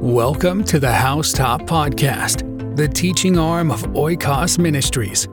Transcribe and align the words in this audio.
Welcome 0.00 0.64
to 0.64 0.78
the 0.80 0.90
Housetop 0.90 1.60
Podcast, 1.64 2.74
the 2.74 2.88
teaching 2.88 3.38
arm 3.38 3.70
of 3.70 3.82
Oikos 3.88 4.58
Ministries. 4.58 5.28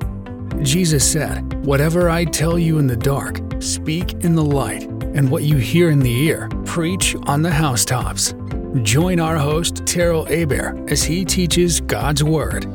Jesus 0.62 1.09
said, 1.09 1.65
Whatever 1.65 2.09
I 2.09 2.25
tell 2.25 2.59
you 2.59 2.77
in 2.77 2.85
the 2.85 2.97
dark, 2.97 3.39
speak 3.61 4.11
in 4.25 4.35
the 4.35 4.43
light, 4.43 4.83
and 4.83 5.31
what 5.31 5.43
you 5.43 5.55
hear 5.55 5.89
in 5.89 5.99
the 5.99 6.11
ear, 6.11 6.49
preach 6.65 7.15
on 7.28 7.43
the 7.43 7.49
housetops. 7.49 8.33
Join 8.81 9.21
our 9.21 9.38
host, 9.38 9.85
Terrell 9.85 10.28
Aber, 10.28 10.78
as 10.89 11.02
he 11.02 11.24
teaches 11.24 11.79
God's 11.79 12.25
Word. 12.25 12.65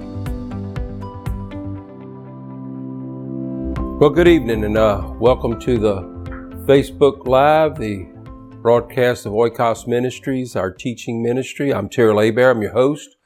Well, 4.00 4.08
good 4.08 4.28
evening, 4.28 4.64
and 4.64 4.78
uh, 4.78 5.12
welcome 5.18 5.60
to 5.60 5.78
the 5.78 6.00
Facebook 6.66 7.26
Live, 7.26 7.76
the 7.76 8.11
broadcast 8.62 9.26
of 9.26 9.32
Oikos 9.32 9.88
Ministries, 9.88 10.54
our 10.54 10.70
teaching 10.70 11.20
ministry. 11.20 11.74
I'm 11.74 11.88
Terrell 11.88 12.20
Aber. 12.20 12.50
I'm 12.50 12.62
your 12.62 12.70
host. 12.70 13.16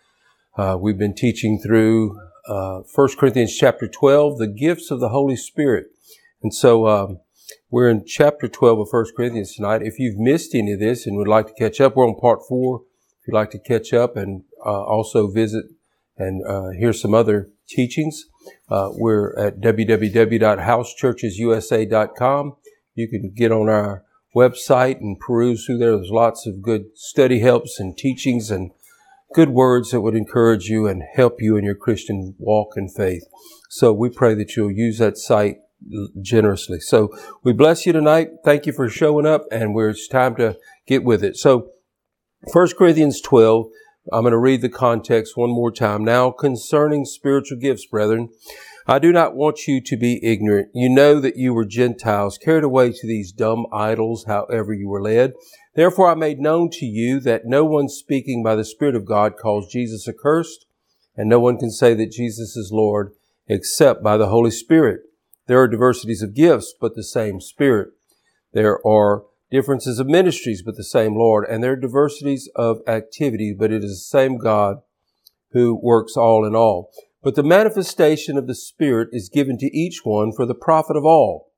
Uh, 0.56 0.78
we've 0.80 0.96
been 0.96 1.14
teaching 1.14 1.60
through 1.62 2.18
uh, 2.48 2.80
1 2.94 3.08
Corinthians 3.18 3.54
chapter 3.54 3.86
12, 3.86 4.38
the 4.38 4.46
gifts 4.46 4.90
of 4.90 4.98
the 4.98 5.10
Holy 5.10 5.36
Spirit. 5.36 5.88
And 6.42 6.54
so 6.54 6.88
um, 6.88 7.20
we're 7.70 7.90
in 7.90 8.06
chapter 8.06 8.48
12 8.48 8.78
of 8.78 8.88
1 8.90 9.04
Corinthians 9.14 9.54
tonight. 9.54 9.82
If 9.82 9.98
you've 9.98 10.16
missed 10.16 10.54
any 10.54 10.72
of 10.72 10.80
this 10.80 11.06
and 11.06 11.18
would 11.18 11.28
like 11.28 11.48
to 11.48 11.52
catch 11.52 11.82
up, 11.82 11.96
we're 11.96 12.08
on 12.08 12.18
part 12.18 12.40
four. 12.48 12.84
If 13.20 13.28
you'd 13.28 13.34
like 13.34 13.50
to 13.50 13.58
catch 13.58 13.92
up 13.92 14.16
and 14.16 14.44
uh, 14.64 14.84
also 14.84 15.30
visit 15.30 15.66
and 16.16 16.42
uh, 16.48 16.70
hear 16.70 16.94
some 16.94 17.12
other 17.12 17.50
teachings, 17.68 18.24
uh, 18.70 18.88
we're 18.92 19.38
at 19.38 19.60
www.housechurchesusa.com. 19.60 22.56
You 22.94 23.08
can 23.10 23.34
get 23.36 23.52
on 23.52 23.68
our 23.68 24.05
website 24.36 25.00
and 25.00 25.18
peruse 25.18 25.64
through 25.64 25.78
there. 25.78 25.96
There's 25.96 26.10
lots 26.10 26.46
of 26.46 26.60
good 26.60 26.84
study 26.94 27.40
helps 27.40 27.80
and 27.80 27.96
teachings 27.96 28.50
and 28.50 28.70
good 29.34 29.48
words 29.50 29.90
that 29.90 30.02
would 30.02 30.14
encourage 30.14 30.66
you 30.66 30.86
and 30.86 31.02
help 31.14 31.36
you 31.40 31.56
in 31.56 31.64
your 31.64 31.74
Christian 31.74 32.34
walk 32.38 32.74
and 32.76 32.94
faith. 32.94 33.24
So 33.70 33.92
we 33.92 34.10
pray 34.10 34.34
that 34.34 34.54
you'll 34.54 34.70
use 34.70 34.98
that 34.98 35.16
site 35.16 35.56
generously. 36.20 36.80
So 36.80 37.16
we 37.42 37.52
bless 37.52 37.86
you 37.86 37.92
tonight. 37.92 38.28
Thank 38.44 38.66
you 38.66 38.72
for 38.72 38.88
showing 38.88 39.26
up 39.26 39.44
and 39.50 39.74
we're, 39.74 39.90
it's 39.90 40.08
time 40.08 40.36
to 40.36 40.58
get 40.86 41.02
with 41.02 41.24
it. 41.24 41.36
So 41.36 41.70
1 42.52 42.68
Corinthians 42.78 43.20
12, 43.20 43.66
I'm 44.12 44.22
going 44.22 44.32
to 44.32 44.38
read 44.38 44.60
the 44.60 44.68
context 44.68 45.36
one 45.36 45.50
more 45.50 45.72
time. 45.72 46.04
Now 46.04 46.30
concerning 46.30 47.04
spiritual 47.04 47.58
gifts, 47.58 47.86
brethren, 47.86 48.28
I 48.88 49.00
do 49.00 49.12
not 49.12 49.34
want 49.34 49.66
you 49.66 49.80
to 49.80 49.96
be 49.96 50.24
ignorant. 50.24 50.68
You 50.72 50.88
know 50.88 51.18
that 51.18 51.36
you 51.36 51.52
were 51.52 51.64
Gentiles, 51.64 52.38
carried 52.38 52.62
away 52.62 52.92
to 52.92 53.06
these 53.06 53.32
dumb 53.32 53.66
idols, 53.72 54.26
however 54.28 54.72
you 54.72 54.88
were 54.88 55.02
led. 55.02 55.32
Therefore 55.74 56.08
I 56.08 56.14
made 56.14 56.38
known 56.38 56.70
to 56.74 56.86
you 56.86 57.18
that 57.20 57.46
no 57.46 57.64
one 57.64 57.88
speaking 57.88 58.44
by 58.44 58.54
the 58.54 58.64
Spirit 58.64 58.94
of 58.94 59.04
God 59.04 59.36
calls 59.36 59.72
Jesus 59.72 60.06
accursed, 60.06 60.66
and 61.16 61.28
no 61.28 61.40
one 61.40 61.58
can 61.58 61.72
say 61.72 61.94
that 61.94 62.12
Jesus 62.12 62.56
is 62.56 62.70
Lord 62.72 63.12
except 63.48 64.04
by 64.04 64.16
the 64.16 64.28
Holy 64.28 64.52
Spirit. 64.52 65.00
There 65.48 65.60
are 65.60 65.68
diversities 65.68 66.22
of 66.22 66.34
gifts, 66.34 66.72
but 66.80 66.94
the 66.94 67.02
same 67.02 67.40
Spirit. 67.40 67.88
There 68.52 68.86
are 68.86 69.24
differences 69.50 69.98
of 69.98 70.06
ministries, 70.06 70.62
but 70.62 70.76
the 70.76 70.84
same 70.84 71.16
Lord. 71.16 71.44
And 71.48 71.62
there 71.62 71.72
are 71.72 71.76
diversities 71.76 72.48
of 72.54 72.78
activities, 72.86 73.56
but 73.58 73.72
it 73.72 73.82
is 73.82 73.90
the 73.90 74.18
same 74.18 74.38
God 74.38 74.78
who 75.50 75.78
works 75.80 76.16
all 76.16 76.44
in 76.44 76.54
all. 76.54 76.90
But 77.26 77.34
the 77.34 77.42
manifestation 77.42 78.38
of 78.38 78.46
the 78.46 78.54
Spirit 78.54 79.08
is 79.10 79.28
given 79.28 79.58
to 79.58 79.76
each 79.76 80.02
one 80.04 80.30
for 80.30 80.46
the 80.46 80.54
profit 80.54 80.96
of 80.96 81.04
all. 81.04 81.50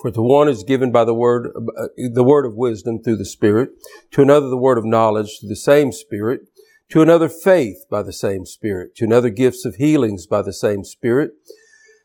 For 0.00 0.12
to 0.12 0.22
one 0.22 0.48
is 0.48 0.62
given 0.62 0.92
by 0.92 1.04
the 1.04 1.12
word, 1.12 1.48
uh, 1.56 1.88
the 1.96 2.22
word 2.22 2.46
of 2.46 2.54
wisdom 2.54 3.02
through 3.02 3.16
the 3.16 3.24
Spirit, 3.24 3.70
to 4.12 4.22
another 4.22 4.46
the 4.46 4.56
word 4.56 4.78
of 4.78 4.84
knowledge 4.84 5.40
through 5.40 5.48
the 5.48 5.56
same 5.56 5.90
Spirit, 5.90 6.42
to 6.90 7.02
another 7.02 7.28
faith 7.28 7.78
by 7.90 8.04
the 8.04 8.12
same 8.12 8.46
Spirit, 8.46 8.94
to 8.94 9.04
another 9.04 9.28
gifts 9.28 9.64
of 9.64 9.74
healings 9.74 10.24
by 10.24 10.40
the 10.40 10.52
same 10.52 10.84
Spirit, 10.84 11.32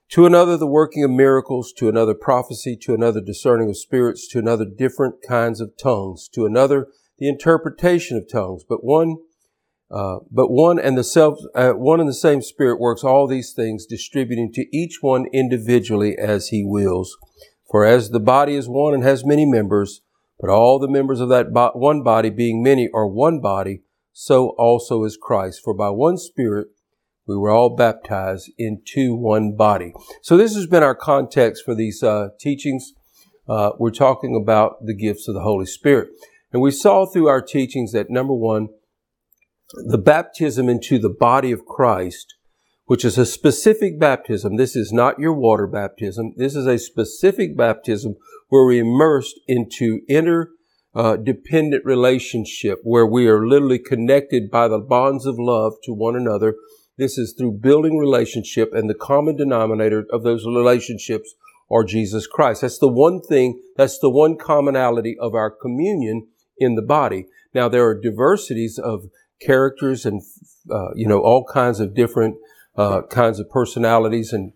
to 0.10 0.26
another 0.26 0.58
the 0.58 0.66
working 0.66 1.04
of 1.04 1.12
miracles, 1.12 1.72
to 1.78 1.88
another 1.88 2.16
prophecy, 2.16 2.76
to 2.78 2.96
another 2.96 3.22
discerning 3.22 3.70
of 3.70 3.78
spirits, 3.78 4.28
to 4.28 4.40
another 4.40 4.66
different 4.66 5.18
kinds 5.22 5.62
of 5.62 5.74
tongues, 5.80 6.28
to 6.34 6.48
another 6.48 6.88
the 7.20 7.30
interpretation 7.30 8.18
of 8.18 8.28
tongues. 8.28 8.64
But 8.68 8.84
one 8.84 9.18
uh, 9.92 10.20
but 10.32 10.52
one 10.52 10.80
and 10.80 10.98
the 10.98 11.04
self, 11.04 11.40
uh, 11.56 11.72
one 11.72 12.00
and 12.00 12.08
the 12.08 12.14
same 12.14 12.42
Spirit 12.42 12.80
works 12.80 13.04
all 13.04 13.28
these 13.28 13.54
things, 13.54 13.86
distributing 13.86 14.52
to 14.54 14.66
each 14.76 15.00
one 15.02 15.26
individually 15.34 16.16
as 16.18 16.50
He 16.50 16.64
wills. 16.64 17.18
For 17.72 17.86
as 17.86 18.10
the 18.10 18.20
body 18.20 18.56
is 18.56 18.68
one 18.68 18.94
and 18.94 19.04
has 19.04 19.26
many 19.26 19.46
members, 19.46 20.02
but 20.40 20.50
all 20.50 20.80
the 20.80 20.88
members 20.88 21.20
of 21.20 21.30
that 21.30 21.52
bo- 21.54 21.72
one 21.74 22.04
body, 22.04 22.30
being 22.30 22.62
many, 22.62 22.90
are 22.94 23.08
one 23.08 23.42
body, 23.42 23.82
so 24.14 24.50
also 24.58 25.04
is 25.04 25.18
Christ. 25.18 25.62
For 25.64 25.74
by 25.74 25.90
one 25.90 26.18
Spirit 26.18 26.68
we 27.28 27.38
were 27.38 27.52
all 27.52 27.76
baptized 27.76 28.52
into 28.58 29.16
one 29.16 29.56
body. 29.56 29.94
So 30.24 30.36
this 30.36 30.56
has 30.56 30.66
been 30.66 30.82
our 30.82 30.96
context 30.96 31.64
for 31.64 31.76
these 31.76 32.02
uh, 32.02 32.30
teachings. 32.40 32.94
Uh, 33.48 33.72
we're 33.78 33.92
talking 33.92 34.40
about 34.40 34.84
the 34.86 34.96
gifts 34.96 35.28
of 35.28 35.36
the 35.36 35.42
Holy 35.42 35.68
Spirit, 35.68 36.10
and 36.52 36.62
we 36.62 36.72
saw 36.72 37.06
through 37.06 37.28
our 37.28 37.42
teachings 37.42 37.92
that 37.92 38.10
number 38.10 38.34
one 38.34 38.70
the 39.74 39.98
baptism 39.98 40.68
into 40.70 40.98
the 41.00 41.10
body 41.10 41.52
of 41.52 41.66
Christ, 41.66 42.36
which 42.86 43.06
is 43.06 43.18
a 43.18 43.26
specific 43.26 44.00
baptism. 44.00 44.58
This 44.58 44.76
is 44.76 44.92
not 44.92 45.20
your 45.20 45.34
water 45.34 45.68
baptism. 45.68 46.34
This 46.38 46.56
is 46.56 46.66
a 46.66 46.80
specific 46.80 47.56
baptism 47.56 48.16
where 48.50 48.66
we're 48.66 48.82
immersed 48.84 49.40
into 49.48 50.02
inner 50.10 50.50
uh, 50.96 51.16
dependent 51.18 51.86
relationship 51.86 52.80
where 52.84 53.06
we 53.06 53.28
are 53.28 53.46
literally 53.46 53.78
connected 53.78 54.50
by 54.50 54.68
the 54.68 54.80
bonds 54.80 55.26
of 55.28 55.36
love 55.38 55.74
to 55.84 55.94
one 55.94 56.16
another. 56.16 56.56
This 56.98 57.18
is 57.18 57.34
through 57.38 57.60
building 57.62 57.98
relationship 57.98 58.74
and 58.74 58.90
the 58.90 58.96
common 58.96 59.36
denominator 59.36 60.06
of 60.12 60.24
those 60.24 60.46
relationships 60.46 61.36
are 61.72 61.84
Jesus 61.84 62.26
Christ. 62.26 62.62
That's 62.62 62.80
the 62.80 62.88
one 62.88 63.22
thing, 63.22 63.62
that's 63.78 64.00
the 64.00 64.10
one 64.10 64.36
commonality 64.36 65.16
of 65.20 65.36
our 65.36 65.52
communion 65.52 66.28
in 66.58 66.74
the 66.74 66.82
body. 66.82 67.28
Now 67.54 67.70
there 67.70 67.86
are 67.86 68.00
diversities 68.00 68.80
of 68.80 69.06
characters 69.40 70.06
and, 70.06 70.22
uh, 70.72 70.90
you 70.96 71.08
know, 71.08 71.20
all 71.20 71.46
kinds 71.46 71.80
of 71.80 71.96
different 71.96 72.36
uh, 72.78 73.02
kinds 73.10 73.40
of 73.40 73.50
personalities 73.50 74.32
and 74.32 74.54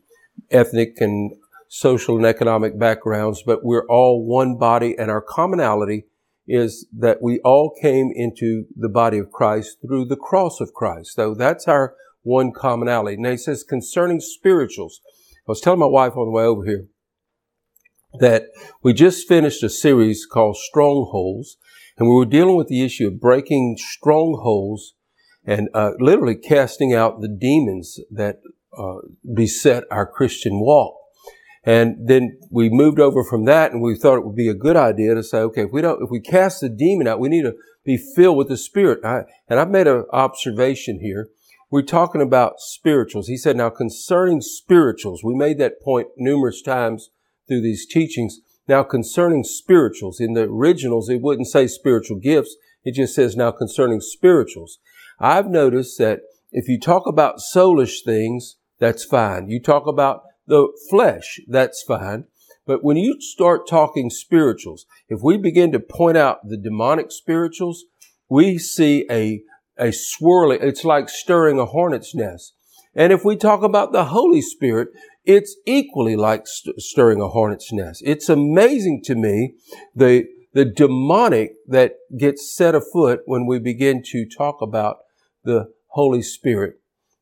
ethnic 0.51 0.99
and 0.99 1.35
social 1.67 2.17
and 2.17 2.25
economic 2.25 2.77
backgrounds, 2.77 3.43
but 3.43 3.63
we're 3.63 3.88
all 3.88 4.25
one 4.25 4.57
body 4.57 4.95
and 4.97 5.09
our 5.09 5.22
commonality 5.22 6.05
is 6.47 6.85
that 6.95 7.22
we 7.22 7.39
all 7.39 7.73
came 7.81 8.11
into 8.13 8.66
the 8.75 8.89
body 8.89 9.17
of 9.17 9.31
Christ 9.31 9.77
through 9.81 10.05
the 10.05 10.16
cross 10.16 10.59
of 10.59 10.73
Christ. 10.73 11.16
So 11.16 11.33
that's 11.33 11.67
our 11.67 11.95
one 12.22 12.51
commonality. 12.51 13.17
Now 13.17 13.31
he 13.31 13.38
says 13.38 13.63
concerning 13.63 14.19
spirituals. 14.19 15.01
I 15.47 15.51
was 15.51 15.61
telling 15.61 15.79
my 15.79 15.85
wife 15.85 16.16
on 16.16 16.25
the 16.25 16.31
way 16.31 16.43
over 16.43 16.63
here 16.63 16.85
that 18.19 18.45
we 18.83 18.93
just 18.93 19.27
finished 19.27 19.63
a 19.63 19.69
series 19.69 20.25
called 20.25 20.57
Strongholds 20.57 21.57
and 21.97 22.07
we 22.07 22.15
were 22.15 22.25
dealing 22.25 22.55
with 22.55 22.67
the 22.67 22.83
issue 22.83 23.07
of 23.07 23.19
breaking 23.19 23.77
strongholds 23.77 24.95
and 25.45 25.69
uh, 25.73 25.91
literally 25.99 26.35
casting 26.35 26.93
out 26.93 27.21
the 27.21 27.27
demons 27.27 27.99
that 28.11 28.37
uh, 28.77 28.97
beset 29.35 29.83
our 29.91 30.05
Christian 30.05 30.59
walk. 30.59 30.95
And 31.65 32.07
then 32.07 32.37
we 32.51 32.69
moved 32.69 32.99
over 32.99 33.23
from 33.23 33.45
that 33.45 33.71
and 33.71 33.81
we 33.81 33.95
thought 33.95 34.17
it 34.17 34.25
would 34.25 34.35
be 34.35 34.49
a 34.49 34.53
good 34.53 34.75
idea 34.75 35.15
to 35.15 35.23
say, 35.23 35.37
okay, 35.39 35.63
if 35.63 35.71
we 35.71 35.81
don't, 35.81 36.01
if 36.01 36.09
we 36.09 36.19
cast 36.19 36.59
the 36.59 36.69
demon 36.69 37.07
out, 37.07 37.19
we 37.19 37.29
need 37.29 37.43
to 37.43 37.55
be 37.85 37.97
filled 38.15 38.37
with 38.37 38.49
the 38.49 38.57
Spirit. 38.57 39.03
I, 39.05 39.23
and 39.47 39.59
I've 39.59 39.69
made 39.69 39.87
an 39.87 40.05
observation 40.11 40.99
here. 41.01 41.29
We're 41.71 41.81
talking 41.81 42.21
about 42.21 42.59
spirituals. 42.59 43.27
He 43.27 43.37
said, 43.37 43.57
now 43.57 43.69
concerning 43.69 44.41
spirituals, 44.41 45.23
we 45.23 45.35
made 45.35 45.57
that 45.59 45.81
point 45.81 46.07
numerous 46.17 46.61
times 46.61 47.09
through 47.47 47.61
these 47.61 47.87
teachings. 47.87 48.39
Now 48.68 48.84
concerning 48.84 49.44
spirituals, 49.44 50.19
in 50.19 50.34
the 50.34 50.44
originals, 50.44 51.09
it 51.09 51.22
wouldn't 51.22 51.47
say 51.47 51.67
spiritual 51.67 52.17
gifts. 52.17 52.55
It 52.84 52.96
just 52.96 53.16
says 53.16 53.35
now 53.35 53.52
concerning 53.52 54.02
spirituals. 54.02 54.79
I've 55.20 55.49
noticed 55.49 55.97
that 55.99 56.22
if 56.52 56.67
you 56.67 56.79
talk 56.79 57.08
about 57.08 57.40
soulish 57.40 58.03
things, 58.05 58.58
that's 58.79 59.03
fine. 59.03 59.49
You 59.49 59.61
talk 59.61 59.87
about 59.87 60.23
the 60.47 60.67
flesh, 60.90 61.40
that's 61.47 61.84
fine. 61.84 62.26
But 62.66 62.84
when 62.84 62.97
you 62.97 63.17
start 63.20 63.67
talking 63.67 64.09
spirituals, 64.09 64.85
if 65.09 65.20
we 65.22 65.37
begin 65.37 65.72
to 65.73 65.79
point 65.79 66.17
out 66.17 66.47
the 66.47 66.58
demonic 66.58 67.11
spirituals, 67.11 67.84
we 68.29 68.58
see 68.58 69.05
a, 69.09 69.41
a 69.78 69.91
swirling, 69.91 70.59
it's 70.61 70.85
like 70.85 71.09
stirring 71.09 71.59
a 71.59 71.66
hornet's 71.66 72.16
nest. 72.16 72.53
And 72.96 73.11
if 73.11 73.26
we 73.26 73.35
talk 73.35 73.64
about 73.64 73.91
the 73.91 74.05
Holy 74.05 74.41
Spirit, 74.41 74.90
it's 75.25 75.55
equally 75.66 76.16
like 76.16 76.47
st- 76.47 76.79
stirring 76.81 77.22
a 77.22 77.29
hornet's 77.29 77.72
nest. 77.72 78.02
It's 78.05 78.29
amazing 78.29 79.02
to 79.05 79.16
me 79.16 79.55
the, 79.96 80.25
the 80.53 80.66
demonic 80.66 81.53
that 81.67 81.93
gets 82.17 82.53
set 82.53 82.75
afoot 82.75 83.22
when 83.25 83.46
we 83.46 83.59
begin 83.59 84.03
to 84.08 84.25
talk 84.25 84.61
about 84.61 84.97
the 85.43 85.72
Holy 85.87 86.22
Spirit. 86.22 86.75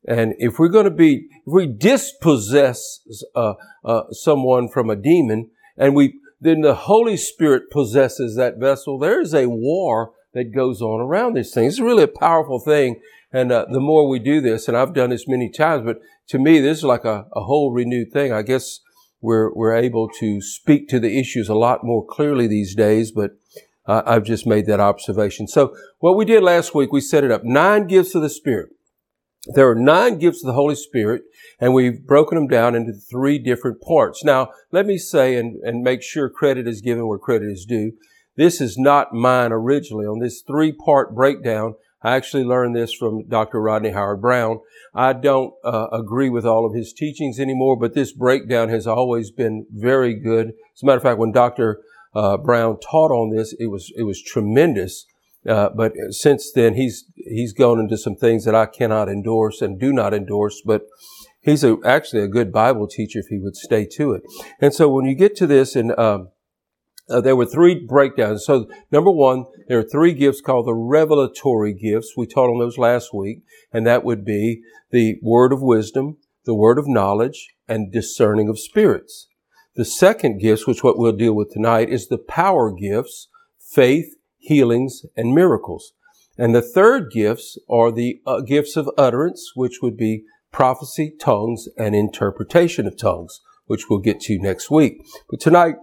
And 0.07 0.33
if 0.39 0.57
we're 0.57 0.69
going 0.69 0.85
to 0.85 0.91
be, 0.91 1.27
if 1.45 1.53
we 1.53 1.67
dispossess 1.67 3.01
uh, 3.35 3.53
uh, 3.85 4.03
someone 4.11 4.67
from 4.67 4.89
a 4.89 4.95
demon, 4.95 5.51
and 5.77 5.95
we 5.95 6.19
then 6.39 6.61
the 6.61 6.73
Holy 6.73 7.17
Spirit 7.17 7.69
possesses 7.69 8.35
that 8.35 8.57
vessel, 8.57 8.97
there 8.97 9.21
is 9.21 9.33
a 9.33 9.47
war 9.47 10.13
that 10.33 10.55
goes 10.55 10.81
on 10.81 10.99
around 10.99 11.35
these 11.35 11.53
things. 11.53 11.73
It's 11.73 11.81
really 11.81 12.03
a 12.03 12.07
powerful 12.07 12.59
thing. 12.59 12.99
And 13.31 13.51
uh, 13.51 13.65
the 13.71 13.79
more 13.79 14.09
we 14.09 14.19
do 14.19 14.41
this, 14.41 14.67
and 14.67 14.75
I've 14.75 14.93
done 14.93 15.11
this 15.11 15.27
many 15.27 15.49
times, 15.49 15.83
but 15.85 15.99
to 16.31 16.39
me, 16.39 16.61
this 16.61 16.77
is 16.79 16.83
like 16.85 17.03
a, 17.03 17.25
a 17.33 17.41
whole 17.41 17.73
renewed 17.73 18.13
thing. 18.13 18.31
I 18.31 18.41
guess 18.41 18.79
we're, 19.19 19.53
we're 19.53 19.75
able 19.75 20.07
to 20.19 20.41
speak 20.41 20.87
to 20.87 20.99
the 20.99 21.19
issues 21.19 21.49
a 21.49 21.55
lot 21.55 21.83
more 21.83 22.05
clearly 22.05 22.47
these 22.47 22.73
days, 22.73 23.11
but 23.11 23.31
uh, 23.85 24.03
I've 24.05 24.23
just 24.23 24.47
made 24.47 24.65
that 24.67 24.79
observation. 24.79 25.45
So 25.49 25.75
what 25.99 26.15
we 26.15 26.23
did 26.23 26.41
last 26.41 26.73
week, 26.73 26.93
we 26.93 27.01
set 27.01 27.25
it 27.25 27.31
up. 27.31 27.43
Nine 27.43 27.85
gifts 27.85 28.15
of 28.15 28.21
the 28.21 28.29
Spirit. 28.29 28.69
There 29.47 29.69
are 29.69 29.75
nine 29.75 30.19
gifts 30.19 30.41
of 30.41 30.47
the 30.47 30.53
Holy 30.53 30.75
Spirit, 30.75 31.23
and 31.59 31.73
we've 31.73 32.07
broken 32.07 32.37
them 32.37 32.47
down 32.47 32.75
into 32.75 32.93
three 32.93 33.37
different 33.37 33.81
parts. 33.81 34.23
Now, 34.23 34.51
let 34.71 34.85
me 34.85 34.97
say 34.97 35.35
and, 35.35 35.61
and 35.63 35.83
make 35.83 36.01
sure 36.01 36.29
credit 36.29 36.65
is 36.65 36.79
given 36.79 37.07
where 37.07 37.19
credit 37.19 37.51
is 37.51 37.65
due. 37.65 37.91
This 38.37 38.61
is 38.61 38.77
not 38.77 39.13
mine 39.13 39.51
originally. 39.51 40.05
On 40.05 40.19
this 40.19 40.41
three 40.47 40.71
part 40.71 41.13
breakdown, 41.13 41.75
I 42.03 42.15
actually 42.15 42.43
learned 42.43 42.75
this 42.75 42.93
from 42.93 43.27
Dr. 43.27 43.61
Rodney 43.61 43.91
Howard-Browne. 43.91 44.59
I 44.93 45.13
don't 45.13 45.53
uh, 45.63 45.87
agree 45.91 46.29
with 46.29 46.45
all 46.45 46.65
of 46.65 46.73
his 46.73 46.93
teachings 46.93 47.39
anymore, 47.39 47.77
but 47.77 47.93
this 47.93 48.11
breakdown 48.11 48.69
has 48.69 48.87
always 48.87 49.31
been 49.31 49.65
very 49.71 50.13
good. 50.15 50.47
As 50.75 50.83
a 50.83 50.85
matter 50.85 50.97
of 50.97 51.03
fact, 51.03 51.19
when 51.19 51.31
Dr. 51.31 51.81
Uh, 52.13 52.37
Browne 52.37 52.77
taught 52.79 53.11
on 53.11 53.35
this, 53.35 53.53
it 53.59 53.67
was 53.67 53.91
it 53.95 54.03
was 54.03 54.21
tremendous. 54.21 55.05
Uh, 55.47 55.69
but 55.69 55.93
since 56.09 56.51
then, 56.51 56.73
he's 56.73 57.05
he's 57.15 57.53
gone 57.53 57.79
into 57.79 57.97
some 57.97 58.15
things 58.15 58.45
that 58.45 58.55
I 58.55 58.65
cannot 58.65 59.07
endorse 59.07 59.61
and 59.61 59.79
do 59.79 59.93
not 59.93 60.13
endorse. 60.13 60.61
But 60.65 60.87
he's 61.41 61.63
a, 61.63 61.77
actually 61.85 62.23
a 62.23 62.27
good 62.27 62.51
Bible 62.51 62.87
teacher 62.87 63.19
if 63.19 63.27
he 63.27 63.39
would 63.39 63.55
stay 63.55 63.85
to 63.93 64.13
it. 64.13 64.23
And 64.59 64.73
so 64.73 64.89
when 64.89 65.05
you 65.05 65.15
get 65.15 65.35
to 65.37 65.47
this, 65.47 65.75
and 65.75 65.97
um, 65.97 66.29
uh, 67.09 67.21
there 67.21 67.35
were 67.35 67.45
three 67.45 67.75
breakdowns. 67.75 68.45
So 68.45 68.69
number 68.91 69.11
one, 69.11 69.45
there 69.67 69.79
are 69.79 69.83
three 69.83 70.13
gifts 70.13 70.41
called 70.41 70.67
the 70.67 70.73
revelatory 70.73 71.73
gifts. 71.73 72.13
We 72.15 72.27
taught 72.27 72.49
on 72.49 72.59
those 72.59 72.77
last 72.77 73.13
week, 73.13 73.43
and 73.71 73.85
that 73.85 74.03
would 74.03 74.23
be 74.23 74.61
the 74.91 75.17
word 75.21 75.51
of 75.51 75.61
wisdom, 75.61 76.17
the 76.45 76.55
word 76.55 76.77
of 76.77 76.87
knowledge, 76.87 77.47
and 77.67 77.91
discerning 77.91 78.49
of 78.49 78.59
spirits. 78.59 79.27
The 79.75 79.85
second 79.85 80.39
gifts, 80.39 80.67
which 80.67 80.83
what 80.83 80.97
we'll 80.97 81.13
deal 81.13 81.33
with 81.33 81.51
tonight, 81.51 81.89
is 81.89 82.07
the 82.07 82.17
power 82.17 82.71
gifts, 82.71 83.29
faith, 83.59 84.15
healings, 84.37 85.03
and 85.15 85.33
miracles. 85.33 85.93
And 86.37 86.55
the 86.55 86.61
third 86.61 87.11
gifts 87.11 87.57
are 87.69 87.91
the 87.91 88.21
uh, 88.25 88.41
gifts 88.41 88.75
of 88.75 88.89
utterance, 88.97 89.51
which 89.55 89.79
would 89.81 89.95
be 89.95 90.23
prophecy, 90.51 91.13
tongues, 91.19 91.67
and 91.77 91.95
interpretation 91.95 92.87
of 92.87 92.97
tongues, 92.97 93.41
which 93.65 93.89
we'll 93.89 93.99
get 93.99 94.19
to 94.21 94.39
next 94.39 94.69
week. 94.69 95.01
But 95.29 95.39
tonight, 95.39 95.75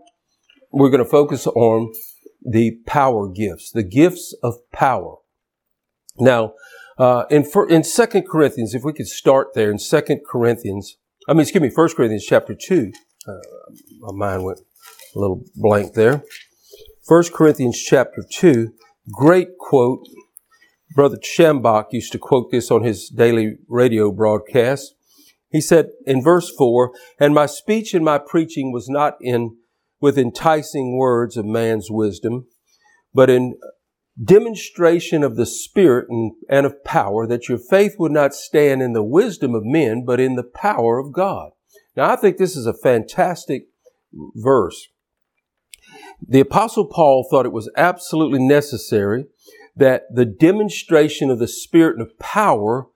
we're 0.71 0.91
going 0.91 1.03
to 1.03 1.11
focus 1.11 1.47
on 1.47 1.93
the 2.43 2.79
power 2.87 3.29
gifts, 3.29 3.71
the 3.71 3.83
gifts 3.83 4.35
of 4.43 4.55
power. 4.73 5.17
Now, 6.19 6.55
uh, 6.99 7.25
in 7.31 7.47
in 7.69 7.85
Second 7.85 8.29
Corinthians, 8.29 8.75
if 8.75 8.83
we 8.85 8.93
could 8.93 9.07
start 9.07 9.55
there 9.55 9.71
in 9.71 9.79
Second 9.79 10.23
Corinthians, 10.29 10.97
I 11.29 11.33
mean, 11.33 11.43
excuse 11.43 11.63
me, 11.63 11.71
First 11.71 11.97
Corinthians 11.97 12.25
chapter 12.25 12.55
two. 12.55 12.93
Uh, 13.27 13.35
my 14.01 14.13
mind 14.29 14.45
went 14.45 14.61
a 15.15 15.19
little 15.19 15.45
blank 15.55 15.95
there. 15.95 16.23
First 17.09 17.33
Corinthians 17.33 17.83
chapter 17.83 18.23
2, 18.31 18.73
great 19.11 19.57
quote. 19.59 20.07
Brother 20.95 21.17
Schambach 21.17 21.87
used 21.93 22.13
to 22.13 22.19
quote 22.19 22.51
this 22.51 22.71
on 22.71 22.83
his 22.83 23.09
daily 23.09 23.57
radio 23.69 24.11
broadcast. 24.11 24.95
He 25.51 25.63
said 25.63 25.89
in 26.05 26.23
verse 26.23 26.51
4, 26.51 26.93
And 27.19 27.35
my 27.35 27.47
speech 27.47 27.95
and 27.95 28.05
my 28.05 28.19
preaching 28.19 28.73
was 28.73 28.91
not 28.91 29.17
in 29.21 29.57
with 30.01 30.19
enticing 30.19 30.97
words 30.97 31.37
of 31.37 31.45
man's 31.45 31.91
wisdom, 31.91 32.47
but 33.13 33.29
in 33.31 33.59
demonstration 34.23 35.23
of 35.23 35.37
the 35.37 35.47
Spirit 35.47 36.07
and, 36.09 36.33
and 36.49 36.67
of 36.67 36.85
power, 36.85 37.27
that 37.27 37.49
your 37.49 37.59
faith 37.59 37.95
would 37.99 38.13
not 38.13 38.35
stand 38.35 38.83
in 38.83 38.93
the 38.93 39.03
wisdom 39.03 39.55
of 39.55 39.63
men, 39.65 40.05
but 40.05 40.21
in 40.21 40.37
the 40.37 40.45
power 40.45 40.99
of 40.99 41.13
God. 41.13 41.51
Now, 41.97 42.11
I 42.11 42.17
think 42.17 42.37
this 42.37 42.57
is 42.57 42.67
a 42.67 42.75
fantastic 42.75 43.69
verse 44.35 44.89
the 46.27 46.41
apostle 46.41 46.87
Paul 46.87 47.27
thought 47.29 47.47
it 47.47 47.53
was 47.53 47.71
absolutely 47.77 48.41
necessary 48.41 49.27
that 49.77 50.03
the 50.13 50.25
demonstration 50.25 51.31
of 51.31 51.39
the 51.39 51.49
spirit 51.49 51.97
and 51.99 52.03
of 52.03 52.19
power 52.19 52.87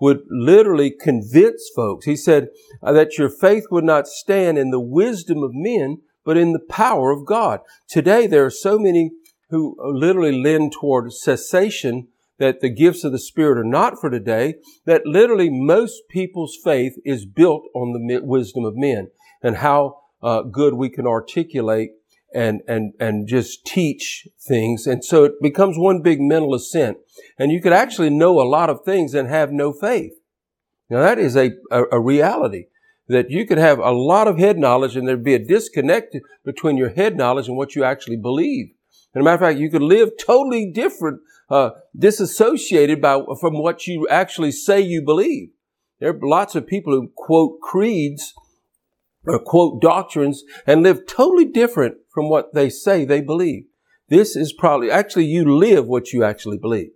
would 0.00 0.22
literally 0.28 0.90
convince 0.90 1.70
folks. 1.76 2.06
He 2.06 2.16
said 2.16 2.48
uh, 2.82 2.92
that 2.92 3.18
your 3.18 3.28
faith 3.28 3.64
would 3.70 3.84
not 3.84 4.08
stand 4.08 4.58
in 4.58 4.70
the 4.70 4.80
wisdom 4.80 5.44
of 5.44 5.52
men, 5.54 5.98
but 6.24 6.36
in 6.36 6.52
the 6.52 6.58
power 6.58 7.10
of 7.10 7.26
God. 7.26 7.60
Today, 7.88 8.26
there 8.26 8.44
are 8.44 8.50
so 8.50 8.78
many 8.78 9.10
who 9.50 9.76
literally 9.78 10.32
lean 10.32 10.70
toward 10.70 11.12
cessation 11.12 12.08
that 12.38 12.60
the 12.60 12.70
gifts 12.70 13.04
of 13.04 13.12
the 13.12 13.18
Spirit 13.18 13.58
are 13.58 13.64
not 13.64 14.00
for 14.00 14.10
today, 14.10 14.54
that 14.84 15.06
literally 15.06 15.50
most 15.50 16.02
people's 16.10 16.56
faith 16.64 16.94
is 17.04 17.26
built 17.26 17.62
on 17.74 17.92
the 17.92 18.20
wisdom 18.22 18.64
of 18.64 18.74
men 18.74 19.08
and 19.42 19.58
how 19.58 19.98
uh, 20.22 20.42
good 20.42 20.74
we 20.74 20.88
can 20.88 21.06
articulate 21.06 21.90
and, 22.34 22.62
and, 22.66 22.94
and 22.98 23.28
just 23.28 23.64
teach 23.66 24.26
things. 24.40 24.86
And 24.86 25.04
so 25.04 25.24
it 25.24 25.32
becomes 25.42 25.76
one 25.78 26.00
big 26.02 26.20
mental 26.20 26.54
assent. 26.54 26.96
And 27.38 27.52
you 27.52 27.60
could 27.60 27.72
actually 27.72 28.10
know 28.10 28.40
a 28.40 28.48
lot 28.48 28.70
of 28.70 28.84
things 28.84 29.14
and 29.14 29.28
have 29.28 29.52
no 29.52 29.72
faith. 29.72 30.12
Now 30.88 31.00
that 31.00 31.18
is 31.18 31.36
a, 31.36 31.50
a, 31.70 31.82
a 31.92 32.00
reality 32.00 32.66
that 33.08 33.30
you 33.30 33.46
could 33.46 33.58
have 33.58 33.78
a 33.78 33.90
lot 33.90 34.28
of 34.28 34.38
head 34.38 34.58
knowledge 34.58 34.96
and 34.96 35.06
there'd 35.06 35.24
be 35.24 35.34
a 35.34 35.38
disconnect 35.44 36.16
between 36.44 36.76
your 36.76 36.90
head 36.90 37.16
knowledge 37.16 37.48
and 37.48 37.56
what 37.56 37.74
you 37.74 37.84
actually 37.84 38.16
believe. 38.16 38.68
As 39.14 39.20
a 39.20 39.22
matter 39.22 39.34
of 39.34 39.40
fact, 39.40 39.58
you 39.58 39.70
could 39.70 39.82
live 39.82 40.10
totally 40.18 40.70
different, 40.70 41.20
uh, 41.50 41.70
disassociated 41.96 43.00
by, 43.00 43.20
from 43.40 43.60
what 43.60 43.86
you 43.86 44.08
actually 44.08 44.52
say 44.52 44.80
you 44.80 45.02
believe. 45.02 45.50
There 46.00 46.10
are 46.10 46.18
lots 46.22 46.54
of 46.54 46.66
people 46.66 46.92
who 46.92 47.10
quote 47.14 47.60
creeds 47.60 48.34
or 49.24 49.38
quote 49.38 49.80
doctrines 49.80 50.42
and 50.66 50.82
live 50.82 51.06
totally 51.06 51.44
different 51.44 51.96
from 52.12 52.28
what 52.28 52.54
they 52.54 52.70
say 52.70 53.04
they 53.04 53.20
believe. 53.20 53.64
This 54.08 54.36
is 54.36 54.52
probably, 54.52 54.90
actually, 54.90 55.26
you 55.26 55.56
live 55.56 55.86
what 55.86 56.12
you 56.12 56.24
actually 56.24 56.58
believe. 56.58 56.90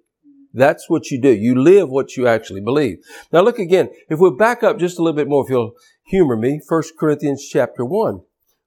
That's 0.57 0.89
what 0.89 1.11
you 1.11 1.21
do. 1.21 1.31
You 1.31 1.61
live 1.61 1.91
what 1.91 2.17
you 2.17 2.27
actually 2.27 2.63
believe. 2.63 2.99
Now 3.31 3.43
look 3.43 3.59
again. 3.59 3.91
If 4.09 4.21
we 4.21 4.31
back 4.31 4.63
up 4.63 4.79
just 4.79 4.99
a 4.99 5.03
little 5.03 5.17
bit 5.17 5.29
more, 5.29 5.45
if 5.45 5.51
you'll 5.51 5.75
humor 6.07 6.37
me, 6.37 6.61
1 6.67 6.83
Corinthians 6.99 7.47
chapter 7.47 7.85
1. 7.85 8.15
I 8.15 8.21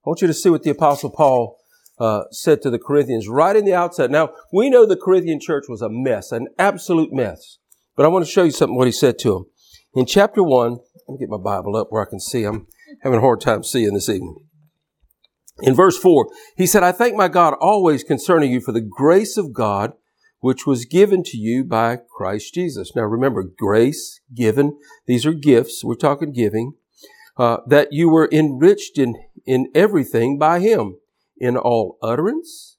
want 0.06 0.22
you 0.22 0.28
to 0.28 0.34
see 0.34 0.50
what 0.50 0.64
the 0.64 0.70
apostle 0.70 1.10
Paul 1.10 1.58
uh, 2.00 2.24
said 2.32 2.62
to 2.62 2.70
the 2.70 2.80
Corinthians 2.80 3.28
right 3.28 3.56
in 3.56 3.66
the 3.66 3.74
outset. 3.74 4.12
Now, 4.12 4.30
we 4.54 4.70
know 4.70 4.86
the 4.86 4.96
Corinthian 4.96 5.40
church 5.42 5.66
was 5.68 5.82
a 5.82 5.90
mess, 5.90 6.32
an 6.32 6.48
absolute 6.60 7.12
mess. 7.12 7.58
But 7.96 8.06
I 8.06 8.10
want 8.10 8.24
to 8.24 8.32
show 8.32 8.44
you 8.44 8.52
something 8.52 8.78
what 8.78 8.88
he 8.88 8.94
said 8.94 9.18
to 9.20 9.34
them. 9.34 9.46
In 9.96 10.06
chapter 10.06 10.44
1, 10.44 10.72
let 10.72 10.80
me 11.10 11.18
get 11.18 11.30
my 11.30 11.38
Bible 11.38 11.76
up 11.76 11.88
where 11.90 12.06
I 12.06 12.10
can 12.10 12.20
see. 12.20 12.44
I'm 12.44 12.68
having 13.02 13.18
a 13.18 13.22
hard 13.22 13.42
time 13.42 13.64
seeing 13.64 13.96
this 13.96 14.10
evening. 14.10 14.36
In 15.62 15.74
verse 15.74 15.98
4, 15.98 16.28
he 16.56 16.68
said, 16.68 16.84
I 16.84 16.92
thank 16.92 17.16
my 17.16 17.28
God 17.28 17.56
always 17.60 18.04
concerning 18.04 18.52
you 18.52 18.62
for 18.62 18.72
the 18.72 18.80
grace 18.80 19.36
of 19.36 19.52
God 19.52 19.94
which 20.40 20.66
was 20.66 20.86
given 20.86 21.24
to 21.24 21.38
you 21.38 21.64
by 21.64 21.98
Christ 21.98 22.54
Jesus. 22.54 22.94
Now 22.96 23.04
remember, 23.04 23.44
grace 23.44 24.22
given, 24.34 24.78
these 25.06 25.26
are 25.26 25.34
gifts, 25.34 25.84
we're 25.84 25.96
talking 25.96 26.32
giving, 26.32 26.74
uh, 27.38 27.58
that 27.68 27.90
you 27.92 28.10
were 28.10 28.30
enriched 28.32 28.98
in, 28.98 29.16
in 29.46 29.70
everything 29.76 30.38
by 30.38 30.60
him, 30.60 30.98
in 31.38 31.58
all 31.58 31.98
utterance 32.02 32.78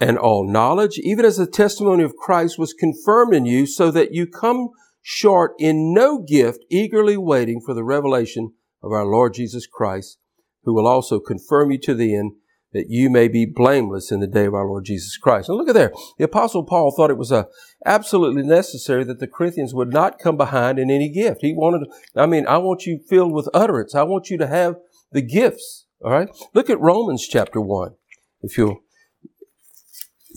and 0.00 0.18
all 0.18 0.48
knowledge, 0.48 0.98
even 0.98 1.24
as 1.24 1.36
the 1.36 1.46
testimony 1.46 2.04
of 2.04 2.16
Christ 2.16 2.58
was 2.58 2.72
confirmed 2.72 3.34
in 3.34 3.46
you, 3.46 3.66
so 3.66 3.90
that 3.90 4.12
you 4.12 4.26
come 4.26 4.70
short 5.02 5.52
in 5.58 5.92
no 5.92 6.22
gift, 6.22 6.64
eagerly 6.70 7.16
waiting 7.16 7.60
for 7.64 7.74
the 7.74 7.84
revelation 7.84 8.52
of 8.82 8.92
our 8.92 9.04
Lord 9.04 9.34
Jesus 9.34 9.66
Christ, 9.66 10.18
who 10.64 10.74
will 10.74 10.86
also 10.86 11.18
confirm 11.18 11.72
you 11.72 11.78
to 11.78 11.94
the 11.94 12.14
end 12.14 12.32
that 12.72 12.86
you 12.88 13.10
may 13.10 13.28
be 13.28 13.46
blameless 13.46 14.12
in 14.12 14.20
the 14.20 14.26
day 14.26 14.44
of 14.44 14.54
our 14.54 14.66
Lord 14.66 14.84
Jesus 14.84 15.16
Christ. 15.16 15.48
And 15.48 15.56
look 15.56 15.68
at 15.68 15.74
there. 15.74 15.92
The 16.18 16.24
apostle 16.24 16.64
Paul 16.64 16.92
thought 16.94 17.10
it 17.10 17.18
was 17.18 17.32
a, 17.32 17.48
absolutely 17.86 18.42
necessary 18.42 19.04
that 19.04 19.20
the 19.20 19.26
Corinthians 19.26 19.74
would 19.74 19.92
not 19.92 20.18
come 20.18 20.36
behind 20.36 20.78
in 20.78 20.90
any 20.90 21.08
gift. 21.08 21.40
He 21.42 21.54
wanted, 21.54 21.88
I 22.16 22.26
mean, 22.26 22.46
I 22.46 22.58
want 22.58 22.86
you 22.86 23.00
filled 23.08 23.32
with 23.32 23.48
utterance. 23.54 23.94
I 23.94 24.02
want 24.02 24.30
you 24.30 24.38
to 24.38 24.46
have 24.46 24.76
the 25.12 25.22
gifts. 25.22 25.86
All 26.04 26.12
right. 26.12 26.28
Look 26.54 26.68
at 26.68 26.80
Romans 26.80 27.26
chapter 27.26 27.60
one. 27.60 27.94
If 28.42 28.58
you'll 28.58 28.80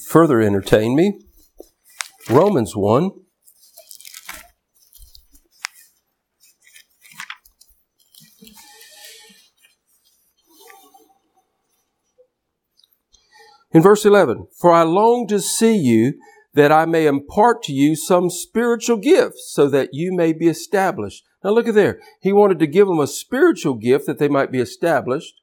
further 0.08 0.42
entertain 0.42 0.96
me. 0.96 1.20
Romans 2.30 2.76
1. 2.76 3.12
In 13.74 13.82
verse 13.82 14.06
11, 14.06 14.48
for 14.60 14.72
I 14.72 14.84
long 14.84 15.28
to 15.28 15.40
see 15.40 15.76
you 15.78 16.14
that 16.54 16.72
I 16.72 16.86
may 16.86 17.08
impart 17.08 17.64
to 17.64 17.74
you 17.74 17.96
some 17.96 18.30
spiritual 18.30 18.98
gifts 18.98 19.52
so 19.54 19.70
that 19.70 19.90
you 19.94 20.14
may 20.14 20.34
be 20.34 20.48
established. 20.48 21.24
Now 21.44 21.52
look 21.52 21.68
at 21.68 21.76
there. 21.76 22.00
He 22.20 22.34
wanted 22.34 22.60
to 22.60 22.68
give 22.68 22.88
them 22.88 23.00
a 23.00 23.08
spiritual 23.08 23.76
gift 23.76 24.06
that 24.08 24.20
they 24.20 24.28
might 24.28 24.52
be 24.52 24.60
established. 24.60 25.34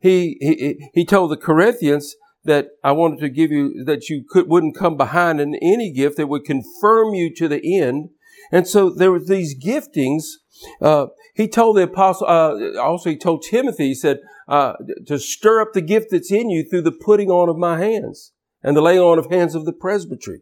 He, 0.00 0.36
he, 0.40 0.90
he 0.94 1.04
told 1.04 1.30
the 1.30 1.36
Corinthians 1.36 2.16
that 2.44 2.68
I 2.82 2.92
wanted 2.92 3.20
to 3.20 3.28
give 3.28 3.50
you 3.50 3.84
that 3.84 4.08
you 4.08 4.24
could, 4.28 4.48
wouldn't 4.48 4.76
come 4.76 4.96
behind 4.96 5.40
in 5.40 5.54
any 5.56 5.92
gift 5.92 6.16
that 6.16 6.28
would 6.28 6.44
confirm 6.44 7.14
you 7.14 7.32
to 7.36 7.48
the 7.48 7.80
end. 7.80 8.10
And 8.50 8.66
so 8.66 8.90
there 8.90 9.12
were 9.12 9.20
these 9.20 9.54
giftings. 9.58 10.24
Uh, 10.80 11.06
he 11.34 11.46
told 11.46 11.76
the 11.76 11.82
apostle, 11.82 12.26
uh, 12.26 12.80
also 12.80 13.10
he 13.10 13.16
told 13.16 13.42
Timothy, 13.42 13.88
he 13.88 13.94
said, 13.94 14.20
uh, 14.50 14.74
to 15.06 15.18
stir 15.18 15.62
up 15.62 15.72
the 15.72 15.80
gift 15.80 16.08
that's 16.10 16.32
in 16.32 16.50
you 16.50 16.68
through 16.68 16.82
the 16.82 16.92
putting 16.92 17.30
on 17.30 17.48
of 17.48 17.56
my 17.56 17.78
hands 17.78 18.32
and 18.62 18.76
the 18.76 18.82
laying 18.82 19.00
on 19.00 19.18
of 19.18 19.30
hands 19.30 19.54
of 19.54 19.64
the 19.64 19.72
presbytery. 19.72 20.40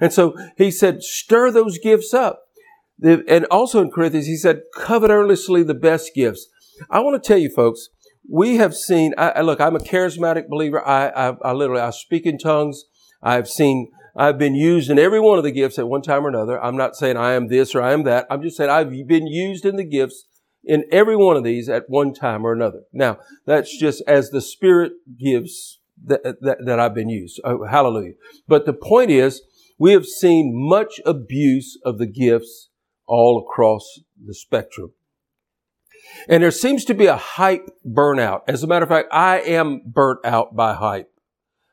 And 0.00 0.12
so 0.12 0.36
he 0.56 0.70
said, 0.70 1.02
stir 1.02 1.50
those 1.50 1.78
gifts 1.78 2.14
up. 2.14 2.44
And 3.02 3.44
also 3.46 3.82
in 3.82 3.90
Corinthians, 3.90 4.26
he 4.26 4.36
said, 4.36 4.62
covet 4.74 5.10
earnestly 5.10 5.62
the 5.62 5.74
best 5.74 6.14
gifts. 6.14 6.46
I 6.88 7.00
want 7.00 7.20
to 7.20 7.26
tell 7.26 7.38
you 7.38 7.50
folks, 7.50 7.88
we 8.30 8.56
have 8.56 8.74
seen, 8.74 9.14
I, 9.18 9.40
look, 9.40 9.60
I'm 9.60 9.76
a 9.76 9.80
charismatic 9.80 10.48
believer. 10.48 10.86
I, 10.86 11.08
I, 11.08 11.36
I 11.42 11.52
literally, 11.52 11.82
I 11.82 11.90
speak 11.90 12.26
in 12.26 12.38
tongues. 12.38 12.84
I've 13.22 13.48
seen, 13.48 13.90
I've 14.16 14.38
been 14.38 14.54
used 14.54 14.90
in 14.90 14.98
every 14.98 15.20
one 15.20 15.38
of 15.38 15.44
the 15.44 15.50
gifts 15.50 15.78
at 15.78 15.88
one 15.88 16.02
time 16.02 16.24
or 16.24 16.28
another. 16.28 16.62
I'm 16.62 16.76
not 16.76 16.94
saying 16.94 17.16
I 17.16 17.32
am 17.32 17.48
this 17.48 17.74
or 17.74 17.82
I 17.82 17.92
am 17.92 18.04
that. 18.04 18.26
I'm 18.30 18.42
just 18.42 18.56
saying 18.56 18.70
I've 18.70 18.90
been 19.08 19.26
used 19.26 19.64
in 19.64 19.76
the 19.76 19.84
gifts 19.84 20.26
in 20.68 20.84
every 20.92 21.16
one 21.16 21.36
of 21.36 21.42
these 21.42 21.68
at 21.68 21.84
one 21.88 22.12
time 22.12 22.46
or 22.46 22.52
another. 22.52 22.82
Now, 22.92 23.18
that's 23.46 23.76
just 23.76 24.02
as 24.06 24.30
the 24.30 24.42
Spirit 24.42 24.92
gives 25.18 25.80
that, 26.04 26.22
that, 26.42 26.58
that 26.64 26.78
I've 26.78 26.94
been 26.94 27.08
used. 27.08 27.40
Oh, 27.42 27.64
hallelujah. 27.64 28.12
But 28.46 28.66
the 28.66 28.74
point 28.74 29.10
is, 29.10 29.42
we 29.78 29.92
have 29.92 30.04
seen 30.04 30.52
much 30.54 31.00
abuse 31.06 31.78
of 31.84 31.98
the 31.98 32.06
gifts 32.06 32.68
all 33.06 33.42
across 33.44 34.00
the 34.22 34.34
spectrum. 34.34 34.92
And 36.28 36.42
there 36.42 36.50
seems 36.50 36.84
to 36.84 36.94
be 36.94 37.06
a 37.06 37.16
hype 37.16 37.68
burnout. 37.86 38.42
As 38.46 38.62
a 38.62 38.66
matter 38.66 38.82
of 38.82 38.90
fact, 38.90 39.08
I 39.10 39.40
am 39.40 39.80
burnt 39.86 40.20
out 40.24 40.54
by 40.54 40.74
hype. 40.74 41.10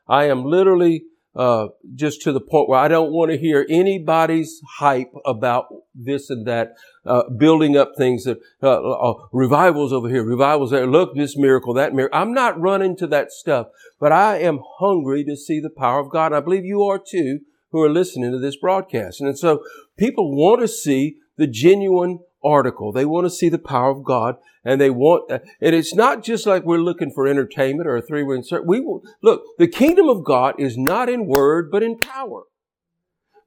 I 0.08 0.24
am 0.24 0.44
literally 0.44 1.04
uh, 1.36 1.68
just 1.94 2.22
to 2.22 2.32
the 2.32 2.40
point 2.40 2.68
where 2.68 2.78
I 2.78 2.88
don't 2.88 3.12
want 3.12 3.30
to 3.30 3.38
hear 3.38 3.66
anybody's 3.68 4.60
hype 4.78 5.12
about 5.24 5.66
this 5.94 6.30
and 6.30 6.46
that, 6.46 6.74
uh, 7.04 7.24
building 7.28 7.76
up 7.76 7.92
things 7.96 8.24
that 8.24 8.38
uh, 8.62 8.80
uh, 8.80 9.14
revivals 9.32 9.92
over 9.92 10.08
here, 10.08 10.24
revivals 10.24 10.70
there. 10.70 10.86
Look, 10.86 11.14
this 11.14 11.36
miracle, 11.36 11.74
that 11.74 11.94
miracle. 11.94 12.18
I'm 12.18 12.32
not 12.32 12.60
running 12.60 12.96
to 12.96 13.06
that 13.08 13.32
stuff, 13.32 13.68
but 14.00 14.12
I 14.12 14.38
am 14.38 14.60
hungry 14.78 15.24
to 15.24 15.36
see 15.36 15.60
the 15.60 15.70
power 15.70 16.00
of 16.00 16.10
God. 16.10 16.26
And 16.26 16.36
I 16.36 16.40
believe 16.40 16.64
you 16.64 16.82
are 16.84 16.98
too, 16.98 17.40
who 17.70 17.82
are 17.82 17.90
listening 17.90 18.32
to 18.32 18.38
this 18.38 18.56
broadcast. 18.56 19.20
And 19.20 19.38
so 19.38 19.62
people 19.98 20.34
want 20.34 20.60
to 20.62 20.68
see 20.68 21.16
the 21.36 21.46
genuine 21.46 22.20
article. 22.46 22.92
They 22.92 23.04
want 23.04 23.26
to 23.26 23.30
see 23.30 23.48
the 23.48 23.58
power 23.58 23.90
of 23.90 24.04
God 24.04 24.36
and 24.64 24.80
they 24.80 24.90
want, 24.90 25.30
and 25.30 25.74
it's 25.74 25.94
not 25.94 26.24
just 26.24 26.46
like 26.46 26.64
we're 26.64 26.78
looking 26.78 27.10
for 27.12 27.26
entertainment 27.26 27.88
or 27.88 27.96
a 27.96 28.02
three 28.02 28.22
way 28.22 28.36
insert. 28.36 28.66
We 28.66 28.80
will, 28.80 29.02
look, 29.22 29.42
the 29.58 29.68
kingdom 29.68 30.08
of 30.08 30.24
God 30.24 30.54
is 30.58 30.76
not 30.76 31.08
in 31.08 31.26
word, 31.26 31.70
but 31.70 31.82
in 31.82 31.98
power. 31.98 32.44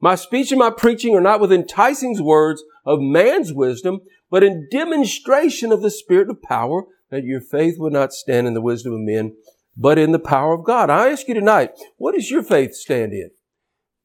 My 0.01 0.15
speech 0.15 0.51
and 0.51 0.59
my 0.59 0.69
preaching 0.69 1.13
are 1.15 1.21
not 1.21 1.41
with 1.41 1.51
enticing 1.51 2.23
words 2.23 2.63
of 2.85 3.01
man's 3.01 3.51
wisdom, 3.51 3.99
but 4.29 4.43
in 4.43 4.67
demonstration 4.71 5.71
of 5.71 5.81
the 5.81 5.91
spirit 5.91 6.29
of 6.29 6.41
power 6.41 6.83
that 7.09 7.25
your 7.25 7.41
faith 7.41 7.75
would 7.77 7.93
not 7.93 8.13
stand 8.13 8.47
in 8.47 8.53
the 8.53 8.61
wisdom 8.61 8.93
of 8.93 8.99
men, 8.99 9.35
but 9.75 9.97
in 9.97 10.11
the 10.11 10.19
power 10.19 10.53
of 10.53 10.63
God. 10.63 10.89
I 10.89 11.09
ask 11.09 11.27
you 11.27 11.33
tonight, 11.33 11.71
what 11.97 12.15
does 12.15 12.31
your 12.31 12.43
faith 12.43 12.75
stand 12.75 13.13
in? 13.13 13.31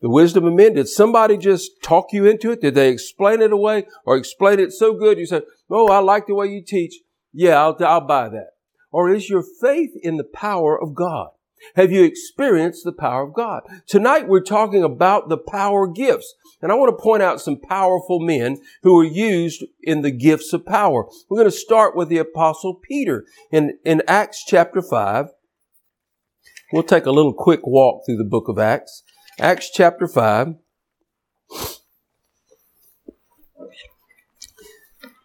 The 0.05 0.11
wisdom 0.11 0.45
of 0.45 0.53
men? 0.53 0.75
Did 0.75 0.87
somebody 0.87 1.39
just 1.39 1.83
talk 1.83 2.13
you 2.13 2.27
into 2.27 2.51
it? 2.51 2.61
Did 2.61 2.75
they 2.75 2.91
explain 2.91 3.41
it 3.41 3.55
away 3.55 3.87
or 4.05 4.19
explain 4.19 4.61
it 4.61 4.71
so 4.71 4.93
good 4.93 5.17
you 5.17 5.25
said, 5.25 5.45
Oh, 5.71 5.89
I 5.89 6.01
like 6.01 6.27
the 6.27 6.35
way 6.35 6.49
you 6.49 6.63
teach. 6.63 6.97
Yeah, 7.33 7.59
I'll, 7.59 7.75
I'll 7.81 8.07
buy 8.07 8.29
that. 8.29 8.51
Or 8.93 9.11
is 9.11 9.31
your 9.31 9.43
faith 9.43 9.93
in 10.03 10.19
the 10.19 10.25
power 10.25 10.79
of 10.79 10.95
God? 10.95 11.31
Have 11.77 11.91
you 11.91 12.05
experienced 12.05 12.85
the 12.85 12.93
power 12.93 13.23
of 13.23 13.33
God? 13.33 13.63
Tonight 13.87 14.29
we're 14.29 14.43
talking 14.43 14.85
about 14.85 15.31
the 15.31 15.39
power 15.39 15.87
gifts. 15.87 16.35
And 16.61 16.71
I 16.71 16.75
want 16.75 16.95
to 16.95 17.03
point 17.03 17.23
out 17.23 17.41
some 17.41 17.59
powerful 17.59 18.21
men 18.21 18.59
who 18.83 18.97
were 18.97 19.05
used 19.05 19.65
in 19.83 20.03
the 20.03 20.11
gifts 20.11 20.53
of 20.53 20.67
power. 20.67 21.07
We're 21.31 21.39
going 21.39 21.51
to 21.51 21.57
start 21.57 21.97
with 21.97 22.11
the 22.11 22.19
apostle 22.19 22.75
Peter 22.75 23.25
in, 23.51 23.79
in 23.87 24.03
Acts 24.07 24.45
chapter 24.47 24.83
5. 24.83 25.29
We'll 26.75 26.83
take 26.83 27.07
a 27.07 27.11
little 27.11 27.33
quick 27.33 27.61
walk 27.67 28.05
through 28.05 28.19
the 28.19 28.25
book 28.25 28.49
of 28.49 28.59
Acts. 28.59 29.03
Acts 29.39 29.71
chapter 29.71 30.07
5. 30.07 30.55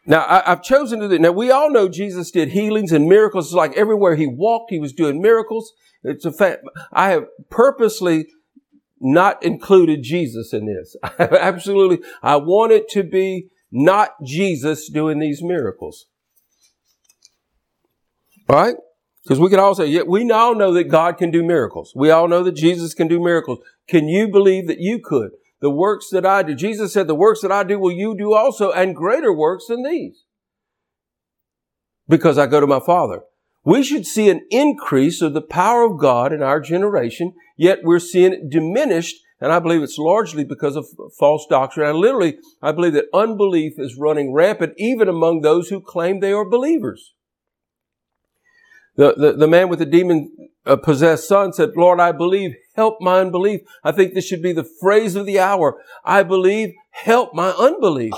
Now, 0.05 0.25
I, 0.27 0.41
have 0.49 0.63
chosen 0.63 0.99
to 1.01 1.07
do, 1.07 1.19
now 1.19 1.31
we 1.31 1.51
all 1.51 1.69
know 1.69 1.87
Jesus 1.87 2.31
did 2.31 2.49
healings 2.49 2.91
and 2.91 3.07
miracles. 3.07 3.47
It's 3.47 3.53
like 3.53 3.77
everywhere 3.77 4.15
he 4.15 4.25
walked, 4.25 4.71
he 4.71 4.79
was 4.79 4.91
doing 4.91 5.21
miracles. 5.21 5.71
It's 6.03 6.25
a 6.25 6.31
fact. 6.31 6.63
I 6.91 7.09
have 7.09 7.25
purposely 7.51 8.27
not 8.99 9.43
included 9.43 10.01
Jesus 10.01 10.51
in 10.51 10.65
this. 10.65 10.95
Absolutely. 11.19 11.99
I 12.23 12.37
want 12.37 12.71
it 12.71 12.89
to 12.89 13.03
be 13.03 13.49
not 13.71 14.15
Jesus 14.23 14.89
doing 14.89 15.19
these 15.19 15.43
miracles. 15.43 16.07
All 18.49 18.55
right? 18.55 18.75
Because 19.23 19.39
we 19.39 19.49
can 19.49 19.59
all 19.59 19.75
say, 19.75 19.88
yeah, 19.88 20.03
we 20.03 20.29
all 20.31 20.55
know 20.55 20.73
that 20.73 20.85
God 20.85 21.17
can 21.17 21.29
do 21.29 21.43
miracles. 21.43 21.91
We 21.95 22.09
all 22.09 22.27
know 22.27 22.43
that 22.43 22.53
Jesus 22.53 22.93
can 22.93 23.07
do 23.07 23.19
miracles. 23.19 23.59
Can 23.88 24.07
you 24.07 24.27
believe 24.29 24.67
that 24.67 24.79
you 24.79 24.99
could? 25.03 25.31
The 25.61 25.69
works 25.69 26.09
that 26.11 26.25
I 26.25 26.41
do. 26.43 26.55
Jesus 26.55 26.93
said, 26.93 27.07
the 27.07 27.15
works 27.15 27.41
that 27.41 27.51
I 27.51 27.63
do 27.63 27.77
will 27.77 27.91
you 27.91 28.15
do 28.17 28.33
also, 28.33 28.71
and 28.71 28.95
greater 28.95 29.33
works 29.33 29.65
than 29.67 29.83
these. 29.83 30.23
Because 32.07 32.38
I 32.38 32.47
go 32.47 32.59
to 32.61 32.67
my 32.67 32.79
Father. 32.79 33.21
We 33.65 33.83
should 33.83 34.05
see 34.05 34.29
an 34.29 34.47
increase 34.49 35.21
of 35.21 35.33
the 35.33 35.41
power 35.41 35.83
of 35.83 35.99
God 35.99 36.31
in 36.31 36.41
our 36.41 36.61
generation, 36.61 37.33
yet 37.57 37.79
we're 37.83 37.99
seeing 37.99 38.33
it 38.33 38.49
diminished, 38.49 39.17
and 39.41 39.51
I 39.51 39.59
believe 39.59 39.83
it's 39.83 39.97
largely 39.97 40.45
because 40.45 40.77
of 40.77 40.88
false 41.19 41.45
doctrine. 41.49 41.89
And 41.89 41.99
literally, 41.99 42.38
I 42.61 42.71
believe 42.71 42.93
that 42.93 43.09
unbelief 43.13 43.73
is 43.77 43.97
running 43.97 44.33
rampant 44.33 44.73
even 44.77 45.09
among 45.09 45.41
those 45.41 45.67
who 45.69 45.81
claim 45.81 46.19
they 46.19 46.31
are 46.31 46.49
believers. 46.49 47.13
The, 49.00 49.13
the, 49.15 49.32
the 49.32 49.48
man 49.48 49.70
with 49.70 49.79
the 49.79 49.86
demon 49.86 50.29
uh, 50.65 50.75
possessed 50.75 51.25
son 51.25 51.53
said, 51.53 51.70
Lord, 51.77 52.01
I 52.01 52.12
believe, 52.12 52.56
help 52.75 52.98
my 53.00 53.22
unbelief. 53.22 53.62
I 53.82 53.94
think 53.94 54.13
this 54.13 54.27
should 54.27 54.41
be 54.41 54.51
the 54.51 54.70
phrase 54.82 55.15
of 55.15 55.25
the 55.25 55.39
hour. 55.39 55.82
I 56.03 56.22
believe, 56.24 56.74
help 56.89 57.34
my 57.34 57.51
unbelief. 57.51 58.12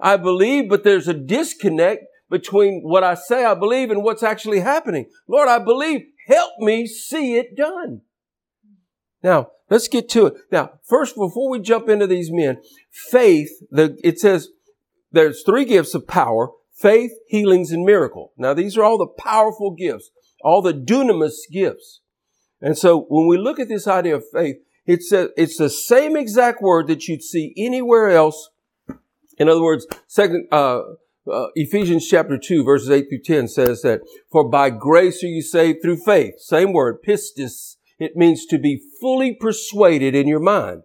I 0.00 0.16
believe, 0.16 0.68
but 0.68 0.84
there's 0.84 1.08
a 1.08 1.12
disconnect 1.12 2.04
between 2.30 2.82
what 2.84 3.02
I 3.02 3.14
say 3.14 3.44
I 3.44 3.54
believe 3.54 3.90
and 3.90 4.04
what's 4.04 4.22
actually 4.22 4.60
happening. 4.60 5.06
Lord, 5.26 5.48
I 5.48 5.58
believe, 5.58 6.02
help 6.28 6.52
me 6.60 6.86
see 6.86 7.36
it 7.36 7.56
done. 7.56 8.02
Now, 9.24 9.48
let's 9.68 9.88
get 9.88 10.08
to 10.10 10.26
it. 10.26 10.34
Now, 10.52 10.74
first, 10.84 11.16
before 11.16 11.50
we 11.50 11.58
jump 11.58 11.88
into 11.88 12.06
these 12.06 12.30
men, 12.30 12.58
faith, 12.92 13.50
the, 13.72 13.98
it 14.04 14.20
says 14.20 14.50
there's 15.10 15.42
three 15.42 15.64
gifts 15.64 15.96
of 15.96 16.06
power, 16.06 16.50
faith, 16.72 17.10
healings, 17.26 17.72
and 17.72 17.84
miracle. 17.84 18.34
Now, 18.38 18.54
these 18.54 18.76
are 18.76 18.84
all 18.84 18.98
the 18.98 19.08
powerful 19.20 19.72
gifts 19.72 20.12
all 20.42 20.62
the 20.62 20.74
dunamis 20.74 21.36
gifts. 21.50 22.00
And 22.60 22.76
so 22.76 23.06
when 23.08 23.26
we 23.26 23.38
look 23.38 23.60
at 23.60 23.68
this 23.68 23.86
idea 23.86 24.16
of 24.16 24.24
faith, 24.32 24.56
it's 24.86 25.12
a, 25.12 25.30
it's 25.36 25.58
the 25.58 25.70
same 25.70 26.16
exact 26.16 26.62
word 26.62 26.86
that 26.88 27.06
you'd 27.08 27.22
see 27.22 27.52
anywhere 27.56 28.10
else. 28.10 28.50
In 29.36 29.48
other 29.48 29.62
words, 29.62 29.86
second, 30.06 30.48
uh, 30.50 30.80
uh, 31.30 31.48
Ephesians 31.54 32.08
chapter 32.08 32.38
2 32.38 32.64
verses 32.64 32.90
8 32.90 33.06
through 33.08 33.22
10 33.22 33.48
says 33.48 33.82
that, 33.82 34.00
for 34.30 34.48
by 34.48 34.70
grace 34.70 35.22
are 35.22 35.28
you 35.28 35.42
saved 35.42 35.82
through 35.82 35.98
faith. 35.98 36.40
Same 36.40 36.72
word, 36.72 36.98
pistis. 37.06 37.76
It 37.98 38.16
means 38.16 38.46
to 38.46 38.58
be 38.58 38.80
fully 39.00 39.34
persuaded 39.34 40.14
in 40.14 40.26
your 40.26 40.40
mind. 40.40 40.82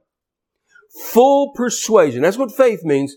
Full 1.12 1.54
persuasion. 1.54 2.22
That's 2.22 2.38
what 2.38 2.52
faith 2.52 2.84
means. 2.84 3.16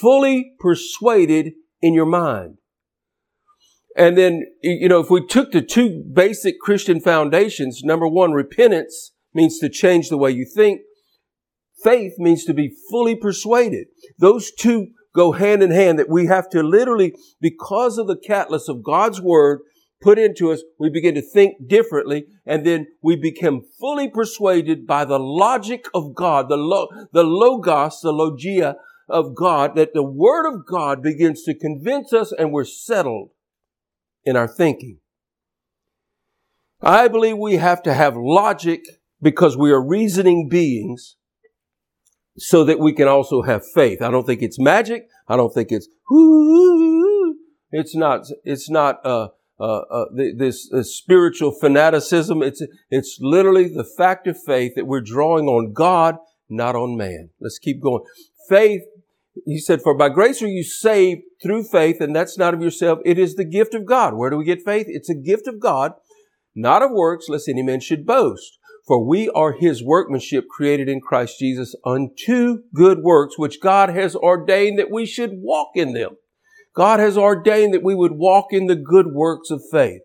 Fully 0.00 0.54
persuaded 0.58 1.52
in 1.80 1.94
your 1.94 2.06
mind. 2.06 2.58
And 3.96 4.16
then, 4.16 4.46
you 4.62 4.88
know, 4.88 5.00
if 5.00 5.10
we 5.10 5.26
took 5.26 5.52
the 5.52 5.60
two 5.60 6.02
basic 6.12 6.58
Christian 6.60 7.00
foundations, 7.00 7.82
number 7.84 8.08
one, 8.08 8.32
repentance 8.32 9.12
means 9.34 9.58
to 9.58 9.68
change 9.68 10.08
the 10.08 10.16
way 10.16 10.30
you 10.30 10.46
think. 10.46 10.80
Faith 11.82 12.14
means 12.18 12.44
to 12.44 12.54
be 12.54 12.74
fully 12.90 13.16
persuaded. 13.16 13.88
Those 14.18 14.50
two 14.52 14.88
go 15.14 15.32
hand 15.32 15.62
in 15.62 15.70
hand 15.70 15.98
that 15.98 16.08
we 16.08 16.26
have 16.26 16.48
to 16.50 16.62
literally, 16.62 17.14
because 17.40 17.98
of 17.98 18.06
the 18.06 18.16
catalyst 18.16 18.68
of 18.68 18.82
God's 18.82 19.20
word 19.20 19.60
put 20.00 20.18
into 20.18 20.50
us, 20.50 20.62
we 20.78 20.90
begin 20.90 21.14
to 21.14 21.22
think 21.22 21.68
differently 21.68 22.26
and 22.46 22.64
then 22.64 22.86
we 23.02 23.14
become 23.16 23.62
fully 23.78 24.08
persuaded 24.08 24.86
by 24.86 25.04
the 25.04 25.18
logic 25.18 25.84
of 25.94 26.14
God, 26.14 26.48
the, 26.48 26.56
lo- 26.56 26.88
the 27.12 27.24
logos, 27.24 28.00
the 28.00 28.12
logia 28.12 28.76
of 29.08 29.34
God, 29.34 29.76
that 29.76 29.92
the 29.92 30.02
word 30.02 30.46
of 30.52 30.66
God 30.66 31.02
begins 31.02 31.42
to 31.44 31.54
convince 31.54 32.12
us 32.12 32.32
and 32.32 32.52
we're 32.52 32.64
settled 32.64 33.30
in 34.24 34.36
our 34.36 34.48
thinking. 34.48 34.98
I 36.80 37.08
believe 37.08 37.38
we 37.38 37.56
have 37.56 37.82
to 37.84 37.94
have 37.94 38.16
logic 38.16 38.82
because 39.20 39.56
we 39.56 39.70
are 39.70 39.84
reasoning 39.84 40.48
beings 40.48 41.16
so 42.36 42.64
that 42.64 42.80
we 42.80 42.92
can 42.92 43.08
also 43.08 43.42
have 43.42 43.62
faith. 43.74 44.02
I 44.02 44.10
don't 44.10 44.26
think 44.26 44.42
it's 44.42 44.58
magic. 44.58 45.06
I 45.28 45.36
don't 45.36 45.54
think 45.54 45.68
it's, 45.70 45.88
it's 47.70 47.94
not, 47.94 48.26
it's 48.44 48.68
not, 48.68 49.04
uh, 49.04 49.28
uh, 49.60 49.82
uh, 49.90 50.04
this, 50.36 50.68
this 50.70 50.96
spiritual 50.96 51.52
fanaticism. 51.52 52.42
It's, 52.42 52.62
it's 52.90 53.18
literally 53.20 53.68
the 53.68 53.84
fact 53.84 54.26
of 54.26 54.36
faith 54.42 54.72
that 54.74 54.86
we're 54.86 55.02
drawing 55.02 55.46
on 55.46 55.72
God, 55.72 56.16
not 56.48 56.74
on 56.74 56.96
man. 56.96 57.30
Let's 57.40 57.60
keep 57.60 57.80
going. 57.80 58.02
Faith, 58.48 58.82
he 59.46 59.58
said, 59.58 59.82
for 59.82 59.96
by 59.96 60.08
grace 60.08 60.42
are 60.42 60.48
you 60.48 60.62
saved 60.62 61.22
through 61.42 61.64
faith, 61.64 62.00
and 62.00 62.14
that's 62.14 62.36
not 62.38 62.54
of 62.54 62.62
yourself. 62.62 62.98
It 63.04 63.18
is 63.18 63.34
the 63.34 63.44
gift 63.44 63.74
of 63.74 63.86
God. 63.86 64.14
Where 64.14 64.30
do 64.30 64.36
we 64.36 64.44
get 64.44 64.62
faith? 64.62 64.86
It's 64.88 65.10
a 65.10 65.14
gift 65.14 65.46
of 65.46 65.58
God, 65.58 65.92
not 66.54 66.82
of 66.82 66.90
works, 66.90 67.28
lest 67.28 67.48
any 67.48 67.62
man 67.62 67.80
should 67.80 68.06
boast. 68.06 68.58
For 68.86 69.06
we 69.06 69.28
are 69.30 69.52
his 69.52 69.82
workmanship 69.82 70.48
created 70.48 70.88
in 70.88 71.00
Christ 71.00 71.38
Jesus 71.38 71.74
unto 71.84 72.64
good 72.74 72.98
works, 73.02 73.38
which 73.38 73.60
God 73.60 73.90
has 73.90 74.16
ordained 74.16 74.78
that 74.78 74.90
we 74.90 75.06
should 75.06 75.30
walk 75.34 75.70
in 75.76 75.92
them. 75.92 76.16
God 76.74 77.00
has 77.00 77.16
ordained 77.16 77.72
that 77.74 77.82
we 77.82 77.94
would 77.94 78.12
walk 78.12 78.46
in 78.50 78.66
the 78.66 78.76
good 78.76 79.08
works 79.12 79.50
of 79.50 79.62
faith. 79.70 80.02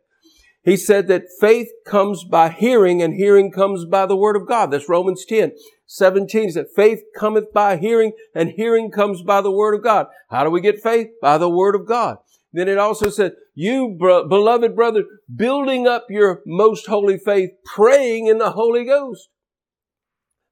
He 0.68 0.76
said 0.76 1.08
that 1.08 1.32
faith 1.40 1.70
comes 1.86 2.26
by 2.26 2.50
hearing 2.50 3.02
and 3.02 3.14
hearing 3.14 3.54
comes 3.54 3.86
by 3.86 4.06
the 4.06 4.18
word 4.18 4.36
of 4.36 4.46
God. 4.46 4.70
That's 4.70 4.90
Romans 4.90 5.24
10, 5.24 5.54
17. 5.86 6.44
He 6.44 6.52
said 6.52 6.66
faith 6.76 7.04
cometh 7.18 7.54
by 7.54 7.78
hearing 7.78 8.12
and 8.36 8.50
hearing 8.50 8.92
comes 8.92 9.22
by 9.22 9.40
the 9.40 9.50
word 9.50 9.76
of 9.76 9.82
God. 9.82 10.08
How 10.30 10.44
do 10.44 10.50
we 10.50 10.60
get 10.60 10.84
faith? 10.84 11.08
By 11.22 11.38
the 11.38 11.50
word 11.50 11.74
of 11.74 11.88
God. 11.88 12.18
Then 12.52 12.68
it 12.68 12.78
also 12.78 13.10
said, 13.10 13.36
you 13.56 13.96
bro- 13.98 14.28
beloved 14.28 14.76
brother, 14.76 15.06
building 15.34 15.88
up 15.88 16.08
your 16.10 16.42
most 16.46 16.88
holy 16.88 17.18
faith, 17.18 17.52
praying 17.74 18.28
in 18.28 18.38
the 18.38 18.52
Holy 18.52 18.84
Ghost. 18.84 19.30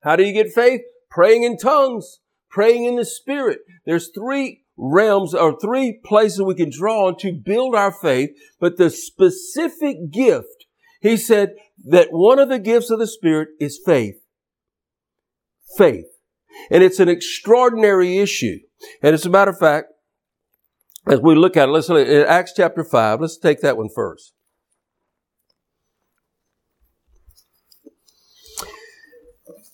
How 0.01 0.15
do 0.15 0.23
you 0.23 0.31
get 0.31 0.53
faith? 0.53 0.79
Praying 1.11 1.43
in 1.43 1.57
tongues, 1.57 2.21
praying 2.49 2.85
in 2.85 2.95
the 2.95 3.03
Spirit. 3.03 3.59
There's 3.85 4.11
three 4.15 4.63
realms 4.77 5.33
or 5.33 5.57
three 5.59 5.99
places 6.03 6.41
we 6.41 6.55
can 6.55 6.71
draw 6.71 7.07
on 7.07 7.17
to 7.17 7.31
build 7.31 7.75
our 7.75 7.91
faith, 7.91 8.31
but 8.59 8.77
the 8.77 8.89
specific 8.89 10.11
gift, 10.11 10.65
he 11.01 11.17
said 11.17 11.53
that 11.85 12.09
one 12.11 12.39
of 12.39 12.49
the 12.49 12.59
gifts 12.59 12.89
of 12.89 12.99
the 12.99 13.07
Spirit 13.07 13.49
is 13.59 13.79
faith. 13.85 14.15
Faith. 15.77 16.05
And 16.71 16.83
it's 16.83 16.99
an 16.99 17.09
extraordinary 17.09 18.17
issue. 18.17 18.59
And 19.01 19.13
as 19.13 19.25
a 19.25 19.29
matter 19.29 19.51
of 19.51 19.59
fact, 19.59 19.87
as 21.07 21.19
we 21.19 21.35
look 21.35 21.55
at 21.55 21.69
it, 21.69 21.71
let's 21.71 21.89
look 21.89 22.07
at 22.07 22.27
Acts 22.27 22.53
chapter 22.55 22.83
5. 22.83 23.21
Let's 23.21 23.37
take 23.37 23.61
that 23.61 23.77
one 23.77 23.89
first. 23.93 24.33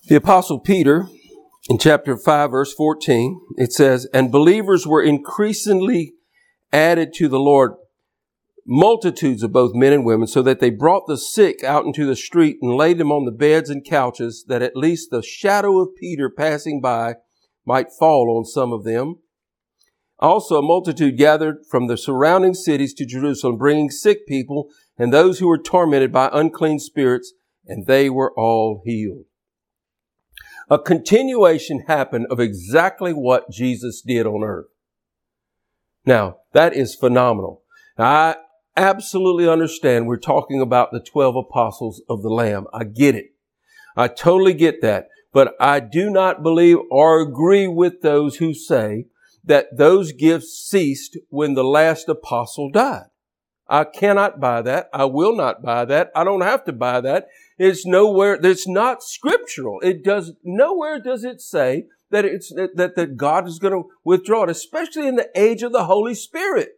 The 0.08 0.16
apostle 0.16 0.60
Peter 0.60 1.08
in 1.68 1.78
chapter 1.78 2.16
5 2.16 2.50
verse 2.50 2.74
14, 2.74 3.40
it 3.56 3.72
says, 3.72 4.06
and 4.12 4.32
believers 4.32 4.86
were 4.86 5.02
increasingly 5.02 6.14
added 6.72 7.12
to 7.14 7.28
the 7.28 7.38
Lord 7.38 7.74
multitudes 8.66 9.42
of 9.42 9.52
both 9.52 9.74
men 9.74 9.92
and 9.92 10.04
women 10.04 10.26
so 10.26 10.42
that 10.42 10.60
they 10.60 10.70
brought 10.70 11.06
the 11.06 11.16
sick 11.16 11.64
out 11.64 11.84
into 11.84 12.06
the 12.06 12.16
street 12.16 12.58
and 12.62 12.76
laid 12.76 12.98
them 12.98 13.10
on 13.10 13.24
the 13.24 13.32
beds 13.32 13.68
and 13.70 13.84
couches 13.84 14.44
that 14.48 14.62
at 14.62 14.76
least 14.76 15.10
the 15.10 15.22
shadow 15.22 15.78
of 15.78 15.96
Peter 15.96 16.30
passing 16.30 16.80
by 16.80 17.14
might 17.66 17.88
fall 17.98 18.36
on 18.36 18.44
some 18.44 18.72
of 18.72 18.84
them. 18.84 19.16
Also 20.18 20.58
a 20.58 20.62
multitude 20.62 21.16
gathered 21.16 21.58
from 21.68 21.88
the 21.88 21.96
surrounding 21.96 22.54
cities 22.54 22.94
to 22.94 23.04
Jerusalem 23.04 23.56
bringing 23.56 23.90
sick 23.90 24.26
people 24.26 24.68
and 24.96 25.12
those 25.12 25.40
who 25.40 25.48
were 25.48 25.58
tormented 25.58 26.12
by 26.12 26.30
unclean 26.32 26.78
spirits 26.78 27.32
and 27.66 27.86
they 27.86 28.08
were 28.08 28.32
all 28.36 28.82
healed 28.84 29.24
a 30.70 30.78
continuation 30.78 31.84
happened 31.86 32.26
of 32.30 32.40
exactly 32.40 33.12
what 33.12 33.50
Jesus 33.50 34.02
did 34.04 34.26
on 34.26 34.42
earth. 34.42 34.66
Now, 36.04 36.38
that 36.52 36.74
is 36.74 36.94
phenomenal. 36.94 37.62
I 37.98 38.36
absolutely 38.76 39.48
understand 39.48 40.06
we're 40.06 40.16
talking 40.16 40.60
about 40.60 40.92
the 40.92 41.00
12 41.00 41.36
apostles 41.36 42.02
of 42.08 42.22
the 42.22 42.30
Lamb. 42.30 42.66
I 42.72 42.84
get 42.84 43.14
it. 43.14 43.34
I 43.96 44.08
totally 44.08 44.54
get 44.54 44.80
that. 44.82 45.08
But 45.32 45.54
I 45.60 45.80
do 45.80 46.10
not 46.10 46.42
believe 46.42 46.78
or 46.90 47.20
agree 47.20 47.66
with 47.66 48.02
those 48.02 48.36
who 48.36 48.52
say 48.52 49.06
that 49.44 49.76
those 49.76 50.12
gifts 50.12 50.52
ceased 50.52 51.16
when 51.28 51.54
the 51.54 51.64
last 51.64 52.08
apostle 52.08 52.70
died. 52.70 53.06
I 53.66 53.84
cannot 53.84 54.40
buy 54.40 54.62
that. 54.62 54.88
I 54.92 55.06
will 55.06 55.34
not 55.34 55.62
buy 55.62 55.86
that. 55.86 56.10
I 56.14 56.24
don't 56.24 56.42
have 56.42 56.64
to 56.66 56.72
buy 56.72 57.00
that. 57.00 57.28
It's 57.58 57.86
nowhere, 57.86 58.38
it's 58.42 58.68
not 58.68 59.02
scriptural. 59.02 59.80
It 59.80 60.02
does, 60.02 60.32
nowhere 60.42 61.00
does 61.00 61.24
it 61.24 61.40
say 61.40 61.86
that 62.10 62.24
it's, 62.24 62.52
that, 62.54 62.94
that 62.96 63.16
God 63.16 63.46
is 63.46 63.58
going 63.58 63.74
to 63.74 63.88
withdraw 64.04 64.44
it, 64.44 64.50
especially 64.50 65.08
in 65.08 65.16
the 65.16 65.30
age 65.34 65.62
of 65.62 65.72
the 65.72 65.84
Holy 65.84 66.14
Spirit. 66.14 66.70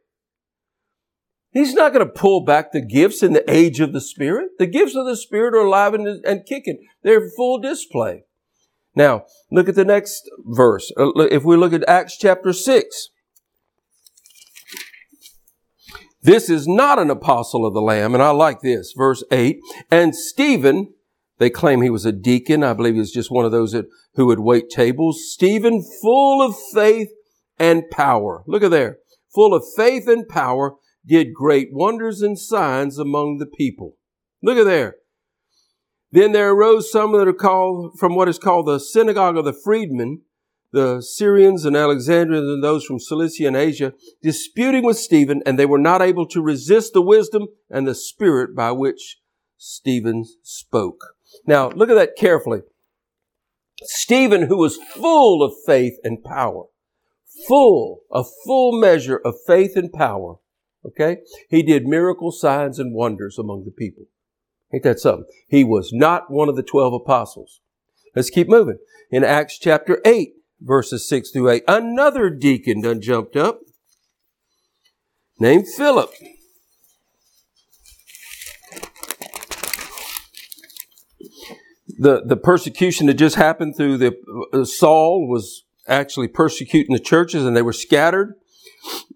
He's 1.55 1.75
not 1.75 1.93
going 1.93 2.05
to 2.05 2.13
pull 2.13 2.45
back 2.45 2.73
the 2.73 2.85
gifts 2.85 3.23
in 3.23 3.33
the 3.33 3.49
age 3.49 3.79
of 3.79 3.93
the 3.93 4.01
Spirit. 4.01 4.51
The 4.59 4.67
gifts 4.67 4.97
of 4.97 5.07
the 5.07 5.17
Spirit 5.17 5.55
are 5.55 5.65
alive 5.65 5.95
and, 5.95 6.25
and 6.25 6.45
kicking. 6.45 6.85
They're 7.03 7.31
full 7.31 7.61
display. 7.61 8.25
Now, 8.97 9.25
look 9.51 9.69
at 9.69 9.77
the 9.77 9.85
next 9.85 10.29
verse. 10.45 10.93
Uh, 10.99 11.13
if 11.31 11.45
we 11.45 11.57
look 11.57 11.73
at 11.73 11.89
Acts 11.89 12.17
chapter 12.19 12.53
6, 12.53 13.09
This 16.25 16.49
is 16.49 16.67
not 16.67 16.99
an 16.99 17.11
apostle 17.11 17.67
of 17.67 17.75
the 17.75 17.83
Lamb, 17.83 18.15
and 18.15 18.23
I 18.23 18.31
like 18.31 18.63
this. 18.63 18.95
Verse 18.97 19.23
8. 19.31 19.61
And 19.91 20.17
Stephen, 20.17 20.95
they 21.39 21.51
claim 21.51 21.83
he 21.83 21.91
was 21.91 22.07
a 22.07 22.13
deacon. 22.13 22.65
I 22.65 22.73
believe 22.73 22.95
he 22.95 23.01
was 23.01 23.13
just 23.13 23.31
one 23.31 23.45
of 23.45 23.53
those 23.53 23.73
that, 23.73 23.85
who 24.15 24.25
would 24.27 24.41
wait 24.41 24.71
tables. 24.71 25.23
Stephen, 25.31 25.85
full 26.01 26.41
of 26.41 26.57
faith 26.73 27.11
and 27.59 27.83
power. 27.91 28.43
Look 28.47 28.63
at 28.63 28.71
there. 28.71 28.99
Full 29.35 29.53
of 29.53 29.65
faith 29.77 30.09
and 30.09 30.27
power, 30.27 30.77
did 31.07 31.35
great 31.35 31.69
wonders 31.73 32.23
and 32.23 32.39
signs 32.39 32.99
among 32.99 33.37
the 33.37 33.47
people. 33.47 33.97
Look 34.43 34.57
at 34.57 34.65
there. 34.65 34.97
Then 36.11 36.33
there 36.33 36.53
arose 36.53 36.91
some 36.91 37.13
that 37.13 37.29
are 37.29 37.35
called 37.35 37.99
from 37.99 38.15
what 38.15 38.29
is 38.29 38.39
called 38.39 38.67
the 38.67 38.79
synagogue 38.79 39.37
of 39.37 39.45
the 39.45 39.53
freedmen, 39.53 40.23
the 40.75 41.01
Syrians 41.01 41.65
and 41.65 41.77
Alexandrians 41.77 42.49
and 42.49 42.63
those 42.63 42.85
from 42.85 42.99
Cilicia 42.99 43.47
and 43.47 43.57
Asia 43.57 43.93
disputing 44.21 44.85
with 44.85 44.99
Stephen, 44.99 45.41
and 45.47 45.57
they 45.57 45.67
were 45.67 45.79
not 45.79 46.03
able 46.03 46.27
to 46.27 46.43
resist 46.43 46.93
the 46.93 47.01
wisdom 47.01 47.47
and 47.71 47.87
the 47.87 47.95
spirit 47.95 48.57
by 48.57 48.73
which 48.73 49.19
Stephen 49.57 50.25
spoke. 50.43 51.01
Now, 51.47 51.69
look 51.71 51.91
at 51.91 51.95
that 51.95 52.17
carefully. 52.17 52.63
Stephen, 53.83 54.49
who 54.49 54.57
was 54.57 54.77
full 54.77 55.45
of 55.45 55.53
faith 55.65 55.95
and 56.03 56.25
power, 56.25 56.65
full, 57.47 58.01
a 58.13 58.25
full 58.45 58.81
measure 58.81 59.21
of 59.25 59.35
faith 59.47 59.77
and 59.77 59.93
power, 59.93 60.37
okay? 60.85 61.19
He 61.51 61.63
did 61.63 61.87
miracle 61.87 62.33
signs 62.33 62.81
and 62.81 62.95
wonders 62.95 63.39
among 63.39 63.65
the 63.65 63.71
people. 63.71 64.07
Ain't 64.73 64.83
that 64.83 64.99
something? 64.99 65.27
He 65.47 65.63
was 65.63 65.91
not 65.93 66.33
one 66.33 66.49
of 66.49 66.57
the 66.57 66.65
12 66.65 66.95
apostles. 66.95 67.61
Let's 68.17 68.31
keep 68.31 68.49
moving. 68.49 68.79
In 69.11 69.23
Acts 69.23 69.59
chapter 69.59 70.01
8, 70.05 70.31
verses 70.65 71.09
6 71.09 71.31
through 71.31 71.51
8. 71.51 71.65
Another 71.69 72.31
deacon 72.31 72.81
done 72.81 73.01
jumped 73.01 73.37
up 73.37 73.61
named 75.39 75.67
Philip. 75.69 76.11
The, 81.97 82.23
the 82.25 82.37
persecution 82.37 83.07
that 83.07 83.15
just 83.15 83.37
happened 83.37 83.77
through 83.77 83.99
the 83.99 84.17
uh, 84.53 84.65
Saul 84.65 85.29
was 85.29 85.65
actually 85.87 86.29
persecuting 86.29 86.95
the 86.95 87.01
churches 87.01 87.45
and 87.45 87.57
they 87.57 87.63
were 87.63 87.73
scattered. 87.73 88.35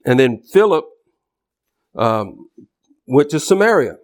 And 0.05 0.21
then 0.21 0.43
Philip 0.53 0.85
um, 1.97 2.49
went 3.07 3.31
to 3.31 3.41
Samaria. 3.41 3.97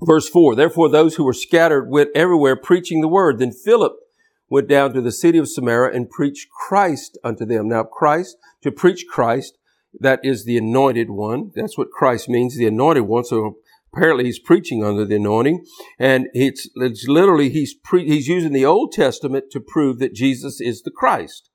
Verse 0.00 0.28
4 0.28 0.56
Therefore, 0.56 0.88
those 0.88 1.16
who 1.16 1.24
were 1.24 1.34
scattered 1.34 1.88
went 1.90 2.10
everywhere 2.14 2.56
preaching 2.56 3.02
the 3.02 3.08
word. 3.08 3.38
Then 3.38 3.52
Philip 3.52 3.92
went 4.52 4.68
down 4.68 4.92
to 4.92 5.00
the 5.00 5.10
city 5.10 5.38
of 5.38 5.48
Samaria 5.48 5.96
and 5.96 6.10
preached 6.10 6.50
Christ 6.50 7.18
unto 7.24 7.46
them. 7.46 7.70
Now, 7.70 7.84
Christ, 7.84 8.36
to 8.62 8.70
preach 8.70 9.06
Christ, 9.10 9.56
that 9.98 10.20
is 10.22 10.44
the 10.44 10.58
anointed 10.58 11.08
one. 11.08 11.52
That's 11.54 11.78
what 11.78 11.90
Christ 11.90 12.28
means, 12.28 12.54
the 12.54 12.66
anointed 12.66 13.04
one. 13.04 13.24
So 13.24 13.56
apparently 13.94 14.24
he's 14.24 14.38
preaching 14.38 14.84
under 14.84 15.06
the 15.06 15.16
anointing. 15.16 15.64
And 15.98 16.26
it's, 16.34 16.68
it's 16.74 17.08
literally, 17.08 17.48
he's, 17.48 17.72
pre, 17.72 18.06
he's 18.06 18.28
using 18.28 18.52
the 18.52 18.66
Old 18.66 18.92
Testament 18.92 19.46
to 19.52 19.60
prove 19.60 19.98
that 20.00 20.14
Jesus 20.14 20.60
is 20.60 20.82
the 20.82 20.90
Christ. 20.90 21.48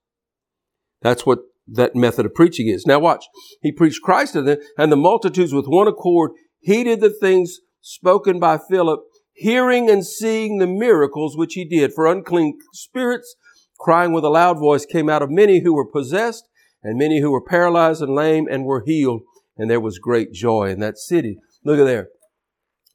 That's 1.03 1.23
what 1.23 1.41
that 1.67 1.95
method 1.95 2.25
of 2.25 2.33
preaching 2.33 2.67
is. 2.67 2.87
Now 2.87 2.97
watch. 2.97 3.25
He 3.61 3.71
preached 3.71 4.01
Christ 4.01 4.33
to 4.33 4.41
them, 4.41 4.57
and 4.75 4.91
the 4.91 4.95
multitudes 4.95 5.53
with 5.53 5.67
one 5.67 5.87
accord 5.87 6.31
heeded 6.61 7.01
the 7.01 7.11
things 7.11 7.59
spoken 7.79 8.39
by 8.39 8.57
Philip 8.57 9.01
hearing 9.37 9.89
and 9.89 10.05
seeing 10.05 10.57
the 10.57 10.67
miracles 10.67 11.37
which 11.37 11.53
he 11.53 11.63
did. 11.63 11.93
For 11.93 12.07
unclean 12.07 12.57
spirits, 12.73 13.35
crying 13.79 14.11
with 14.11 14.23
a 14.23 14.29
loud 14.29 14.59
voice, 14.59 14.85
came 14.85 15.09
out 15.09 15.21
of 15.21 15.29
many 15.29 15.61
who 15.61 15.73
were 15.73 15.89
possessed, 15.89 16.49
and 16.83 16.97
many 16.97 17.21
who 17.21 17.31
were 17.31 17.43
paralyzed 17.43 18.01
and 18.01 18.13
lame 18.13 18.47
and 18.49 18.65
were 18.65 18.83
healed. 18.85 19.21
And 19.57 19.69
there 19.69 19.79
was 19.79 19.99
great 19.99 20.33
joy 20.33 20.69
in 20.69 20.79
that 20.79 20.97
city. 20.97 21.39
Look 21.63 21.79
at 21.79 21.85
there. 21.85 22.09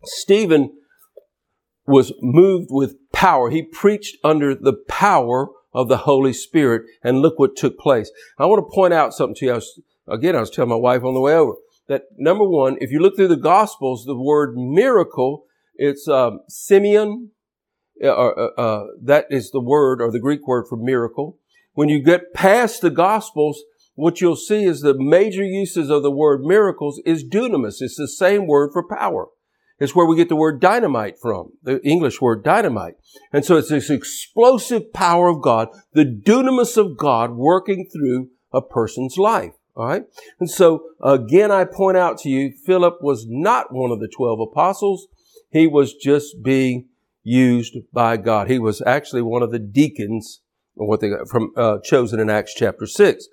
Stephen 0.04 0.72
was 1.86 2.12
moved 2.20 2.68
with 2.70 2.96
power. 3.12 3.50
He 3.50 3.62
preached 3.62 4.16
under 4.22 4.54
the 4.54 4.76
power 4.88 5.48
of 5.74 5.88
the 5.88 5.98
Holy 5.98 6.32
Spirit. 6.32 6.82
And 7.02 7.20
look 7.20 7.38
what 7.38 7.56
took 7.56 7.78
place. 7.78 8.10
I 8.38 8.46
want 8.46 8.58
to 8.60 8.74
point 8.74 8.94
out 8.94 9.14
something 9.14 9.34
to 9.36 9.46
you. 9.46 9.52
I 9.52 9.56
was, 9.56 9.80
again, 10.08 10.36
I 10.36 10.40
was 10.40 10.50
telling 10.50 10.70
my 10.70 10.76
wife 10.76 11.04
on 11.04 11.14
the 11.14 11.20
way 11.20 11.34
over. 11.34 11.54
that 11.88 12.02
number 12.16 12.48
one, 12.48 12.76
if 12.80 12.90
you 12.90 13.00
look 13.00 13.16
through 13.16 13.28
the 13.28 13.36
Gospels, 13.36 14.04
the 14.04 14.18
word 14.18 14.54
miracle, 14.56 15.44
it's 15.82 16.06
um, 16.06 16.40
semeion, 16.48 17.30
uh, 18.02 18.06
uh, 18.06 18.48
uh, 18.56 18.84
that 19.02 19.26
is 19.30 19.50
the 19.50 19.60
word 19.60 20.00
or 20.00 20.12
the 20.12 20.20
Greek 20.20 20.46
word 20.46 20.66
for 20.68 20.76
miracle. 20.76 21.38
When 21.72 21.88
you 21.88 22.00
get 22.00 22.32
past 22.32 22.82
the 22.82 22.90
Gospels, 22.90 23.60
what 23.94 24.20
you'll 24.20 24.36
see 24.36 24.64
is 24.64 24.80
the 24.80 24.94
major 24.96 25.42
uses 25.42 25.90
of 25.90 26.04
the 26.04 26.10
word 26.10 26.42
miracles 26.42 27.00
is 27.04 27.24
dunamis. 27.28 27.80
It's 27.80 27.96
the 27.96 28.06
same 28.06 28.46
word 28.46 28.70
for 28.72 28.86
power. 28.86 29.26
It's 29.80 29.92
where 29.92 30.06
we 30.06 30.14
get 30.14 30.28
the 30.28 30.36
word 30.36 30.60
dynamite 30.60 31.16
from, 31.20 31.54
the 31.64 31.80
English 31.82 32.20
word 32.20 32.44
dynamite. 32.44 32.94
And 33.32 33.44
so 33.44 33.56
it's 33.56 33.70
this 33.70 33.90
explosive 33.90 34.92
power 34.92 35.26
of 35.26 35.42
God, 35.42 35.68
the 35.94 36.04
dunamis 36.04 36.76
of 36.76 36.96
God 36.96 37.32
working 37.32 37.88
through 37.92 38.28
a 38.52 38.62
person's 38.62 39.18
life. 39.18 39.54
All 39.74 39.86
right. 39.86 40.04
And 40.38 40.48
so 40.48 40.84
again, 41.02 41.50
I 41.50 41.64
point 41.64 41.96
out 41.96 42.18
to 42.18 42.28
you, 42.28 42.52
Philip 42.64 42.98
was 43.00 43.26
not 43.28 43.72
one 43.72 43.90
of 43.90 43.98
the 43.98 44.08
12 44.08 44.38
apostles. 44.52 45.08
He 45.52 45.66
was 45.66 45.94
just 45.94 46.42
being 46.42 46.88
used 47.22 47.76
by 47.92 48.16
God. 48.16 48.48
He 48.48 48.58
was 48.58 48.82
actually 48.86 49.20
one 49.20 49.42
of 49.42 49.50
the 49.50 49.58
deacons, 49.58 50.40
or 50.74 50.88
what 50.88 51.00
they 51.00 51.10
got 51.10 51.28
from, 51.28 51.52
uh, 51.56 51.78
chosen 51.84 52.18
in 52.18 52.30
Acts 52.30 52.54
chapter 52.54 52.86
6. 52.86 53.28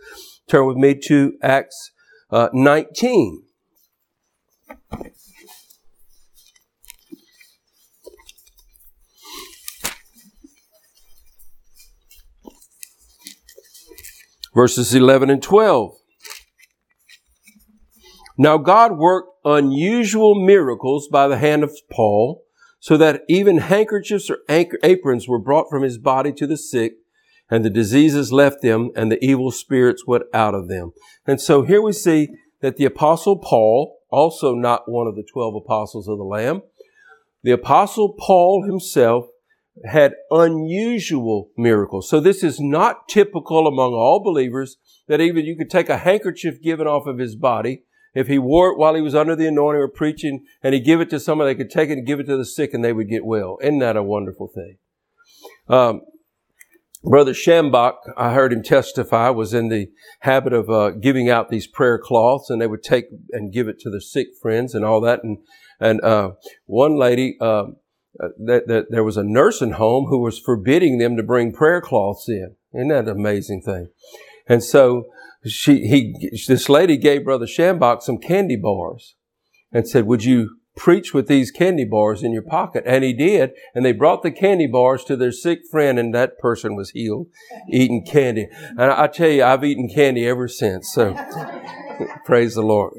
Turn 0.48 0.68
with 0.68 0.76
me 0.76 0.96
to 1.06 1.34
Acts 1.42 1.92
uh, 2.30 2.50
19. 2.52 3.44
Verses 14.54 14.94
11 14.94 15.30
and 15.30 15.42
12. 15.42 15.96
Now 18.38 18.58
God 18.58 18.98
worked 18.98 19.29
unusual 19.46 20.36
miracles 20.36 21.08
by 21.08 21.28
the 21.28 21.38
hand 21.38 21.64
of 21.64 21.72
Paul, 21.92 22.44
so 22.80 22.98
that 22.98 23.24
even 23.28 23.58
handkerchiefs 23.58 24.30
or 24.30 24.40
aprons 24.48 25.28
were 25.28 25.40
brought 25.40 25.70
from 25.70 25.84
his 25.84 25.98
body 25.98 26.32
to 26.34 26.48
the 26.48 26.58
sick, 26.58 26.94
and 27.50 27.66
the 27.66 27.70
diseases 27.70 28.32
left 28.32 28.62
them, 28.62 28.92
and 28.96 29.12
the 29.12 29.24
evil 29.24 29.52
spirits 29.52 30.06
went 30.08 30.24
out 30.34 30.56
of 30.56 30.70
them. 30.70 30.92
And 31.26 31.42
so 31.42 31.64
here 31.64 31.82
we 31.82 31.94
see 31.94 32.30
that 32.62 32.78
the 32.78 32.86
apostle 32.86 33.38
Paul, 33.38 33.98
also 34.10 34.54
not 34.54 34.90
one 34.90 35.08
of 35.08 35.16
the 35.16 35.28
twelve 35.32 35.56
apostles 35.56 36.08
of 36.08 36.18
the 36.18 36.24
Lamb, 36.24 36.62
the 37.44 37.52
apostle 37.52 38.16
Paul 38.20 38.64
himself 38.66 39.26
had 39.86 40.14
unusual 40.30 41.52
miracles. 41.58 42.10
So 42.10 42.20
this 42.20 42.44
is 42.44 42.60
not 42.60 43.08
typical 43.08 43.66
among 43.66 43.94
all 43.94 44.22
believers 44.22 44.78
that 45.08 45.22
even 45.22 45.46
you 45.46 45.56
could 45.56 45.70
take 45.70 45.90
a 45.90 45.98
handkerchief 45.98 46.62
given 46.62 46.86
off 46.86 47.08
of 47.08 47.18
his 47.18 47.36
body. 47.36 47.84
If 48.16 48.28
he 48.28 48.40
wore 48.40 48.72
it 48.72 48.78
while 48.78 48.96
he 48.96 49.02
was 49.02 49.16
under 49.16 49.36
the 49.36 49.48
anointing 49.48 49.82
or 49.82 49.88
preaching 49.88 50.46
and 50.64 50.74
he 50.74 50.80
give 50.80 51.02
it 51.02 51.10
to 51.12 51.20
someone, 51.20 51.48
they 51.48 51.56
could 51.56 51.70
take 51.70 51.90
it 51.90 51.94
and 51.94 52.08
give 52.08 52.20
it 52.20 52.28
to 52.28 52.38
the 52.38 52.46
sick 52.46 52.74
and 52.74 52.84
they 52.84 52.94
would 52.94 53.10
get 53.10 53.26
well. 53.26 53.58
Isn't 53.62 53.80
that 53.80 53.98
a 53.98 54.04
wonderful 54.04 54.48
thing? 54.48 54.78
Um, 55.68 56.02
Brother 57.04 57.34
Schambach, 57.34 57.96
I 58.18 58.34
heard 58.34 58.52
him 58.52 58.62
testify, 58.62 59.30
was 59.30 59.54
in 59.54 59.70
the 59.70 59.90
habit 60.22 60.52
of 60.52 60.70
uh, 60.70 60.90
giving 60.92 61.30
out 61.30 61.50
these 61.50 61.66
prayer 61.66 61.98
cloths, 61.98 62.50
and 62.50 62.62
they 62.62 62.68
would 62.68 62.84
take 62.84 63.06
and 63.32 63.54
give 63.54 63.70
it 63.70 63.80
to 63.80 63.90
the 63.90 64.02
sick 64.02 64.28
friends 64.42 64.76
and 64.76 64.84
all 64.84 65.00
that. 65.02 65.24
And 65.24 65.38
and 65.80 66.02
uh, 66.02 66.32
one 66.66 67.00
lady, 67.00 67.38
uh, 67.40 67.68
uh, 68.22 68.30
that, 68.38 68.68
that 68.68 68.88
there 68.90 69.04
was 69.04 69.16
a 69.16 69.24
nursing 69.24 69.74
home 69.74 70.08
who 70.10 70.20
was 70.20 70.40
forbidding 70.40 70.98
them 70.98 71.16
to 71.16 71.24
bring 71.24 71.54
prayer 71.54 71.80
cloths 71.80 72.28
in. 72.28 72.56
Isn't 72.74 72.90
that 72.90 73.06
an 73.06 73.10
amazing 73.10 73.62
thing? 73.62 73.88
And 74.46 74.62
so 74.62 75.06
she, 75.46 75.88
he, 75.88 76.32
this 76.48 76.70
lady 76.70 76.98
gave 76.98 77.24
Brother 77.24 77.46
Schambach 77.46 78.02
some 78.02 78.18
candy 78.18 78.56
bars 78.56 79.16
and 79.72 79.88
said, 79.88 80.06
"Would 80.06 80.24
you 80.24 80.60
preach 80.80 81.14
with 81.14 81.28
these 81.28 81.52
candy 81.52 81.86
bars 81.86 82.24
in 82.24 82.32
your 82.32 82.42
pocket. 82.42 82.84
And 82.88 83.04
he 83.04 83.14
did. 83.14 83.52
And 83.76 83.86
they 83.86 83.92
brought 83.92 84.24
the 84.24 84.32
candy 84.32 84.66
bars 84.66 85.04
to 85.06 85.16
their 85.16 85.32
sick 85.32 85.60
friend 85.70 86.00
and 86.00 86.16
that 86.16 86.40
person 86.40 86.76
was 86.76 86.92
healed 86.92 87.28
eating 87.70 88.06
candy. 88.06 88.48
And 88.78 88.92
I 88.92 89.08
tell 89.08 89.30
you, 89.30 89.44
I've 89.44 89.64
eaten 89.64 89.90
candy 89.94 90.26
ever 90.26 90.48
since. 90.48 90.92
So 90.92 91.14
praise 92.26 92.56
the 92.56 92.64
Lord. 92.64 92.94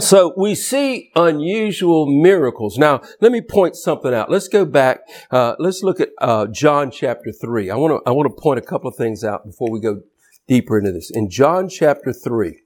So 0.00 0.32
we 0.36 0.54
see 0.54 1.10
unusual 1.14 2.06
miracles. 2.06 2.78
Now, 2.78 3.02
let 3.20 3.32
me 3.32 3.40
point 3.40 3.76
something 3.76 4.14
out. 4.14 4.30
Let's 4.30 4.48
go 4.48 4.64
back. 4.64 5.00
Uh, 5.30 5.54
let's 5.58 5.82
look 5.82 6.00
at 6.00 6.10
uh, 6.20 6.46
John 6.46 6.90
chapter 6.90 7.32
three. 7.32 7.70
I 7.70 7.76
want 7.76 7.92
to 7.92 8.08
I 8.08 8.12
want 8.12 8.34
to 8.34 8.42
point 8.42 8.58
a 8.58 8.62
couple 8.62 8.88
of 8.88 8.96
things 8.96 9.22
out 9.22 9.44
before 9.44 9.70
we 9.70 9.80
go 9.80 10.02
deeper 10.48 10.78
into 10.78 10.92
this. 10.92 11.10
In 11.10 11.28
John 11.30 11.68
chapter 11.68 12.12
three, 12.12 12.60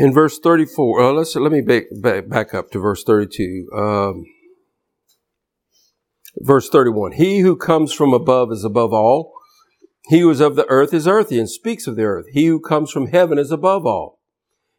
in 0.00 0.12
verse 0.12 0.38
34, 0.38 1.00
uh, 1.00 1.12
let's, 1.12 1.36
let 1.36 1.52
me 1.52 1.60
back, 1.60 1.84
back, 1.92 2.28
back, 2.28 2.54
up 2.54 2.70
to 2.72 2.78
verse 2.78 3.04
32. 3.04 3.68
Um, 3.76 4.24
verse 6.38 6.68
31. 6.68 7.12
He 7.12 7.40
who 7.40 7.56
comes 7.56 7.92
from 7.92 8.12
above 8.12 8.52
is 8.52 8.64
above 8.64 8.92
all. 8.92 9.32
He 10.08 10.20
who 10.20 10.30
is 10.30 10.40
of 10.40 10.56
the 10.56 10.68
earth 10.68 10.92
is 10.92 11.08
earthy 11.08 11.38
and 11.38 11.48
speaks 11.48 11.86
of 11.86 11.96
the 11.96 12.04
earth. 12.04 12.26
He 12.32 12.46
who 12.46 12.60
comes 12.60 12.90
from 12.90 13.08
heaven 13.08 13.38
is 13.38 13.50
above 13.50 13.86
all. 13.86 14.20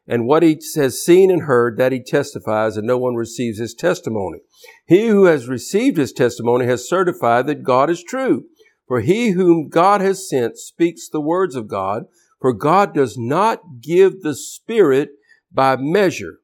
And 0.07 0.27
what 0.27 0.43
he 0.43 0.59
has 0.75 1.03
seen 1.03 1.31
and 1.31 1.43
heard, 1.43 1.77
that 1.77 1.91
he 1.91 1.99
testifies, 1.99 2.77
and 2.77 2.85
no 2.85 2.97
one 2.97 3.15
receives 3.15 3.57
his 3.57 3.73
testimony. 3.73 4.39
He 4.85 5.07
who 5.07 5.25
has 5.25 5.47
received 5.47 5.97
his 5.97 6.13
testimony 6.13 6.67
has 6.67 6.87
certified 6.87 7.47
that 7.47 7.63
God 7.63 7.89
is 7.89 8.03
true. 8.03 8.43
For 8.87 8.99
he 8.99 9.31
whom 9.31 9.67
God 9.67 10.01
has 10.01 10.29
sent 10.29 10.57
speaks 10.57 11.09
the 11.09 11.21
words 11.21 11.55
of 11.55 11.67
God, 11.67 12.03
for 12.39 12.53
God 12.53 12.93
does 12.93 13.17
not 13.17 13.61
give 13.81 14.21
the 14.21 14.35
Spirit 14.35 15.09
by 15.51 15.75
measure. 15.75 16.39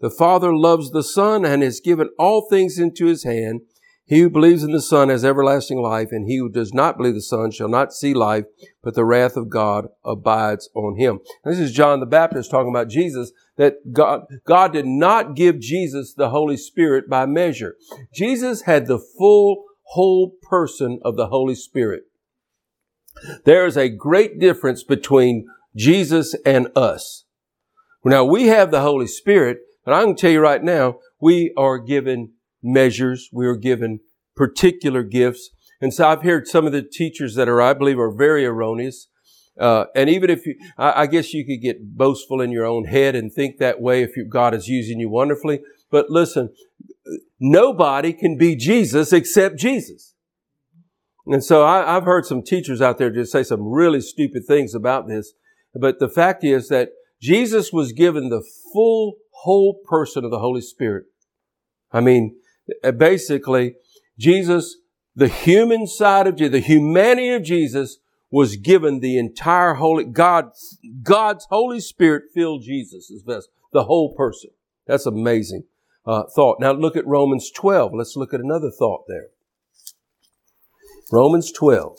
The 0.00 0.10
Father 0.10 0.52
loves 0.54 0.90
the 0.90 1.04
Son 1.04 1.44
and 1.44 1.62
has 1.62 1.80
given 1.80 2.10
all 2.18 2.48
things 2.48 2.78
into 2.78 3.06
his 3.06 3.22
hand. 3.22 3.60
He 4.08 4.20
who 4.20 4.30
believes 4.30 4.64
in 4.64 4.72
the 4.72 4.80
Son 4.80 5.10
has 5.10 5.22
everlasting 5.22 5.82
life, 5.82 6.08
and 6.12 6.26
he 6.26 6.38
who 6.38 6.48
does 6.48 6.72
not 6.72 6.96
believe 6.96 7.14
the 7.14 7.20
Son 7.20 7.50
shall 7.50 7.68
not 7.68 7.92
see 7.92 8.14
life, 8.14 8.46
but 8.82 8.94
the 8.94 9.04
wrath 9.04 9.36
of 9.36 9.50
God 9.50 9.88
abides 10.02 10.70
on 10.74 10.96
him. 10.96 11.20
This 11.44 11.58
is 11.58 11.72
John 11.72 12.00
the 12.00 12.06
Baptist 12.06 12.50
talking 12.50 12.70
about 12.70 12.88
Jesus, 12.88 13.32
that 13.56 13.92
God, 13.92 14.22
God 14.46 14.72
did 14.72 14.86
not 14.86 15.36
give 15.36 15.60
Jesus 15.60 16.14
the 16.14 16.30
Holy 16.30 16.56
Spirit 16.56 17.10
by 17.10 17.26
measure. 17.26 17.76
Jesus 18.14 18.62
had 18.62 18.86
the 18.86 18.98
full, 18.98 19.64
whole 19.82 20.32
person 20.42 21.00
of 21.04 21.16
the 21.16 21.26
Holy 21.26 21.54
Spirit. 21.54 22.04
There 23.44 23.66
is 23.66 23.76
a 23.76 23.90
great 23.90 24.40
difference 24.40 24.84
between 24.84 25.46
Jesus 25.76 26.34
and 26.46 26.68
us. 26.74 27.24
Now 28.04 28.24
we 28.24 28.46
have 28.46 28.70
the 28.70 28.80
Holy 28.80 29.06
Spirit, 29.06 29.58
but 29.84 29.92
I 29.92 30.02
can 30.02 30.16
tell 30.16 30.30
you 30.30 30.40
right 30.40 30.62
now, 30.62 30.98
we 31.20 31.52
are 31.58 31.78
given 31.78 32.32
measures. 32.62 33.28
We 33.32 33.46
are 33.46 33.56
given 33.56 34.00
particular 34.36 35.02
gifts. 35.02 35.50
And 35.80 35.92
so 35.94 36.08
I've 36.08 36.22
heard 36.22 36.48
some 36.48 36.66
of 36.66 36.72
the 36.72 36.82
teachers 36.82 37.34
that 37.34 37.48
are, 37.48 37.60
I 37.60 37.72
believe, 37.72 37.98
are 37.98 38.10
very 38.10 38.44
erroneous. 38.44 39.08
Uh, 39.58 39.86
and 39.94 40.08
even 40.08 40.30
if 40.30 40.46
you, 40.46 40.56
I, 40.76 41.02
I, 41.02 41.06
guess 41.06 41.34
you 41.34 41.44
could 41.44 41.60
get 41.60 41.96
boastful 41.96 42.40
in 42.40 42.52
your 42.52 42.64
own 42.64 42.84
head 42.84 43.16
and 43.16 43.32
think 43.32 43.58
that 43.58 43.80
way 43.80 44.02
if 44.02 44.16
you, 44.16 44.24
God 44.24 44.54
is 44.54 44.68
using 44.68 45.00
you 45.00 45.08
wonderfully. 45.08 45.60
But 45.90 46.10
listen, 46.10 46.50
nobody 47.40 48.12
can 48.12 48.38
be 48.38 48.54
Jesus 48.54 49.12
except 49.12 49.56
Jesus. 49.56 50.14
And 51.26 51.42
so 51.42 51.64
I, 51.66 51.92
have 51.92 52.04
heard 52.04 52.24
some 52.24 52.42
teachers 52.42 52.80
out 52.80 52.98
there 52.98 53.10
just 53.10 53.32
say 53.32 53.42
some 53.42 53.66
really 53.68 54.00
stupid 54.00 54.44
things 54.46 54.74
about 54.74 55.08
this. 55.08 55.32
But 55.74 55.98
the 55.98 56.08
fact 56.08 56.44
is 56.44 56.68
that 56.68 56.90
Jesus 57.20 57.72
was 57.72 57.92
given 57.92 58.28
the 58.28 58.44
full, 58.72 59.14
whole 59.42 59.80
person 59.88 60.24
of 60.24 60.30
the 60.30 60.38
Holy 60.38 60.60
Spirit. 60.60 61.04
I 61.92 62.00
mean, 62.00 62.36
basically, 62.96 63.76
Jesus, 64.18 64.76
the 65.14 65.28
human 65.28 65.86
side 65.86 66.26
of 66.26 66.36
Jesus, 66.36 66.52
the 66.52 66.60
humanity 66.60 67.30
of 67.30 67.42
Jesus 67.42 67.98
was 68.30 68.56
given 68.56 69.00
the 69.00 69.18
entire 69.18 69.74
Holy, 69.74 70.04
God, 70.04 70.50
God's 71.02 71.46
Holy 71.50 71.80
Spirit 71.80 72.24
filled 72.34 72.62
Jesus 72.62 73.10
as 73.10 73.22
best, 73.22 73.48
the 73.72 73.84
whole 73.84 74.14
person. 74.14 74.50
That's 74.86 75.06
amazing 75.06 75.64
uh, 76.08 76.24
thought. 76.34 76.58
Now 76.58 76.72
look 76.72 76.96
at 76.96 77.06
Romans 77.06 77.50
12. 77.50 77.92
Let's 77.94 78.16
look 78.16 78.32
at 78.32 78.40
another 78.40 78.70
thought 78.70 79.04
there. 79.06 79.28
Romans 81.12 81.52
12. 81.52 81.98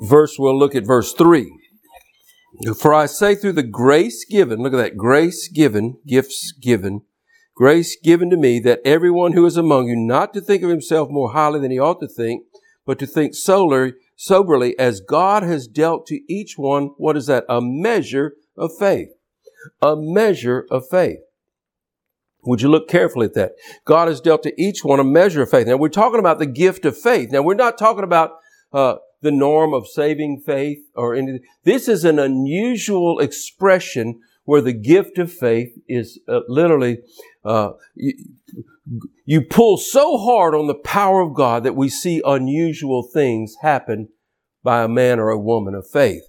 Verse, 0.00 0.38
we'll 0.38 0.58
look 0.58 0.74
at 0.74 0.84
verse 0.84 1.12
3. 1.14 1.52
For 2.78 2.94
I 2.94 3.06
say 3.06 3.34
through 3.34 3.52
the 3.52 3.62
grace 3.62 4.24
given, 4.24 4.60
look 4.62 4.72
at 4.72 4.78
that, 4.78 4.96
grace 4.96 5.48
given, 5.48 5.98
gifts 6.06 6.52
given, 6.52 7.02
grace 7.54 7.96
given 8.02 8.30
to 8.30 8.36
me 8.36 8.60
that 8.60 8.80
everyone 8.84 9.32
who 9.32 9.44
is 9.44 9.56
among 9.56 9.88
you 9.88 9.96
not 9.96 10.32
to 10.34 10.40
think 10.40 10.62
of 10.62 10.70
himself 10.70 11.10
more 11.10 11.32
highly 11.32 11.60
than 11.60 11.70
he 11.70 11.78
ought 11.78 12.00
to 12.00 12.08
think, 12.08 12.44
but 12.86 12.98
to 12.98 13.06
think 13.06 13.34
soberly, 13.34 13.94
soberly 14.16 14.78
as 14.78 15.00
God 15.00 15.42
has 15.42 15.66
dealt 15.66 16.06
to 16.06 16.20
each 16.32 16.56
one, 16.56 16.94
what 16.96 17.16
is 17.16 17.26
that? 17.26 17.44
A 17.48 17.60
measure 17.60 18.34
of 18.56 18.70
faith. 18.78 19.08
A 19.82 19.94
measure 19.96 20.66
of 20.70 20.88
faith. 20.88 21.18
Would 22.44 22.62
you 22.62 22.68
look 22.68 22.88
carefully 22.88 23.26
at 23.26 23.34
that? 23.34 23.52
God 23.84 24.08
has 24.08 24.20
dealt 24.20 24.44
to 24.44 24.62
each 24.62 24.84
one 24.84 25.00
a 25.00 25.04
measure 25.04 25.42
of 25.42 25.50
faith. 25.50 25.66
Now 25.66 25.76
we're 25.76 25.88
talking 25.88 26.20
about 26.20 26.38
the 26.38 26.46
gift 26.46 26.84
of 26.84 26.96
faith. 26.96 27.32
Now 27.32 27.42
we're 27.42 27.54
not 27.54 27.76
talking 27.76 28.04
about 28.04 28.38
uh, 28.72 28.96
the 29.26 29.38
norm 29.46 29.74
of 29.74 29.88
saving 29.88 30.42
faith 30.46 30.78
or 30.94 31.14
anything. 31.14 31.44
This 31.64 31.88
is 31.88 32.04
an 32.04 32.18
unusual 32.18 33.18
expression 33.18 34.20
where 34.44 34.62
the 34.62 34.72
gift 34.72 35.18
of 35.18 35.32
faith 35.32 35.72
is 35.88 36.20
uh, 36.28 36.40
literally 36.48 36.98
uh, 37.44 37.72
you, 37.94 38.14
you 39.24 39.42
pull 39.42 39.76
so 39.76 40.16
hard 40.16 40.54
on 40.54 40.68
the 40.68 40.82
power 40.98 41.20
of 41.20 41.34
God 41.34 41.64
that 41.64 41.74
we 41.74 41.88
see 41.88 42.22
unusual 42.24 43.02
things 43.02 43.56
happen 43.62 44.08
by 44.62 44.84
a 44.84 44.88
man 44.88 45.18
or 45.18 45.30
a 45.30 45.44
woman 45.52 45.74
of 45.74 45.90
faith. 46.00 46.22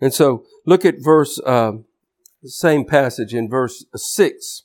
And 0.00 0.12
so 0.12 0.44
look 0.66 0.84
at 0.84 0.96
verse, 1.12 1.40
uh, 1.40 1.72
same 2.44 2.84
passage 2.84 3.32
in 3.34 3.48
verse 3.48 3.86
six. 3.94 4.64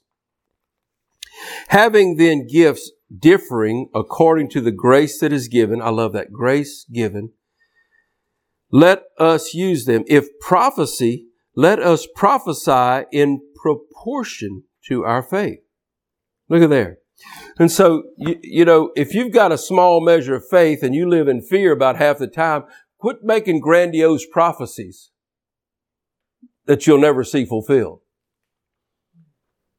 Having 1.70 2.18
then 2.18 2.48
gifts 2.48 2.92
differing 3.18 3.90
according 3.96 4.50
to 4.50 4.62
the 4.62 4.72
grace 4.86 5.20
that 5.20 5.32
is 5.32 5.48
given. 5.48 5.82
I 5.82 5.90
love 5.90 6.14
that 6.14 6.34
grace 6.34 6.86
given. 6.92 7.32
Let 8.72 9.04
us 9.18 9.54
use 9.54 9.86
them. 9.86 10.04
If 10.08 10.28
prophecy, 10.40 11.28
let 11.56 11.80
us 11.80 12.08
prophesy 12.16 13.06
in 13.12 13.42
proportion 13.62 14.64
to 14.88 15.04
our 15.04 15.24
faith. 15.24 15.60
Look 16.48 16.64
at 16.64 16.70
there. 16.70 16.98
And 17.58 17.72
so, 17.72 18.04
you, 18.18 18.40
you, 18.42 18.66
know, 18.66 18.92
if 18.96 19.14
you've 19.14 19.34
got 19.34 19.52
a 19.52 19.58
small 19.58 20.02
measure 20.02 20.36
of 20.36 20.48
faith 20.50 20.84
and 20.84 20.96
you 20.96 21.10
live 21.10 21.28
in 21.28 21.42
fear 21.42 21.72
about 21.72 21.98
half 21.98 22.18
the 22.18 22.28
time, 22.28 22.64
quit 22.98 23.18
making 23.24 23.60
grandiose 23.60 24.26
prophecies 24.26 25.12
that 26.66 26.88
you'll 26.88 27.00
never 27.00 27.24
see 27.24 27.46
fulfilled. 27.46 28.00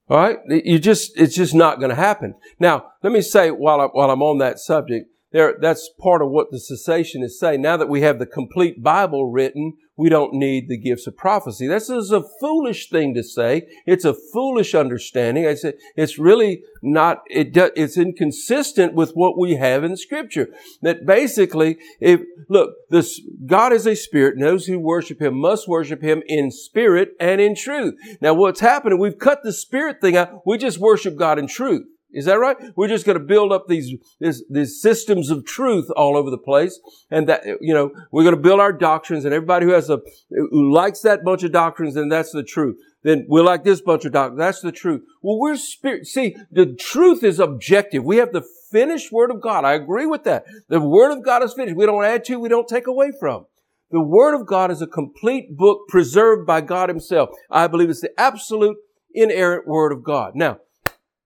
All 0.09 0.18
right? 0.18 0.38
You 0.48 0.79
just, 0.79 1.18
it's 1.18 1.37
just 1.37 1.55
not 1.55 1.79
going 1.79 1.90
to 1.90 1.94
happen. 1.94 2.35
Now, 2.59 2.87
let 3.03 3.12
me 3.12 3.22
say 3.22 3.50
while, 3.50 3.81
I, 3.81 3.87
while 3.87 4.11
I'm 4.11 4.22
on 4.22 4.38
that 4.38 4.59
subject, 4.59 5.07
there, 5.33 5.55
that's 5.61 5.88
part 6.01 6.23
of 6.23 6.31
what 6.31 6.51
the 6.51 6.59
cessationists 6.59 7.38
say. 7.38 7.57
Now 7.57 7.77
that 7.77 7.88
we 7.88 8.01
have 8.01 8.19
the 8.19 8.27
complete 8.27 8.83
Bible 8.83 9.31
written, 9.31 9.75
we 9.97 10.09
don't 10.09 10.33
need 10.33 10.69
the 10.69 10.79
gifts 10.79 11.07
of 11.07 11.16
prophecy. 11.16 11.69
This 11.69 11.90
is 11.90 12.11
a 12.11 12.25
foolish 12.40 12.88
thing 12.88 13.14
to 13.14 13.23
say. 13.23 13.69
It's 13.87 14.05
a 14.05 14.14
foolish 14.33 14.75
understanding. 14.75 15.47
I 15.47 15.55
said 15.55 15.75
it's 15.95 16.19
really 16.19 16.62
not. 16.83 17.23
It 17.29 17.53
do, 17.53 17.71
it's 17.77 17.99
inconsistent 17.99 18.95
with 18.95 19.12
what 19.12 19.38
we 19.38 19.57
have 19.57 19.85
in 19.85 19.97
Scripture. 19.97 20.49
That 20.83 21.07
basically, 21.07 21.79
if 22.01 22.23
look, 22.49 22.71
this 22.88 23.21
God 23.47 23.73
is 23.73 23.87
a 23.87 23.95
spirit. 23.95 24.35
Those 24.40 24.66
who 24.66 24.79
worship 24.79 25.21
Him 25.21 25.38
must 25.38 25.69
worship 25.69 26.03
Him 26.03 26.23
in 26.27 26.51
spirit 26.51 27.11
and 27.21 27.40
in 27.40 27.55
truth. 27.55 27.95
Now, 28.21 28.35
what's 28.35 28.61
happening? 28.61 28.99
We've 28.99 29.19
cut 29.19 29.43
the 29.43 29.53
spirit 29.53 30.01
thing 30.01 30.16
out. 30.16 30.47
We 30.47 30.57
just 30.59 30.79
worship 30.79 31.16
God 31.16 31.38
in 31.38 31.47
truth. 31.47 31.87
Is 32.12 32.25
that 32.25 32.38
right? 32.38 32.57
We're 32.77 32.88
just 32.88 33.07
going 33.07 33.18
to 33.18 33.25
build 33.25 33.53
up 33.53 33.66
these, 33.68 33.92
these, 34.20 34.42
these, 34.51 34.81
systems 34.81 35.31
of 35.31 35.44
truth 35.44 35.88
all 35.96 36.16
over 36.16 36.31
the 36.31 36.38
place. 36.38 36.79
And 37.11 37.29
that, 37.29 37.44
you 37.61 37.75
know, 37.75 37.92
we're 38.11 38.25
going 38.25 38.35
to 38.35 38.40
build 38.40 38.61
our 38.61 38.73
doctrines 38.73 39.25
and 39.25 39.33
everybody 39.35 39.66
who 39.66 39.73
has 39.73 39.90
a, 39.90 40.01
who 40.31 40.73
likes 40.73 41.01
that 41.03 41.25
bunch 41.25 41.42
of 41.42 41.53
doctrines, 41.53 41.94
then 41.94 42.09
that's 42.09 42.33
the 42.33 42.42
truth. 42.42 42.77
Then 43.03 43.27
we 43.29 43.40
like 43.40 43.64
this 43.64 43.81
bunch 43.81 44.05
of 44.05 44.12
doctrines. 44.12 44.38
That's 44.38 44.61
the 44.61 44.73
truth. 44.73 45.03
Well, 45.23 45.38
we're 45.38 45.57
spirit. 45.57 46.07
See, 46.07 46.37
the 46.51 46.75
truth 46.75 47.23
is 47.23 47.38
objective. 47.38 48.05
We 48.05 48.16
have 48.16 48.33
the 48.33 48.44
finished 48.70 49.12
word 49.12 49.31
of 49.31 49.40
God. 49.40 49.64
I 49.64 49.73
agree 49.75 50.07
with 50.07 50.25
that. 50.25 50.44
The 50.68 50.81
word 50.81 51.12
of 51.12 51.25
God 51.25 51.42
is 51.42 51.55
finished. 51.55 51.77
We 51.77 51.87
don't 51.87 52.05
add 52.05 52.25
to, 52.27 52.38
we 52.38 52.49
don't 52.49 52.68
take 52.68 52.87
away 52.87 53.12
from. 53.18 53.46
The 53.90 54.01
word 54.01 54.35
of 54.35 54.46
God 54.46 54.70
is 54.70 54.83
a 54.83 54.87
complete 54.87 55.57
book 55.57 55.88
preserved 55.88 56.46
by 56.46 56.61
God 56.61 56.88
himself. 56.88 57.31
I 57.51 57.66
believe 57.66 57.90
it's 57.90 58.01
the 58.01 58.18
absolute 58.18 58.77
inerrant 59.12 59.66
word 59.66 59.92
of 59.92 60.05
God. 60.05 60.33
Now, 60.37 60.59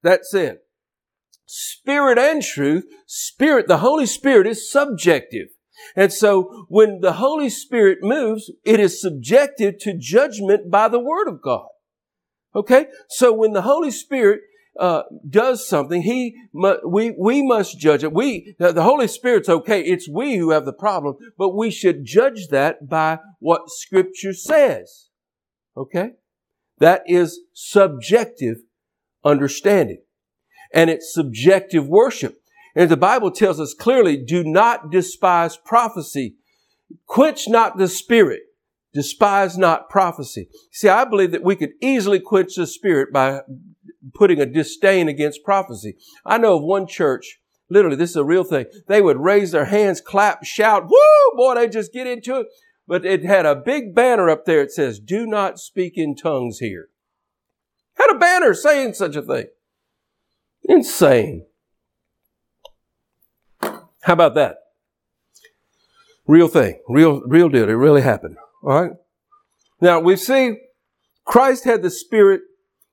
that 0.02 0.24
said, 0.24 0.58
Spirit 1.46 2.18
and 2.18 2.42
truth, 2.42 2.84
Spirit, 3.06 3.68
the 3.68 3.78
Holy 3.78 4.06
Spirit 4.06 4.46
is 4.46 4.70
subjective. 4.70 5.48
And 5.96 6.12
so 6.12 6.66
when 6.68 7.00
the 7.00 7.14
Holy 7.14 7.50
Spirit 7.50 7.98
moves, 8.02 8.50
it 8.64 8.80
is 8.80 9.00
subjected 9.00 9.78
to 9.80 9.96
judgment 9.96 10.70
by 10.70 10.88
the 10.88 11.00
Word 11.00 11.28
of 11.28 11.42
God. 11.42 11.66
Okay? 12.54 12.86
So 13.08 13.32
when 13.32 13.52
the 13.52 13.62
Holy 13.62 13.90
Spirit 13.90 14.40
uh, 14.78 15.02
does 15.28 15.68
something, 15.68 16.02
he 16.02 16.36
we 16.52 17.14
we 17.18 17.42
must 17.42 17.78
judge 17.78 18.02
it. 18.02 18.12
We 18.12 18.56
the 18.58 18.82
Holy 18.82 19.06
Spirit's 19.06 19.48
okay. 19.48 19.82
It's 19.82 20.08
we 20.08 20.36
who 20.36 20.50
have 20.50 20.64
the 20.64 20.72
problem, 20.72 21.16
but 21.38 21.54
we 21.54 21.70
should 21.70 22.04
judge 22.04 22.48
that 22.48 22.88
by 22.88 23.20
what 23.38 23.68
Scripture 23.68 24.32
says. 24.32 25.10
Okay, 25.76 26.12
that 26.78 27.02
is 27.06 27.40
subjective 27.52 28.58
understanding 29.24 30.03
and 30.74 30.90
it's 30.90 31.14
subjective 31.14 31.88
worship. 31.88 32.42
And 32.74 32.90
the 32.90 32.96
Bible 32.96 33.30
tells 33.30 33.60
us 33.60 33.72
clearly, 33.72 34.16
do 34.16 34.42
not 34.42 34.90
despise 34.90 35.56
prophecy. 35.56 36.34
Quench 37.06 37.48
not 37.48 37.78
the 37.78 37.88
spirit. 37.88 38.42
Despise 38.92 39.56
not 39.56 39.88
prophecy. 39.88 40.48
See, 40.72 40.88
I 40.88 41.04
believe 41.04 41.30
that 41.30 41.44
we 41.44 41.56
could 41.56 41.72
easily 41.80 42.20
quench 42.20 42.56
the 42.56 42.66
spirit 42.66 43.12
by 43.12 43.40
putting 44.12 44.40
a 44.40 44.46
disdain 44.46 45.08
against 45.08 45.44
prophecy. 45.44 45.96
I 46.26 46.38
know 46.38 46.56
of 46.56 46.64
one 46.64 46.86
church, 46.86 47.38
literally, 47.70 47.96
this 47.96 48.10
is 48.10 48.16
a 48.16 48.24
real 48.24 48.44
thing. 48.44 48.66
They 48.88 49.00
would 49.00 49.18
raise 49.18 49.52
their 49.52 49.64
hands, 49.66 50.00
clap, 50.00 50.44
shout, 50.44 50.88
woo, 50.88 51.36
boy, 51.36 51.54
they 51.54 51.68
just 51.68 51.92
get 51.92 52.06
into 52.06 52.40
it. 52.40 52.48
But 52.86 53.04
it 53.06 53.24
had 53.24 53.46
a 53.46 53.56
big 53.56 53.94
banner 53.94 54.28
up 54.28 54.44
there. 54.44 54.60
It 54.60 54.72
says, 54.72 54.98
do 54.98 55.26
not 55.26 55.58
speak 55.58 55.94
in 55.96 56.16
tongues 56.16 56.58
here. 56.58 56.88
Had 57.94 58.10
a 58.10 58.18
banner 58.18 58.54
saying 58.54 58.94
such 58.94 59.16
a 59.16 59.22
thing. 59.22 59.46
Insane. 60.64 61.46
How 63.60 64.12
about 64.12 64.34
that? 64.34 64.56
Real 66.26 66.48
thing. 66.48 66.80
Real, 66.88 67.20
real 67.26 67.48
deal. 67.48 67.68
It 67.68 67.72
really 67.72 68.02
happened. 68.02 68.36
All 68.62 68.82
right. 68.82 68.92
Now 69.80 70.00
we 70.00 70.16
see 70.16 70.56
Christ 71.24 71.64
had 71.64 71.82
the 71.82 71.90
Spirit 71.90 72.42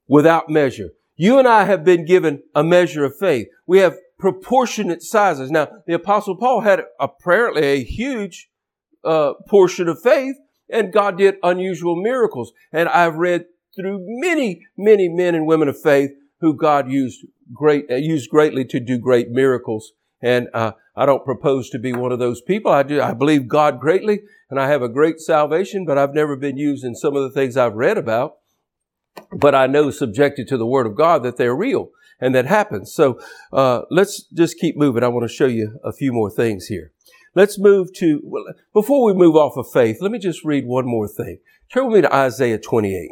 without 0.07 0.49
measure. 0.49 0.89
You 1.15 1.39
and 1.39 1.47
I 1.47 1.65
have 1.65 1.84
been 1.84 2.05
given 2.05 2.43
a 2.55 2.63
measure 2.63 3.05
of 3.05 3.17
faith. 3.17 3.47
We 3.67 3.79
have 3.79 3.95
proportionate 4.17 5.01
sizes. 5.01 5.51
Now, 5.51 5.67
the 5.86 5.93
Apostle 5.93 6.36
Paul 6.36 6.62
had 6.62 6.84
apparently 6.99 7.63
a 7.63 7.84
huge 7.84 8.49
uh, 9.03 9.34
portion 9.47 9.88
of 9.88 10.01
faith, 10.01 10.36
and 10.69 10.93
God 10.93 11.17
did 11.17 11.36
unusual 11.43 11.95
miracles. 11.95 12.53
And 12.71 12.88
I've 12.89 13.15
read 13.15 13.45
through 13.75 13.99
many, 14.01 14.65
many 14.77 15.10
men 15.10 15.36
and 15.36 15.45
women 15.45 15.67
of 15.67 15.79
faith 15.79 16.12
who 16.41 16.56
God 16.56 16.91
used 16.91 17.25
great, 17.54 17.86
uh, 17.89 17.95
used 17.95 18.30
greatly 18.30 18.65
to 18.65 18.80
do 18.80 18.97
great 18.97 19.30
miracles. 19.30 19.93
And 20.21 20.49
uh, 20.54 20.73
I 20.95 21.06
don't 21.06 21.25
propose 21.25 21.69
to 21.71 21.80
be 21.80 21.93
one 21.93 22.12
of 22.12 22.19
those 22.19 22.41
people. 22.41 22.71
I 22.71 22.84
do. 22.84 23.01
I 23.01 23.13
believe 23.13 23.47
God 23.47 23.80
greatly, 23.80 24.21
and 24.49 24.60
I 24.60 24.67
have 24.67 24.82
a 24.82 24.89
great 24.89 25.19
salvation. 25.19 25.86
But 25.86 25.97
I've 25.97 26.13
never 26.13 26.36
been 26.36 26.58
used 26.58 26.84
in 26.84 26.95
some 26.95 27.15
of 27.15 27.23
the 27.23 27.32
things 27.32 27.58
I've 27.58 27.75
read 27.75 27.97
about. 27.97 28.38
But 29.32 29.56
I 29.56 29.67
know, 29.67 29.89
subjected 29.89 30.47
to 30.49 30.58
the 30.58 30.65
Word 30.65 30.86
of 30.86 30.95
God, 30.95 31.23
that 31.23 31.38
they're 31.38 31.56
real 31.56 31.91
and 32.21 32.36
that 32.36 32.45
happens. 32.45 32.93
So 32.93 33.19
uh, 33.51 33.82
let's 33.89 34.23
just 34.34 34.58
keep 34.60 34.77
moving. 34.77 35.04
I 35.04 35.08
want 35.08 35.27
to 35.27 35.34
show 35.34 35.47
you 35.47 35.80
a 35.84 35.91
few 35.91 36.13
more 36.13 36.30
things 36.30 36.67
here. 36.67 36.91
Let's 37.34 37.58
move 37.58 37.91
to 37.95 38.21
well, 38.23 38.45
before 38.73 39.04
we 39.04 39.13
move 39.13 39.36
off 39.36 39.58
of 39.58 39.65
faith. 39.71 39.97
Let 40.01 40.12
me 40.12 40.19
just 40.19 40.45
read 40.45 40.65
one 40.65 40.86
more 40.86 41.08
thing. 41.08 41.39
Turn 41.73 41.88
with 41.88 41.95
me 41.95 42.01
to 42.01 42.13
Isaiah 42.13 42.60
28. 42.60 43.10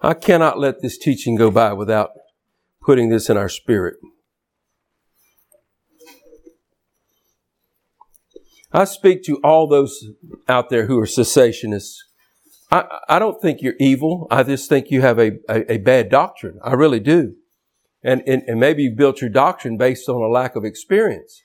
I 0.00 0.14
cannot 0.14 0.58
let 0.58 0.82
this 0.82 0.98
teaching 0.98 1.36
go 1.36 1.50
by 1.50 1.72
without 1.72 2.10
putting 2.82 3.08
this 3.08 3.30
in 3.30 3.36
our 3.36 3.48
spirit. 3.48 3.96
I 8.72 8.84
speak 8.84 9.22
to 9.24 9.38
all 9.42 9.66
those 9.66 10.04
out 10.48 10.68
there 10.68 10.86
who 10.86 10.98
are 10.98 11.06
cessationists. 11.06 11.96
I, 12.70 12.84
I 13.08 13.18
don't 13.18 13.40
think 13.40 13.62
you're 13.62 13.74
evil. 13.80 14.26
I 14.30 14.42
just 14.42 14.68
think 14.68 14.90
you 14.90 15.00
have 15.00 15.18
a, 15.18 15.32
a, 15.48 15.72
a 15.72 15.78
bad 15.78 16.10
doctrine. 16.10 16.58
I 16.62 16.74
really 16.74 17.00
do. 17.00 17.36
And, 18.02 18.22
and, 18.26 18.42
and 18.46 18.60
maybe 18.60 18.82
you 18.82 18.94
built 18.94 19.20
your 19.20 19.30
doctrine 19.30 19.78
based 19.78 20.08
on 20.08 20.20
a 20.20 20.28
lack 20.28 20.56
of 20.56 20.64
experience. 20.64 21.42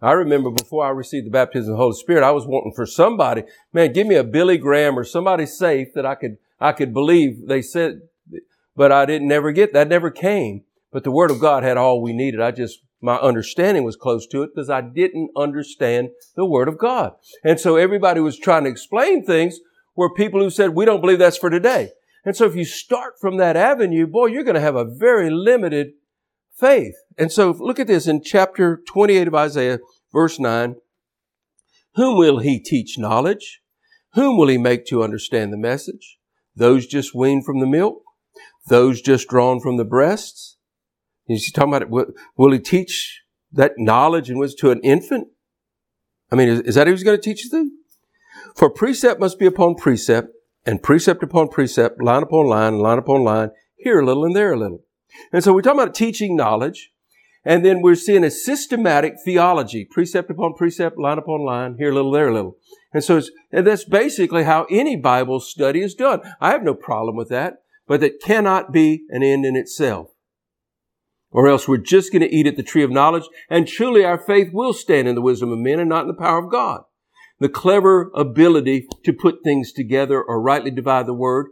I 0.00 0.12
remember 0.12 0.50
before 0.50 0.86
I 0.86 0.90
received 0.90 1.26
the 1.26 1.30
baptism 1.30 1.72
of 1.72 1.76
the 1.76 1.82
Holy 1.82 1.96
Spirit, 1.96 2.22
I 2.22 2.30
was 2.30 2.46
wanting 2.46 2.72
for 2.74 2.86
somebody, 2.86 3.42
man, 3.72 3.92
give 3.92 4.06
me 4.06 4.14
a 4.14 4.24
Billy 4.24 4.56
Graham 4.56 4.98
or 4.98 5.04
somebody 5.04 5.46
safe 5.46 5.88
that 5.94 6.06
I 6.06 6.14
could 6.14 6.38
I 6.60 6.72
could 6.72 6.92
believe 6.92 7.46
they 7.48 7.62
said, 7.62 8.02
but 8.76 8.92
I 8.92 9.06
didn't 9.06 9.28
never 9.28 9.52
get 9.52 9.72
that 9.72 9.88
never 9.88 10.10
came. 10.10 10.64
But 10.92 11.04
the 11.04 11.10
Word 11.10 11.30
of 11.30 11.40
God 11.40 11.62
had 11.62 11.76
all 11.76 12.02
we 12.02 12.12
needed. 12.12 12.40
I 12.40 12.50
just, 12.50 12.80
my 13.00 13.16
understanding 13.16 13.84
was 13.84 13.96
close 13.96 14.26
to 14.28 14.42
it 14.42 14.50
because 14.54 14.68
I 14.68 14.80
didn't 14.80 15.30
understand 15.36 16.10
the 16.34 16.44
Word 16.44 16.68
of 16.68 16.78
God. 16.78 17.12
And 17.44 17.60
so 17.60 17.76
everybody 17.76 18.20
was 18.20 18.38
trying 18.38 18.64
to 18.64 18.70
explain 18.70 19.24
things 19.24 19.60
where 19.94 20.12
people 20.12 20.40
who 20.40 20.50
said, 20.50 20.70
we 20.70 20.84
don't 20.84 21.00
believe 21.00 21.18
that's 21.18 21.38
for 21.38 21.50
today. 21.50 21.90
And 22.24 22.36
so 22.36 22.44
if 22.44 22.54
you 22.54 22.64
start 22.64 23.14
from 23.20 23.38
that 23.38 23.56
avenue, 23.56 24.06
boy, 24.06 24.26
you're 24.26 24.44
going 24.44 24.54
to 24.54 24.60
have 24.60 24.76
a 24.76 24.84
very 24.84 25.30
limited 25.30 25.92
faith. 26.54 26.94
And 27.16 27.32
so 27.32 27.50
look 27.50 27.78
at 27.78 27.86
this 27.86 28.06
in 28.06 28.22
chapter 28.22 28.82
28 28.86 29.28
of 29.28 29.34
Isaiah, 29.34 29.78
verse 30.12 30.38
9. 30.38 30.76
Whom 31.94 32.18
will 32.18 32.38
he 32.38 32.60
teach 32.60 32.98
knowledge? 32.98 33.62
Whom 34.14 34.36
will 34.36 34.48
he 34.48 34.58
make 34.58 34.86
to 34.86 35.02
understand 35.02 35.52
the 35.52 35.56
message? 35.56 36.19
Those 36.56 36.86
just 36.86 37.14
weaned 37.14 37.44
from 37.44 37.60
the 37.60 37.66
milk? 37.66 38.02
Those 38.68 39.00
just 39.00 39.28
drawn 39.28 39.60
from 39.60 39.76
the 39.76 39.84
breasts? 39.84 40.56
He's 41.26 41.50
talking 41.52 41.74
about 41.74 41.82
it. 41.82 42.14
Will 42.36 42.52
he 42.52 42.58
teach 42.58 43.22
that 43.52 43.72
knowledge 43.76 44.30
and 44.30 44.38
wisdom 44.38 44.58
to 44.60 44.70
an 44.72 44.80
infant? 44.82 45.28
I 46.30 46.36
mean, 46.36 46.48
is, 46.48 46.60
is 46.60 46.74
that 46.74 46.86
who 46.86 46.92
he's 46.92 47.02
going 47.02 47.16
to 47.16 47.22
teach 47.22 47.46
it 47.46 47.50
to? 47.50 47.70
For 48.56 48.70
precept 48.70 49.20
must 49.20 49.38
be 49.38 49.46
upon 49.46 49.76
precept, 49.76 50.28
and 50.66 50.82
precept 50.82 51.22
upon 51.22 51.48
precept, 51.48 52.02
line 52.02 52.22
upon 52.22 52.46
line, 52.46 52.78
line 52.78 52.98
upon 52.98 53.24
line, 53.24 53.50
here 53.76 54.00
a 54.00 54.04
little 54.04 54.24
and 54.24 54.36
there 54.36 54.52
a 54.52 54.58
little. 54.58 54.84
And 55.32 55.42
so 55.42 55.52
we're 55.52 55.62
talking 55.62 55.80
about 55.80 55.94
teaching 55.94 56.36
knowledge, 56.36 56.89
and 57.44 57.64
then 57.64 57.80
we're 57.80 57.94
seeing 57.94 58.24
a 58.24 58.30
systematic 58.30 59.14
theology, 59.24 59.86
precept 59.90 60.30
upon 60.30 60.54
precept, 60.54 60.98
line 60.98 61.18
upon 61.18 61.44
line, 61.44 61.76
here 61.78 61.90
a 61.90 61.94
little, 61.94 62.12
there 62.12 62.28
a 62.28 62.34
little. 62.34 62.56
And 62.92 63.02
so 63.02 63.20
and 63.50 63.66
that's 63.66 63.84
basically 63.84 64.44
how 64.44 64.66
any 64.70 64.96
Bible 64.96 65.40
study 65.40 65.80
is 65.80 65.94
done. 65.94 66.20
I 66.40 66.50
have 66.50 66.62
no 66.62 66.74
problem 66.74 67.16
with 67.16 67.28
that, 67.30 67.62
but 67.86 68.00
that 68.00 68.20
cannot 68.20 68.72
be 68.72 69.04
an 69.08 69.22
end 69.22 69.46
in 69.46 69.56
itself. 69.56 70.08
Or 71.30 71.48
else 71.48 71.68
we're 71.68 71.78
just 71.78 72.12
going 72.12 72.22
to 72.22 72.34
eat 72.34 72.46
at 72.46 72.56
the 72.56 72.62
tree 72.62 72.82
of 72.82 72.90
knowledge, 72.90 73.28
and 73.48 73.66
truly 73.66 74.04
our 74.04 74.18
faith 74.18 74.52
will 74.52 74.72
stand 74.72 75.06
in 75.06 75.14
the 75.14 75.22
wisdom 75.22 75.52
of 75.52 75.58
men 75.58 75.78
and 75.78 75.88
not 75.88 76.02
in 76.02 76.08
the 76.08 76.14
power 76.14 76.38
of 76.38 76.50
God. 76.50 76.82
The 77.38 77.48
clever 77.48 78.10
ability 78.14 78.86
to 79.04 79.12
put 79.12 79.42
things 79.42 79.72
together 79.72 80.20
or 80.20 80.42
rightly 80.42 80.70
divide 80.70 81.06
the 81.06 81.14
word, 81.14 81.46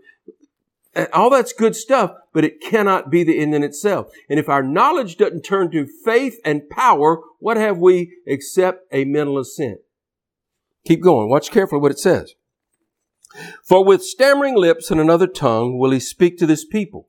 all 1.12 1.30
that's 1.30 1.52
good 1.52 1.76
stuff, 1.76 2.12
but 2.32 2.44
it 2.44 2.60
cannot 2.60 3.10
be 3.10 3.22
the 3.22 3.38
end 3.38 3.54
in 3.54 3.62
itself. 3.62 4.08
And 4.28 4.38
if 4.38 4.48
our 4.48 4.62
knowledge 4.62 5.16
doesn't 5.16 5.42
turn 5.42 5.70
to 5.70 5.86
faith 5.86 6.38
and 6.44 6.68
power, 6.68 7.20
what 7.38 7.56
have 7.56 7.78
we 7.78 8.16
except 8.26 8.86
a 8.92 9.04
mental 9.04 9.38
assent? 9.38 9.80
Keep 10.84 11.02
going. 11.02 11.28
Watch 11.28 11.50
carefully 11.50 11.80
what 11.80 11.92
it 11.92 11.98
says. 11.98 12.34
For 13.62 13.84
with 13.84 14.02
stammering 14.02 14.56
lips 14.56 14.90
and 14.90 15.00
another 15.00 15.26
tongue 15.26 15.78
will 15.78 15.90
he 15.90 16.00
speak 16.00 16.38
to 16.38 16.46
this 16.46 16.64
people. 16.64 17.08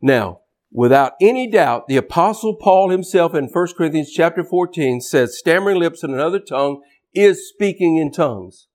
Now, 0.00 0.40
without 0.70 1.14
any 1.20 1.50
doubt, 1.50 1.88
the 1.88 1.96
apostle 1.96 2.54
Paul 2.54 2.90
himself 2.90 3.34
in 3.34 3.46
1 3.46 3.66
Corinthians 3.76 4.12
chapter 4.12 4.44
14 4.44 5.00
says 5.00 5.38
stammering 5.38 5.78
lips 5.78 6.02
and 6.02 6.12
another 6.12 6.40
tongue 6.40 6.82
is 7.14 7.48
speaking 7.48 7.96
in 7.96 8.10
tongues. 8.10 8.68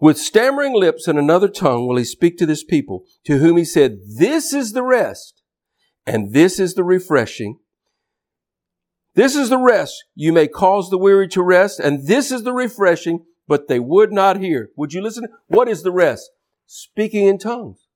With 0.00 0.16
stammering 0.16 0.74
lips 0.74 1.06
and 1.06 1.18
another 1.18 1.48
tongue 1.48 1.86
will 1.86 1.98
he 1.98 2.04
speak 2.04 2.38
to 2.38 2.46
this 2.46 2.64
people, 2.64 3.04
to 3.26 3.36
whom 3.36 3.58
he 3.58 3.66
said, 3.66 3.98
This 4.18 4.54
is 4.54 4.72
the 4.72 4.82
rest, 4.82 5.42
and 6.06 6.32
this 6.32 6.58
is 6.58 6.74
the 6.74 6.84
refreshing. 6.84 7.58
This 9.14 9.36
is 9.36 9.50
the 9.50 9.58
rest. 9.58 10.04
You 10.14 10.32
may 10.32 10.48
cause 10.48 10.88
the 10.88 10.96
weary 10.96 11.28
to 11.28 11.42
rest, 11.42 11.80
and 11.80 12.06
this 12.06 12.32
is 12.32 12.44
the 12.44 12.54
refreshing, 12.54 13.26
but 13.46 13.68
they 13.68 13.78
would 13.78 14.10
not 14.10 14.40
hear. 14.40 14.70
Would 14.76 14.94
you 14.94 15.02
listen? 15.02 15.28
What 15.48 15.68
is 15.68 15.82
the 15.82 15.92
rest? 15.92 16.30
Speaking 16.66 17.26
in 17.26 17.36
tongues. 17.36 17.86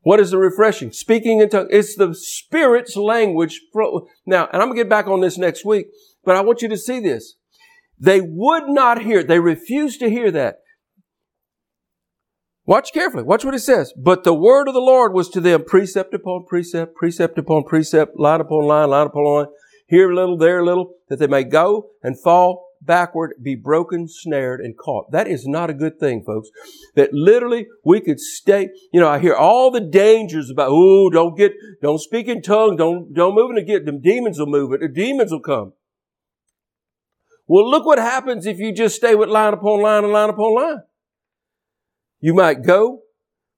What 0.00 0.20
is 0.20 0.32
the 0.32 0.38
refreshing? 0.38 0.92
Speaking 0.92 1.40
in 1.40 1.48
tongues. 1.48 1.68
It's 1.70 1.96
the 1.96 2.12
Spirit's 2.14 2.96
language. 2.96 3.60
Now, 4.26 4.48
and 4.52 4.60
I'm 4.60 4.68
going 4.68 4.76
to 4.76 4.82
get 4.82 4.90
back 4.90 5.06
on 5.06 5.20
this 5.20 5.38
next 5.38 5.64
week, 5.64 5.86
but 6.24 6.36
I 6.36 6.40
want 6.40 6.60
you 6.60 6.68
to 6.68 6.76
see 6.76 7.00
this. 7.00 7.36
They 8.02 8.20
would 8.20 8.64
not 8.66 9.02
hear. 9.02 9.22
They 9.22 9.38
refused 9.38 10.00
to 10.00 10.10
hear 10.10 10.32
that. 10.32 10.56
Watch 12.66 12.92
carefully. 12.92 13.22
Watch 13.22 13.44
what 13.44 13.54
it 13.54 13.60
says. 13.60 13.92
But 13.96 14.24
the 14.24 14.34
word 14.34 14.66
of 14.66 14.74
the 14.74 14.80
Lord 14.80 15.12
was 15.12 15.28
to 15.30 15.40
them 15.40 15.64
precept 15.64 16.12
upon 16.12 16.46
precept, 16.48 16.96
precept 16.96 17.38
upon 17.38 17.62
precept, 17.62 18.18
line 18.18 18.40
upon 18.40 18.66
line, 18.66 18.90
line 18.90 19.06
upon 19.06 19.24
line, 19.24 19.46
here 19.86 20.10
a 20.10 20.14
little, 20.14 20.36
there 20.36 20.58
a 20.58 20.64
little, 20.64 20.94
that 21.08 21.20
they 21.20 21.28
may 21.28 21.44
go 21.44 21.90
and 22.02 22.20
fall 22.20 22.70
backward, 22.80 23.34
be 23.40 23.54
broken, 23.54 24.08
snared, 24.08 24.60
and 24.60 24.76
caught. 24.76 25.12
That 25.12 25.28
is 25.28 25.46
not 25.46 25.70
a 25.70 25.74
good 25.74 26.00
thing, 26.00 26.24
folks. 26.24 26.48
That 26.96 27.12
literally 27.12 27.68
we 27.84 28.00
could 28.00 28.18
stay, 28.18 28.70
you 28.92 28.98
know, 28.98 29.08
I 29.08 29.20
hear 29.20 29.34
all 29.34 29.70
the 29.70 29.80
dangers 29.80 30.50
about, 30.50 30.70
oh, 30.72 31.08
don't 31.08 31.36
get, 31.36 31.52
don't 31.80 32.00
speak 32.00 32.26
in 32.26 32.42
tongues, 32.42 32.78
don't, 32.78 33.14
don't 33.14 33.36
move 33.36 33.56
in 33.56 33.64
get, 33.64 33.86
the 33.86 33.92
demons 33.92 34.40
will 34.40 34.46
move 34.46 34.72
it, 34.72 34.80
the 34.80 34.88
demons 34.88 35.30
will 35.30 35.40
come. 35.40 35.74
Well, 37.46 37.68
look 37.68 37.84
what 37.84 37.98
happens 37.98 38.46
if 38.46 38.58
you 38.58 38.72
just 38.72 38.96
stay 38.96 39.14
with 39.14 39.28
line 39.28 39.52
upon 39.52 39.82
line 39.82 40.04
and 40.04 40.12
line 40.12 40.30
upon 40.30 40.54
line. 40.54 40.82
You 42.20 42.34
might 42.34 42.62
go, 42.62 43.00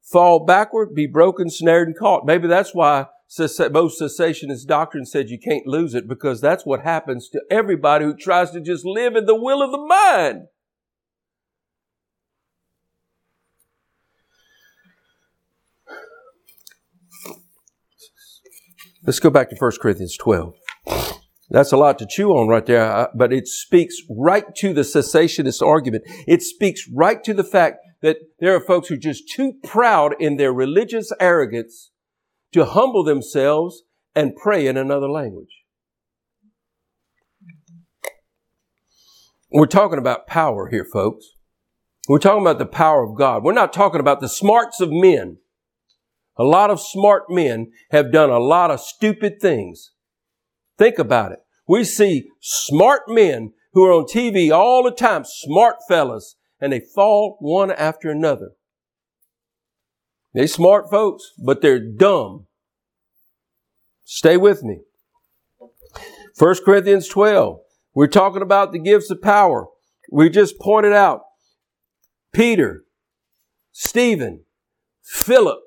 fall 0.02 0.44
backward, 0.44 0.94
be 0.94 1.06
broken, 1.06 1.50
snared, 1.50 1.88
and 1.88 1.96
caught. 1.96 2.24
Maybe 2.24 2.48
that's 2.48 2.74
why 2.74 3.06
most 3.38 4.00
cessationist 4.00 4.66
doctrine 4.66 5.04
said 5.04 5.28
you 5.28 5.38
can't 5.38 5.66
lose 5.66 5.94
it 5.94 6.08
because 6.08 6.40
that's 6.40 6.64
what 6.64 6.82
happens 6.82 7.28
to 7.30 7.42
everybody 7.50 8.04
who 8.04 8.16
tries 8.16 8.50
to 8.52 8.60
just 8.60 8.84
live 8.84 9.16
in 9.16 9.26
the 9.26 9.34
will 9.34 9.62
of 9.62 9.70
the 9.70 9.78
mind. 9.78 10.46
Let's 19.06 19.20
go 19.20 19.28
back 19.28 19.50
to 19.50 19.56
1 19.56 19.72
Corinthians 19.82 20.16
12. 20.16 20.54
That's 21.54 21.70
a 21.70 21.76
lot 21.76 22.00
to 22.00 22.06
chew 22.10 22.30
on 22.30 22.48
right 22.48 22.66
there, 22.66 22.82
uh, 22.82 23.06
but 23.14 23.32
it 23.32 23.46
speaks 23.46 23.94
right 24.10 24.44
to 24.56 24.74
the 24.74 24.80
cessationist 24.80 25.64
argument. 25.64 26.02
It 26.26 26.42
speaks 26.42 26.82
right 26.92 27.22
to 27.22 27.32
the 27.32 27.44
fact 27.44 27.76
that 28.02 28.16
there 28.40 28.56
are 28.56 28.60
folks 28.60 28.88
who 28.88 28.96
are 28.96 28.98
just 28.98 29.30
too 29.30 29.52
proud 29.62 30.16
in 30.18 30.36
their 30.36 30.52
religious 30.52 31.12
arrogance 31.20 31.92
to 32.54 32.64
humble 32.64 33.04
themselves 33.04 33.84
and 34.16 34.34
pray 34.34 34.66
in 34.66 34.76
another 34.76 35.08
language. 35.08 35.62
We're 39.52 39.66
talking 39.66 40.00
about 40.00 40.26
power 40.26 40.70
here, 40.70 40.84
folks. 40.92 41.24
We're 42.08 42.18
talking 42.18 42.42
about 42.42 42.58
the 42.58 42.66
power 42.66 43.08
of 43.08 43.16
God. 43.16 43.44
We're 43.44 43.52
not 43.52 43.72
talking 43.72 44.00
about 44.00 44.20
the 44.20 44.28
smarts 44.28 44.80
of 44.80 44.88
men. 44.90 45.36
A 46.36 46.42
lot 46.42 46.70
of 46.70 46.80
smart 46.80 47.30
men 47.30 47.70
have 47.92 48.10
done 48.10 48.30
a 48.30 48.40
lot 48.40 48.72
of 48.72 48.80
stupid 48.80 49.40
things. 49.40 49.92
Think 50.76 50.98
about 50.98 51.30
it. 51.30 51.38
We 51.66 51.84
see 51.84 52.28
smart 52.40 53.02
men 53.08 53.52
who 53.72 53.84
are 53.84 53.92
on 53.92 54.04
TV 54.04 54.50
all 54.50 54.82
the 54.82 54.90
time, 54.90 55.24
smart 55.24 55.76
fellas, 55.88 56.36
and 56.60 56.72
they 56.72 56.80
fall 56.80 57.36
one 57.40 57.70
after 57.70 58.10
another. 58.10 58.52
They 60.34 60.46
smart 60.46 60.90
folks, 60.90 61.32
but 61.38 61.62
they're 61.62 61.80
dumb. 61.80 62.46
Stay 64.04 64.36
with 64.36 64.62
me. 64.62 64.80
1 66.38 66.56
Corinthians 66.64 67.08
12. 67.08 67.60
We're 67.94 68.08
talking 68.08 68.42
about 68.42 68.72
the 68.72 68.78
gifts 68.80 69.10
of 69.10 69.22
power. 69.22 69.66
We 70.10 70.28
just 70.28 70.58
pointed 70.58 70.92
out 70.92 71.22
Peter, 72.32 72.84
Stephen, 73.70 74.44
Philip, 75.02 75.60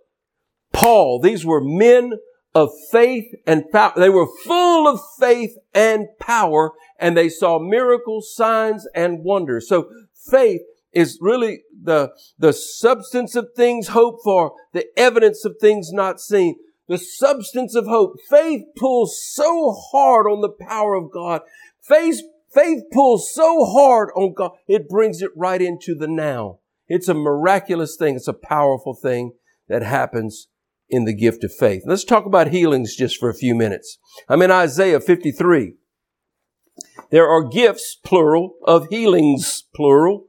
Paul. 0.74 1.20
These 1.20 1.46
were 1.46 1.62
men 1.62 2.14
of 2.58 2.72
faith 2.92 3.36
and 3.46 3.70
power. 3.72 3.94
They 3.96 4.10
were 4.10 4.26
full 4.44 4.88
of 4.88 5.00
faith 5.20 5.56
and 5.76 6.08
power 6.20 6.72
and 7.00 7.16
they 7.16 7.30
saw 7.30 7.60
miracles, 7.60 8.34
signs, 8.36 8.88
and 8.96 9.24
wonders. 9.24 9.70
So 9.70 9.88
faith 10.32 10.62
is 10.92 11.20
really 11.22 11.62
the, 11.84 12.14
the 12.40 12.54
substance 12.54 13.36
of 13.36 13.50
things 13.56 13.90
hoped 13.90 14.24
for, 14.24 14.54
the 14.74 14.88
evidence 14.98 15.46
of 15.46 15.58
things 15.62 15.94
not 15.94 16.20
seen. 16.20 16.56
The 16.88 16.98
substance 16.98 17.76
of 17.76 17.86
hope. 17.86 18.16
Faith 18.28 18.64
pulls 18.76 19.22
so 19.24 19.72
hard 19.92 20.26
on 20.26 20.42
the 20.42 20.50
power 20.50 20.96
of 20.96 21.12
God. 21.12 21.42
Faith, 21.80 22.22
faith 22.52 22.86
pulls 22.92 23.32
so 23.32 23.66
hard 23.66 24.10
on 24.16 24.34
God, 24.34 24.54
it 24.68 24.90
brings 24.90 25.22
it 25.22 25.32
right 25.36 25.62
into 25.62 25.94
the 25.94 26.08
now. 26.08 26.58
It's 26.88 27.10
a 27.10 27.14
miraculous 27.14 27.98
thing. 27.98 28.16
It's 28.16 28.28
a 28.28 28.34
powerful 28.34 28.96
thing 28.96 29.34
that 29.68 29.84
happens 29.84 30.48
in 30.90 31.06
the 31.06 31.14
gift 31.14 31.44
of 31.44 31.54
faith. 31.54 31.84
Let's 31.86 32.04
talk 32.04 32.26
about 32.26 32.50
healings 32.50 32.96
just 32.96 33.18
for 33.18 33.30
a 33.30 33.36
few 33.36 33.56
minutes. 33.56 33.98
I'm 34.30 34.42
in 34.42 34.52
Isaiah 34.52 35.00
53. 35.00 35.74
There 37.10 37.28
are 37.28 37.44
gifts, 37.44 37.98
plural, 38.04 38.56
of 38.66 38.88
healings, 38.90 39.64
plural. 39.76 40.28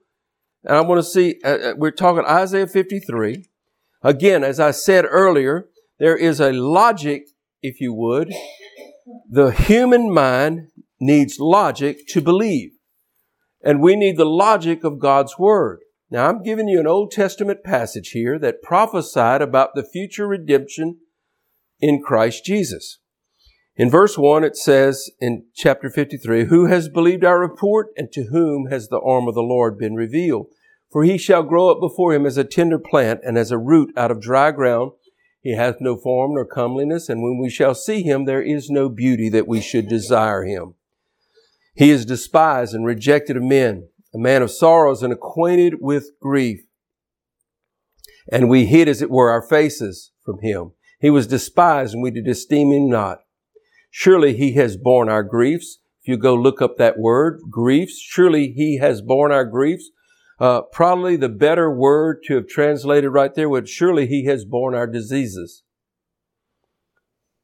And 0.65 0.77
I 0.77 0.81
want 0.81 0.99
to 0.99 1.09
see, 1.09 1.41
uh, 1.45 1.49
uh, 1.49 1.75
we're 1.77 1.91
talking 1.91 2.25
Isaiah 2.25 2.67
53. 2.67 3.47
Again, 4.03 4.45
as 4.45 4.61
I 4.61 4.71
said 4.71 5.05
earlier, 5.09 5.69
there 5.99 6.17
is 6.17 6.41
a 6.41 6.53
logic, 6.53 7.25
if 7.63 7.81
you 7.81 7.93
would. 7.93 8.33
The 9.29 9.51
human 9.51 10.13
mind 10.13 10.69
needs 11.01 11.39
logic 11.41 12.07
to 12.09 12.21
believe. 12.21 12.73
And 13.63 13.81
we 13.81 13.97
need 13.97 14.17
the 14.17 14.25
logic 14.25 14.85
of 14.85 14.99
God's 14.99 15.39
Word. 15.39 15.81
Now, 16.11 16.29
I'm 16.29 16.43
giving 16.43 16.69
you 16.69 16.81
an 16.81 16.87
Old 16.87 17.11
Testament 17.11 17.63
passage 17.63 18.11
here 18.11 18.39
that 18.39 18.63
prophesied 18.63 19.43
about 19.43 19.75
the 19.75 19.85
future 19.85 20.27
redemption 20.27 20.99
in 21.81 22.03
Christ 22.03 22.45
Jesus. 22.45 23.01
In 23.77 23.91
verse 23.91 24.17
1, 24.17 24.43
it 24.43 24.57
says 24.57 25.11
in 25.21 25.45
chapter 25.55 25.91
53, 25.91 26.47
Who 26.47 26.67
has 26.67 26.89
believed 26.89 27.25
our 27.25 27.39
report, 27.39 27.89
and 27.97 28.11
to 28.13 28.25
whom 28.33 28.67
has 28.71 28.89
the 28.89 29.01
arm 29.01 29.29
of 29.29 29.35
the 29.35 29.43
Lord 29.43 29.79
been 29.79 29.95
revealed? 29.95 30.47
For 30.91 31.05
he 31.05 31.19
shall 31.19 31.43
grow 31.43 31.71
up 31.71 31.79
before 31.79 32.15
him 32.15 32.25
as 32.25 32.39
a 32.39 32.45
tender 32.45 32.79
plant, 32.79 33.21
and 33.23 33.37
as 33.37 33.51
a 33.51 33.59
root 33.59 33.93
out 33.97 34.11
of 34.11 34.21
dry 34.21 34.51
ground. 34.51 34.93
He 35.41 35.55
hath 35.55 35.77
no 35.79 35.97
form 35.97 36.35
nor 36.35 36.47
comeliness, 36.47 37.09
and 37.09 37.23
when 37.23 37.39
we 37.39 37.51
shall 37.51 37.75
see 37.75 38.03
him, 38.03 38.25
there 38.25 38.43
is 38.43 38.71
no 38.71 38.89
beauty 38.89 39.29
that 39.29 39.47
we 39.47 39.61
should 39.61 39.89
desire 39.89 40.45
him. 40.45 40.75
He 41.75 41.91
is 41.91 42.05
despised 42.05 42.75
and 42.75 42.85
rejected 42.85 43.37
of 43.37 43.43
men, 43.45 43.89
a 44.19 44.21
man 44.21 44.43
of 44.43 44.51
sorrows 44.51 45.03
and 45.03 45.13
acquainted 45.13 45.75
with 45.81 46.11
grief. 46.21 46.61
And 48.31 48.49
we 48.49 48.67
hid, 48.67 48.89
as 48.89 49.01
it 49.01 49.11
were, 49.11 49.31
our 49.31 49.43
faces 49.43 50.11
from 50.25 50.41
him. 50.43 50.73
He 51.01 51.09
was 51.09 51.27
despised 51.27 51.95
and 51.95 52.03
we 52.03 52.11
did 52.11 52.27
esteem 52.27 52.73
him 52.73 52.91
not. 52.91 53.21
Surely 53.91 54.37
he 54.37 54.55
has 54.55 54.77
borne 54.77 55.09
our 55.09 55.23
griefs. 55.23 55.79
If 56.03 56.09
you 56.09 56.17
go 56.17 56.35
look 56.35 56.61
up 56.61 56.77
that 56.77 56.99
word, 56.99 57.41
griefs, 57.51 57.99
surely 58.01 58.53
he 58.53 58.79
has 58.79 59.01
borne 59.01 59.33
our 59.33 59.45
griefs. 59.45 59.91
Uh, 60.41 60.63
probably 60.73 61.17
the 61.17 61.29
better 61.29 61.71
word 61.71 62.23
to 62.25 62.35
have 62.35 62.49
translated 62.49 63.11
right 63.11 63.35
there 63.35 63.49
would 63.49 63.69
surely 63.69 64.07
he 64.07 64.27
has 64.27 64.45
borne 64.45 64.75
our 64.75 64.87
diseases. 64.87 65.63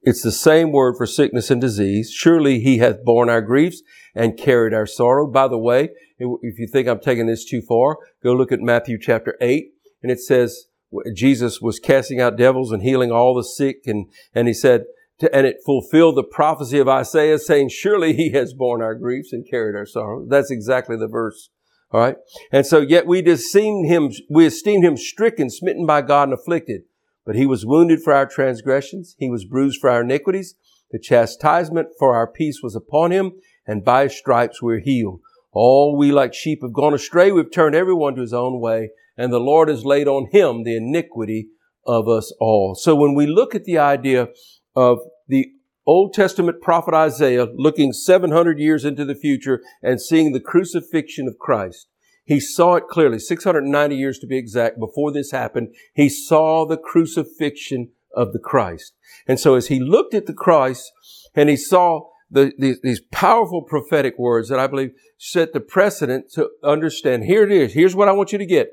It's 0.06 0.22
the 0.22 0.32
same 0.32 0.70
word 0.70 0.96
for 0.96 1.06
sickness 1.06 1.50
and 1.50 1.60
disease. 1.60 2.10
Surely 2.12 2.60
he 2.60 2.78
hath 2.78 3.04
borne 3.04 3.30
our 3.30 3.40
griefs 3.40 3.82
and 4.14 4.36
carried 4.36 4.74
our 4.74 4.86
sorrow. 4.86 5.26
By 5.26 5.48
the 5.48 5.58
way, 5.58 5.90
if 6.18 6.58
you 6.58 6.68
think 6.70 6.86
I'm 6.86 7.00
taking 7.00 7.26
this 7.26 7.44
too 7.44 7.62
far, 7.62 7.96
go 8.22 8.32
look 8.34 8.52
at 8.52 8.60
Matthew 8.60 8.98
chapter 9.00 9.36
8 9.40 9.64
and 10.02 10.12
it 10.12 10.20
says 10.20 10.66
Jesus 11.14 11.60
was 11.60 11.78
casting 11.78 12.20
out 12.20 12.36
devils 12.36 12.70
and 12.70 12.82
healing 12.82 13.10
all 13.10 13.34
the 13.34 13.42
sick 13.42 13.78
and, 13.86 14.06
and 14.34 14.46
he 14.46 14.54
said, 14.54 14.84
and 15.32 15.46
it 15.46 15.56
fulfilled 15.64 16.16
the 16.16 16.24
prophecy 16.24 16.78
of 16.78 16.88
Isaiah 16.88 17.38
saying, 17.38 17.70
surely 17.70 18.12
he 18.12 18.30
has 18.32 18.52
borne 18.52 18.82
our 18.82 18.94
griefs 18.94 19.32
and 19.32 19.48
carried 19.48 19.76
our 19.76 19.86
sorrow. 19.86 20.26
That's 20.28 20.50
exactly 20.50 20.96
the 20.96 21.08
verse. 21.08 21.50
All 21.92 22.00
right. 22.00 22.16
And 22.52 22.66
so 22.66 22.80
yet 22.80 23.06
we 23.06 23.20
esteemed 23.22 23.86
him, 23.88 24.10
we 24.28 24.46
esteemed 24.46 24.84
him 24.84 24.96
stricken, 24.96 25.48
smitten 25.48 25.86
by 25.86 26.02
God 26.02 26.24
and 26.28 26.38
afflicted. 26.38 26.82
But 27.26 27.36
he 27.36 27.46
was 27.46 27.66
wounded 27.66 28.02
for 28.02 28.12
our 28.12 28.26
transgressions. 28.26 29.16
He 29.18 29.30
was 29.30 29.44
bruised 29.44 29.80
for 29.80 29.90
our 29.90 30.02
iniquities. 30.02 30.54
The 30.90 30.98
chastisement 30.98 31.88
for 31.98 32.14
our 32.14 32.26
peace 32.26 32.60
was 32.62 32.76
upon 32.76 33.10
him. 33.10 33.32
And 33.66 33.84
by 33.84 34.04
his 34.04 34.16
stripes 34.16 34.62
we're 34.62 34.80
healed. 34.80 35.20
All 35.52 35.96
we 35.96 36.12
like 36.12 36.34
sheep 36.34 36.60
have 36.62 36.72
gone 36.72 36.94
astray. 36.94 37.32
We've 37.32 37.50
turned 37.50 37.74
everyone 37.74 38.14
to 38.16 38.20
his 38.20 38.34
own 38.34 38.60
way. 38.60 38.90
And 39.16 39.32
the 39.32 39.38
Lord 39.38 39.68
has 39.68 39.84
laid 39.84 40.08
on 40.08 40.28
him 40.32 40.64
the 40.64 40.76
iniquity 40.76 41.48
of 41.86 42.08
us 42.08 42.32
all. 42.40 42.74
So 42.74 42.94
when 42.94 43.14
we 43.14 43.26
look 43.26 43.54
at 43.54 43.64
the 43.64 43.78
idea 43.78 44.28
of 44.74 44.98
the 45.28 45.52
Old 45.86 46.14
Testament 46.14 46.62
prophet 46.62 46.94
Isaiah 46.94 47.46
looking 47.54 47.92
700 47.92 48.58
years 48.58 48.84
into 48.84 49.04
the 49.04 49.14
future 49.14 49.60
and 49.82 50.00
seeing 50.00 50.32
the 50.32 50.40
crucifixion 50.40 51.28
of 51.28 51.38
Christ. 51.38 51.88
He 52.24 52.40
saw 52.40 52.76
it 52.76 52.88
clearly, 52.88 53.18
690 53.18 53.96
years 53.96 54.18
to 54.18 54.26
be 54.26 54.38
exact, 54.38 54.78
before 54.78 55.12
this 55.12 55.30
happened. 55.30 55.74
He 55.94 56.08
saw 56.08 56.66
the 56.66 56.78
crucifixion 56.78 57.90
of 58.14 58.32
the 58.32 58.38
Christ. 58.38 58.94
And 59.26 59.38
so 59.38 59.54
as 59.54 59.68
he 59.68 59.78
looked 59.78 60.14
at 60.14 60.26
the 60.26 60.32
Christ 60.32 60.90
and 61.34 61.48
he 61.48 61.56
saw 61.56 62.08
the, 62.30 62.52
these, 62.58 62.80
these 62.82 63.00
powerful 63.12 63.62
prophetic 63.62 64.18
words 64.18 64.48
that 64.48 64.58
I 64.58 64.66
believe 64.66 64.92
set 65.18 65.52
the 65.52 65.60
precedent 65.60 66.30
to 66.32 66.50
understand, 66.62 67.24
here 67.24 67.44
it 67.44 67.52
is. 67.52 67.74
Here's 67.74 67.94
what 67.94 68.08
I 68.08 68.12
want 68.12 68.32
you 68.32 68.38
to 68.38 68.46
get. 68.46 68.70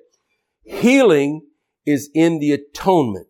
Healing 0.64 1.48
is 1.86 2.10
in 2.14 2.40
the 2.40 2.54
atonement. 2.54 3.28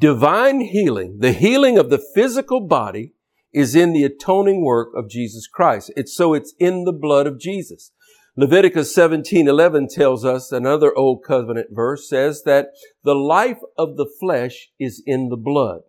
Divine 0.00 0.60
healing, 0.60 1.18
the 1.20 1.32
healing 1.32 1.78
of 1.78 1.90
the 1.90 2.02
physical 2.14 2.60
body 2.60 3.12
is 3.52 3.76
in 3.76 3.92
the 3.92 4.02
atoning 4.02 4.64
work 4.64 4.88
of 4.96 5.08
Jesus 5.08 5.46
Christ. 5.46 5.92
It's 5.96 6.14
so 6.14 6.34
it's 6.34 6.54
in 6.58 6.84
the 6.84 6.92
blood 6.92 7.26
of 7.26 7.38
Jesus. 7.38 7.92
Leviticus 8.36 8.92
17:11 8.94 9.88
tells 9.88 10.24
us 10.24 10.50
another 10.50 10.96
old 10.96 11.22
covenant 11.22 11.68
verse 11.70 12.08
says 12.08 12.42
that 12.42 12.70
the 13.04 13.14
life 13.14 13.60
of 13.78 13.96
the 13.96 14.10
flesh 14.20 14.70
is 14.78 15.02
in 15.06 15.28
the 15.28 15.36
blood. 15.36 15.82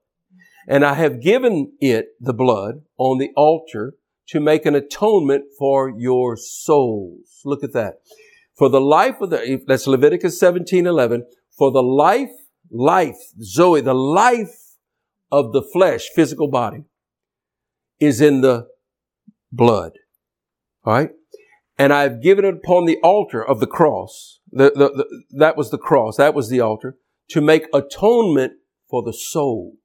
And 0.67 0.85
I 0.85 0.93
have 0.93 1.21
given 1.21 1.73
it 1.79 2.09
the 2.19 2.33
blood 2.33 2.83
on 2.97 3.17
the 3.17 3.31
altar 3.35 3.95
to 4.27 4.39
make 4.39 4.65
an 4.65 4.75
atonement 4.75 5.45
for 5.57 5.91
your 5.97 6.35
souls. 6.37 7.41
Look 7.45 7.63
at 7.63 7.73
that. 7.73 7.95
For 8.55 8.69
the 8.69 8.81
life 8.81 9.21
of 9.21 9.31
the 9.31 9.61
that's 9.65 9.87
Leviticus 9.87 10.39
17:11 10.39 11.23
for 11.57 11.71
the 11.71 11.83
life 11.83 12.31
life, 12.71 13.17
Zoe, 13.41 13.81
the 13.81 13.93
life 13.93 14.75
of 15.31 15.51
the 15.51 15.61
flesh, 15.61 16.09
physical 16.15 16.47
body, 16.47 16.83
is 17.99 18.21
in 18.21 18.41
the 18.41 18.67
blood. 19.51 19.93
All 20.83 20.93
right? 20.93 21.09
And 21.77 21.91
I've 21.91 22.21
given 22.21 22.45
it 22.45 22.55
upon 22.55 22.85
the 22.85 22.97
altar 23.03 23.43
of 23.45 23.59
the 23.59 23.67
cross. 23.67 24.39
The, 24.51 24.71
the, 24.71 24.89
the, 24.89 25.23
that 25.31 25.57
was 25.57 25.71
the 25.71 25.77
cross. 25.77 26.17
That 26.17 26.33
was 26.33 26.49
the 26.49 26.61
altar 26.61 26.97
to 27.29 27.41
make 27.41 27.67
atonement 27.73 28.53
for 28.89 29.03
the 29.03 29.13
soul. 29.13 29.75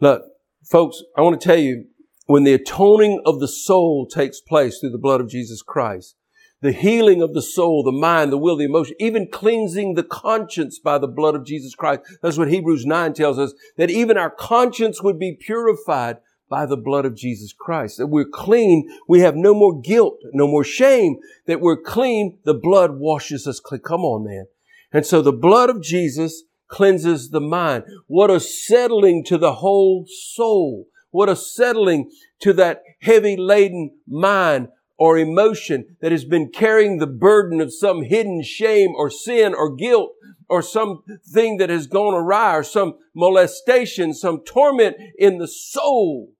Look, 0.00 0.24
folks, 0.68 1.02
I 1.16 1.22
want 1.22 1.40
to 1.40 1.46
tell 1.46 1.58
you, 1.58 1.86
when 2.26 2.44
the 2.44 2.54
atoning 2.54 3.22
of 3.24 3.40
the 3.40 3.48
soul 3.48 4.06
takes 4.06 4.40
place 4.40 4.78
through 4.78 4.90
the 4.90 4.98
blood 4.98 5.20
of 5.20 5.28
Jesus 5.28 5.62
Christ, 5.62 6.16
the 6.60 6.72
healing 6.72 7.20
of 7.20 7.34
the 7.34 7.42
soul, 7.42 7.82
the 7.82 7.92
mind, 7.92 8.32
the 8.32 8.38
will, 8.38 8.56
the 8.56 8.64
emotion, 8.64 8.96
even 8.98 9.28
cleansing 9.30 9.94
the 9.94 10.02
conscience 10.02 10.78
by 10.78 10.96
the 10.96 11.06
blood 11.06 11.34
of 11.34 11.44
Jesus 11.44 11.74
Christ. 11.74 12.00
That's 12.22 12.38
what 12.38 12.48
Hebrews 12.48 12.86
9 12.86 13.12
tells 13.12 13.38
us, 13.38 13.52
that 13.76 13.90
even 13.90 14.16
our 14.16 14.30
conscience 14.30 15.02
would 15.02 15.18
be 15.18 15.36
purified 15.38 16.16
by 16.54 16.66
the 16.66 16.76
blood 16.76 17.04
of 17.04 17.16
Jesus 17.16 17.52
Christ. 17.52 17.98
That 17.98 18.06
we're 18.06 18.28
clean. 18.32 18.88
We 19.08 19.18
have 19.22 19.34
no 19.34 19.54
more 19.54 19.80
guilt, 19.80 20.20
no 20.32 20.46
more 20.46 20.62
shame. 20.62 21.16
That 21.48 21.60
we're 21.60 21.82
clean. 21.82 22.38
The 22.44 22.54
blood 22.54 22.92
washes 22.92 23.48
us 23.48 23.58
clean. 23.58 23.80
Come 23.80 24.02
on, 24.02 24.24
man. 24.24 24.46
And 24.92 25.04
so 25.04 25.20
the 25.20 25.32
blood 25.32 25.68
of 25.68 25.82
Jesus 25.82 26.44
cleanses 26.68 27.30
the 27.30 27.40
mind. 27.40 27.82
What 28.06 28.30
a 28.30 28.38
settling 28.38 29.24
to 29.24 29.36
the 29.36 29.54
whole 29.54 30.06
soul. 30.06 30.86
What 31.10 31.28
a 31.28 31.34
settling 31.34 32.12
to 32.42 32.52
that 32.52 32.82
heavy 33.00 33.36
laden 33.36 33.90
mind 34.06 34.68
or 34.96 35.18
emotion 35.18 35.96
that 36.02 36.12
has 36.12 36.24
been 36.24 36.52
carrying 36.52 36.98
the 36.98 37.08
burden 37.08 37.60
of 37.60 37.74
some 37.74 38.02
hidden 38.02 38.44
shame 38.44 38.92
or 38.94 39.10
sin 39.10 39.54
or 39.54 39.74
guilt 39.74 40.12
or 40.48 40.62
something 40.62 41.56
that 41.56 41.68
has 41.68 41.88
gone 41.88 42.14
awry 42.14 42.54
or 42.54 42.62
some 42.62 42.94
molestation, 43.12 44.14
some 44.14 44.44
torment 44.44 44.96
in 45.18 45.38
the 45.38 45.48
soul 45.48 46.33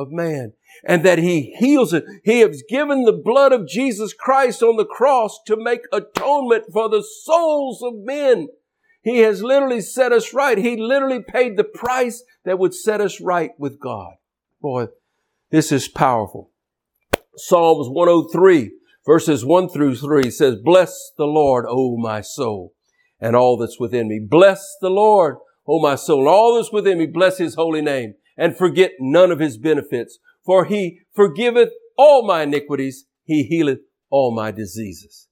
of 0.00 0.10
man 0.10 0.54
and 0.84 1.04
that 1.04 1.18
he 1.18 1.54
heals 1.58 1.92
it. 1.92 2.04
He 2.24 2.40
has 2.40 2.62
given 2.68 3.04
the 3.04 3.12
blood 3.12 3.52
of 3.52 3.68
Jesus 3.68 4.12
Christ 4.12 4.62
on 4.62 4.76
the 4.76 4.84
cross 4.84 5.38
to 5.46 5.56
make 5.56 5.82
atonement 5.92 6.64
for 6.72 6.88
the 6.88 7.04
souls 7.24 7.82
of 7.82 7.94
men. 7.96 8.48
He 9.02 9.18
has 9.20 9.42
literally 9.42 9.80
set 9.80 10.12
us 10.12 10.34
right. 10.34 10.58
He 10.58 10.76
literally 10.76 11.22
paid 11.22 11.56
the 11.56 11.64
price 11.64 12.22
that 12.44 12.58
would 12.58 12.74
set 12.74 13.00
us 13.00 13.20
right 13.20 13.52
with 13.58 13.80
God. 13.80 14.14
Boy, 14.60 14.88
this 15.50 15.72
is 15.72 15.88
powerful. 15.88 16.50
Psalms 17.36 17.88
103 17.88 18.72
verses 19.06 19.44
1 19.44 19.68
through 19.68 19.96
3 19.96 20.30
says, 20.30 20.56
Bless 20.62 21.12
the 21.16 21.26
Lord, 21.26 21.64
O 21.68 21.96
my 21.96 22.20
soul, 22.20 22.74
and 23.20 23.34
all 23.34 23.56
that's 23.56 23.80
within 23.80 24.08
me. 24.08 24.20
Bless 24.20 24.76
the 24.80 24.90
Lord, 24.90 25.36
O 25.66 25.80
my 25.80 25.94
soul, 25.94 26.20
and 26.20 26.28
all 26.28 26.56
that's 26.56 26.72
within 26.72 26.98
me. 26.98 27.06
Bless 27.06 27.38
his 27.38 27.54
holy 27.54 27.82
name, 27.82 28.14
and 28.40 28.56
forget 28.56 28.92
none 28.98 29.30
of 29.30 29.38
his 29.38 29.58
benefits. 29.58 30.18
For 30.44 30.64
he 30.64 31.02
forgiveth 31.14 31.68
all 31.96 32.26
my 32.26 32.42
iniquities. 32.42 33.04
He 33.22 33.44
healeth 33.44 33.80
all 34.08 34.34
my 34.34 34.50
diseases. 34.50 35.28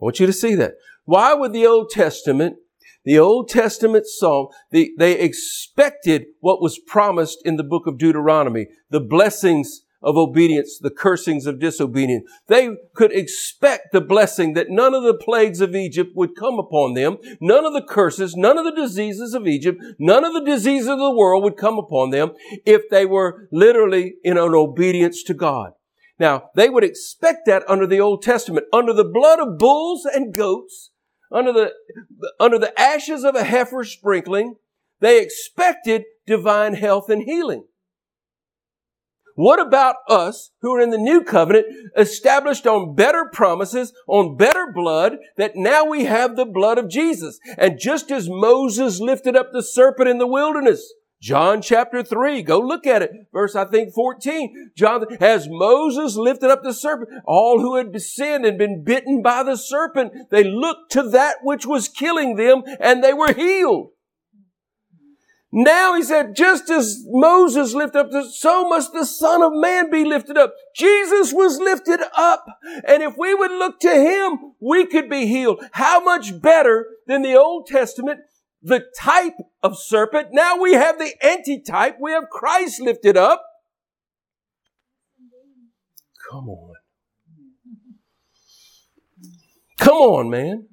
I 0.00 0.04
want 0.04 0.20
you 0.20 0.26
to 0.26 0.32
see 0.32 0.56
that. 0.56 0.74
Why 1.04 1.32
would 1.32 1.52
the 1.52 1.66
Old 1.66 1.90
Testament, 1.90 2.56
the 3.04 3.18
Old 3.18 3.48
Testament 3.48 4.06
psalm, 4.06 4.48
the, 4.72 4.90
they 4.98 5.18
expected 5.18 6.26
what 6.40 6.60
was 6.60 6.80
promised 6.80 7.38
in 7.44 7.56
the 7.56 7.64
book 7.64 7.86
of 7.86 7.96
Deuteronomy, 7.96 8.66
the 8.90 9.00
blessings 9.00 9.82
of 10.00 10.16
obedience, 10.16 10.78
the 10.78 10.90
cursings 10.90 11.46
of 11.46 11.58
disobedience. 11.58 12.28
They 12.46 12.70
could 12.94 13.12
expect 13.12 13.92
the 13.92 14.00
blessing 14.00 14.54
that 14.54 14.70
none 14.70 14.94
of 14.94 15.02
the 15.02 15.14
plagues 15.14 15.60
of 15.60 15.74
Egypt 15.74 16.12
would 16.14 16.36
come 16.36 16.58
upon 16.58 16.94
them. 16.94 17.18
None 17.40 17.64
of 17.64 17.72
the 17.72 17.82
curses, 17.82 18.36
none 18.36 18.58
of 18.58 18.64
the 18.64 18.80
diseases 18.80 19.34
of 19.34 19.46
Egypt, 19.46 19.82
none 19.98 20.24
of 20.24 20.34
the 20.34 20.44
diseases 20.44 20.88
of 20.88 20.98
the 20.98 21.14
world 21.14 21.42
would 21.42 21.56
come 21.56 21.78
upon 21.78 22.10
them 22.10 22.32
if 22.64 22.88
they 22.90 23.06
were 23.06 23.48
literally 23.50 24.14
in 24.22 24.38
an 24.38 24.54
obedience 24.54 25.22
to 25.24 25.34
God. 25.34 25.72
Now, 26.18 26.50
they 26.54 26.68
would 26.68 26.84
expect 26.84 27.46
that 27.46 27.68
under 27.68 27.86
the 27.86 28.00
Old 28.00 28.22
Testament, 28.22 28.66
under 28.72 28.92
the 28.92 29.04
blood 29.04 29.38
of 29.40 29.58
bulls 29.58 30.04
and 30.04 30.34
goats, 30.34 30.90
under 31.30 31.52
the, 31.52 31.72
under 32.40 32.58
the 32.58 32.78
ashes 32.80 33.24
of 33.24 33.36
a 33.36 33.44
heifer 33.44 33.84
sprinkling, 33.84 34.56
they 35.00 35.22
expected 35.22 36.04
divine 36.26 36.74
health 36.74 37.08
and 37.08 37.22
healing. 37.22 37.64
What 39.38 39.60
about 39.60 39.94
us 40.08 40.50
who 40.62 40.74
are 40.74 40.80
in 40.80 40.90
the 40.90 40.98
new 40.98 41.22
covenant, 41.22 41.66
established 41.96 42.66
on 42.66 42.96
better 42.96 43.24
promises, 43.32 43.92
on 44.08 44.36
better 44.36 44.72
blood, 44.74 45.18
that 45.36 45.52
now 45.54 45.84
we 45.84 46.06
have 46.06 46.34
the 46.34 46.44
blood 46.44 46.76
of 46.76 46.90
Jesus? 46.90 47.38
And 47.56 47.78
just 47.78 48.10
as 48.10 48.28
Moses 48.28 48.98
lifted 48.98 49.36
up 49.36 49.52
the 49.52 49.62
serpent 49.62 50.08
in 50.08 50.18
the 50.18 50.26
wilderness, 50.26 50.92
John 51.22 51.62
chapter 51.62 52.02
3, 52.02 52.42
go 52.42 52.58
look 52.58 52.84
at 52.84 53.00
it. 53.00 53.12
Verse, 53.32 53.54
I 53.54 53.64
think 53.64 53.94
14. 53.94 54.72
John, 54.76 55.04
as 55.20 55.46
Moses 55.48 56.16
lifted 56.16 56.50
up 56.50 56.64
the 56.64 56.74
serpent, 56.74 57.08
all 57.24 57.60
who 57.60 57.76
had 57.76 57.96
sinned 58.02 58.44
and 58.44 58.58
been 58.58 58.82
bitten 58.82 59.22
by 59.22 59.44
the 59.44 59.56
serpent, 59.56 60.14
they 60.32 60.42
looked 60.42 60.90
to 60.92 61.04
that 61.10 61.36
which 61.44 61.64
was 61.64 61.88
killing 61.88 62.34
them 62.34 62.64
and 62.80 63.04
they 63.04 63.14
were 63.14 63.32
healed. 63.32 63.90
Now 65.50 65.94
he 65.94 66.02
said, 66.02 66.36
just 66.36 66.68
as 66.68 67.02
Moses 67.06 67.72
lifted 67.72 68.14
up, 68.14 68.24
so 68.32 68.68
must 68.68 68.92
the 68.92 69.06
Son 69.06 69.42
of 69.42 69.52
Man 69.54 69.90
be 69.90 70.04
lifted 70.04 70.36
up. 70.36 70.52
Jesus 70.74 71.32
was 71.32 71.58
lifted 71.58 72.00
up. 72.16 72.44
And 72.86 73.02
if 73.02 73.16
we 73.16 73.34
would 73.34 73.52
look 73.52 73.80
to 73.80 73.90
him, 73.90 74.52
we 74.60 74.84
could 74.84 75.08
be 75.08 75.26
healed. 75.26 75.64
How 75.72 76.00
much 76.00 76.40
better 76.42 76.86
than 77.06 77.22
the 77.22 77.34
Old 77.34 77.66
Testament, 77.66 78.20
the 78.62 78.84
type 79.00 79.36
of 79.62 79.78
serpent? 79.78 80.28
Now 80.32 80.60
we 80.60 80.74
have 80.74 80.98
the 80.98 81.14
antitype. 81.24 81.96
We 81.98 82.12
have 82.12 82.28
Christ 82.30 82.82
lifted 82.82 83.16
up. 83.16 83.42
Come 86.30 86.50
on. 86.50 86.74
Come 89.78 89.96
on, 89.96 90.28
man. 90.28 90.66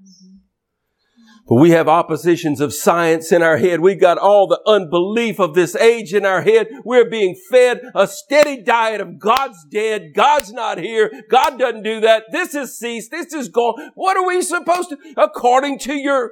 But 1.47 1.55
we 1.55 1.69
have 1.71 1.87
oppositions 1.87 2.59
of 2.59 2.73
science 2.73 3.31
in 3.31 3.43
our 3.43 3.57
head. 3.57 3.79
We've 3.79 4.01
got 4.01 4.17
all 4.17 4.47
the 4.47 4.61
unbelief 4.65 5.39
of 5.39 5.53
this 5.53 5.75
age 5.75 6.11
in 6.11 6.25
our 6.25 6.41
head. 6.41 6.67
We're 6.83 7.07
being 7.07 7.39
fed 7.51 7.81
a 7.93 8.07
steady 8.07 8.63
diet 8.63 8.99
of 8.99 9.19
God's 9.19 9.63
dead. 9.71 10.13
God's 10.15 10.51
not 10.51 10.79
here. 10.79 11.11
God 11.29 11.59
doesn't 11.59 11.83
do 11.83 11.99
that. 12.01 12.23
This 12.31 12.53
has 12.53 12.79
ceased. 12.79 13.11
This 13.11 13.31
is 13.31 13.49
gone. 13.49 13.91
What 13.93 14.17
are 14.17 14.25
we 14.25 14.41
supposed 14.41 14.89
to, 14.89 14.97
according 15.17 15.77
to 15.79 15.93
your 15.93 16.31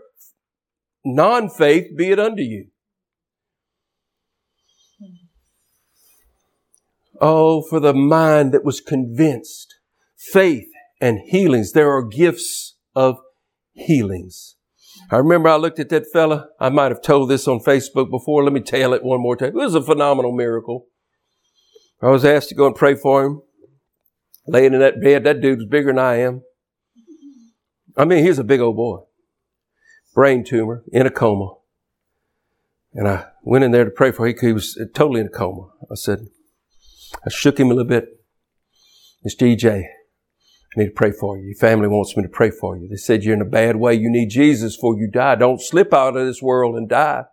non-faith, 1.06 1.96
be 1.96 2.10
it 2.10 2.20
unto 2.20 2.42
you? 2.42 2.70
Oh, 7.22 7.62
for 7.62 7.80
the 7.80 7.94
mind 7.94 8.52
that 8.52 8.66
was 8.66 8.82
convinced. 8.82 9.76
Faith 10.18 10.70
and 11.00 11.20
healings. 11.28 11.74
There 11.74 11.92
are 11.92 12.04
gifts 12.04 12.78
of 12.96 13.18
healings. 13.74 14.56
I 15.12 15.18
remember 15.18 15.50
I 15.50 15.56
looked 15.58 15.80
at 15.80 15.90
that 15.90 16.12
fella. 16.12 16.48
I 16.60 16.70
might 16.70 16.92
have 16.92 17.02
told 17.02 17.30
this 17.30 17.48
on 17.48 17.60
Facebook 17.60 18.10
before. 18.10 18.44
Let 18.44 18.54
me 18.54 18.62
tell 18.62 18.94
it 18.94 19.04
one 19.04 19.22
more 19.22 19.36
time. 19.36 19.50
It 19.50 19.54
was 19.54 19.76
a 19.76 19.82
phenomenal 19.82 20.32
miracle. 20.32 20.88
I 22.02 22.10
was 22.10 22.26
asked 22.26 22.50
to 22.50 22.56
go 22.56 22.68
and 22.68 22.76
pray 22.76 22.96
for 22.96 23.24
him. 23.24 23.42
Laying 24.46 24.74
in 24.74 24.80
that 24.80 25.02
bed, 25.02 25.24
that 25.24 25.40
dude 25.42 25.60
was 25.60 25.68
bigger 25.68 25.88
than 25.88 26.00
I 26.00 26.16
am. 26.16 26.42
I 27.96 28.06
mean, 28.06 28.26
he's 28.26 28.40
a 28.40 28.44
big 28.44 28.60
old 28.60 28.76
boy. 28.76 29.00
Brain 30.14 30.44
tumor, 30.44 30.84
in 30.92 31.08
a 31.08 31.12
coma. 31.12 31.54
And 32.94 33.08
I 33.08 33.28
went 33.44 33.64
in 33.64 33.72
there 33.72 33.86
to 33.86 33.92
pray 33.92 34.12
for 34.12 34.28
him. 34.28 34.36
He 34.40 34.52
was 34.54 34.80
totally 34.94 35.22
in 35.22 35.28
a 35.28 35.30
coma. 35.30 35.70
I 35.92 35.96
said, 35.96 36.28
I 37.26 37.30
shook 37.30 37.60
him 37.60 37.68
a 37.68 37.74
little 37.74 37.90
bit. 37.90 38.10
It's 39.24 39.36
EJ, 39.36 39.86
I 40.76 40.80
need 40.80 40.88
to 40.88 40.94
pray 40.94 41.12
for 41.12 41.38
you. 41.38 41.46
Your 41.46 41.56
family 41.56 41.88
wants 41.88 42.18
me 42.18 42.24
to 42.24 42.30
pray 42.30 42.50
for 42.50 42.76
you. 42.78 42.88
They 42.88 42.96
said 42.96 43.24
you're 43.24 43.36
in 43.36 43.42
a 43.42 43.46
bad 43.46 43.76
way. 43.76 43.94
You 43.94 44.10
need 44.10 44.30
Jesus 44.30 44.76
before 44.76 44.98
you 44.98 45.08
die. 45.08 45.36
Don't 45.36 45.62
slip 45.62 45.94
out 45.94 46.18
of 46.18 46.26
this 46.26 46.42
world 46.42 46.76
and 46.76 46.90
die. 46.90 47.26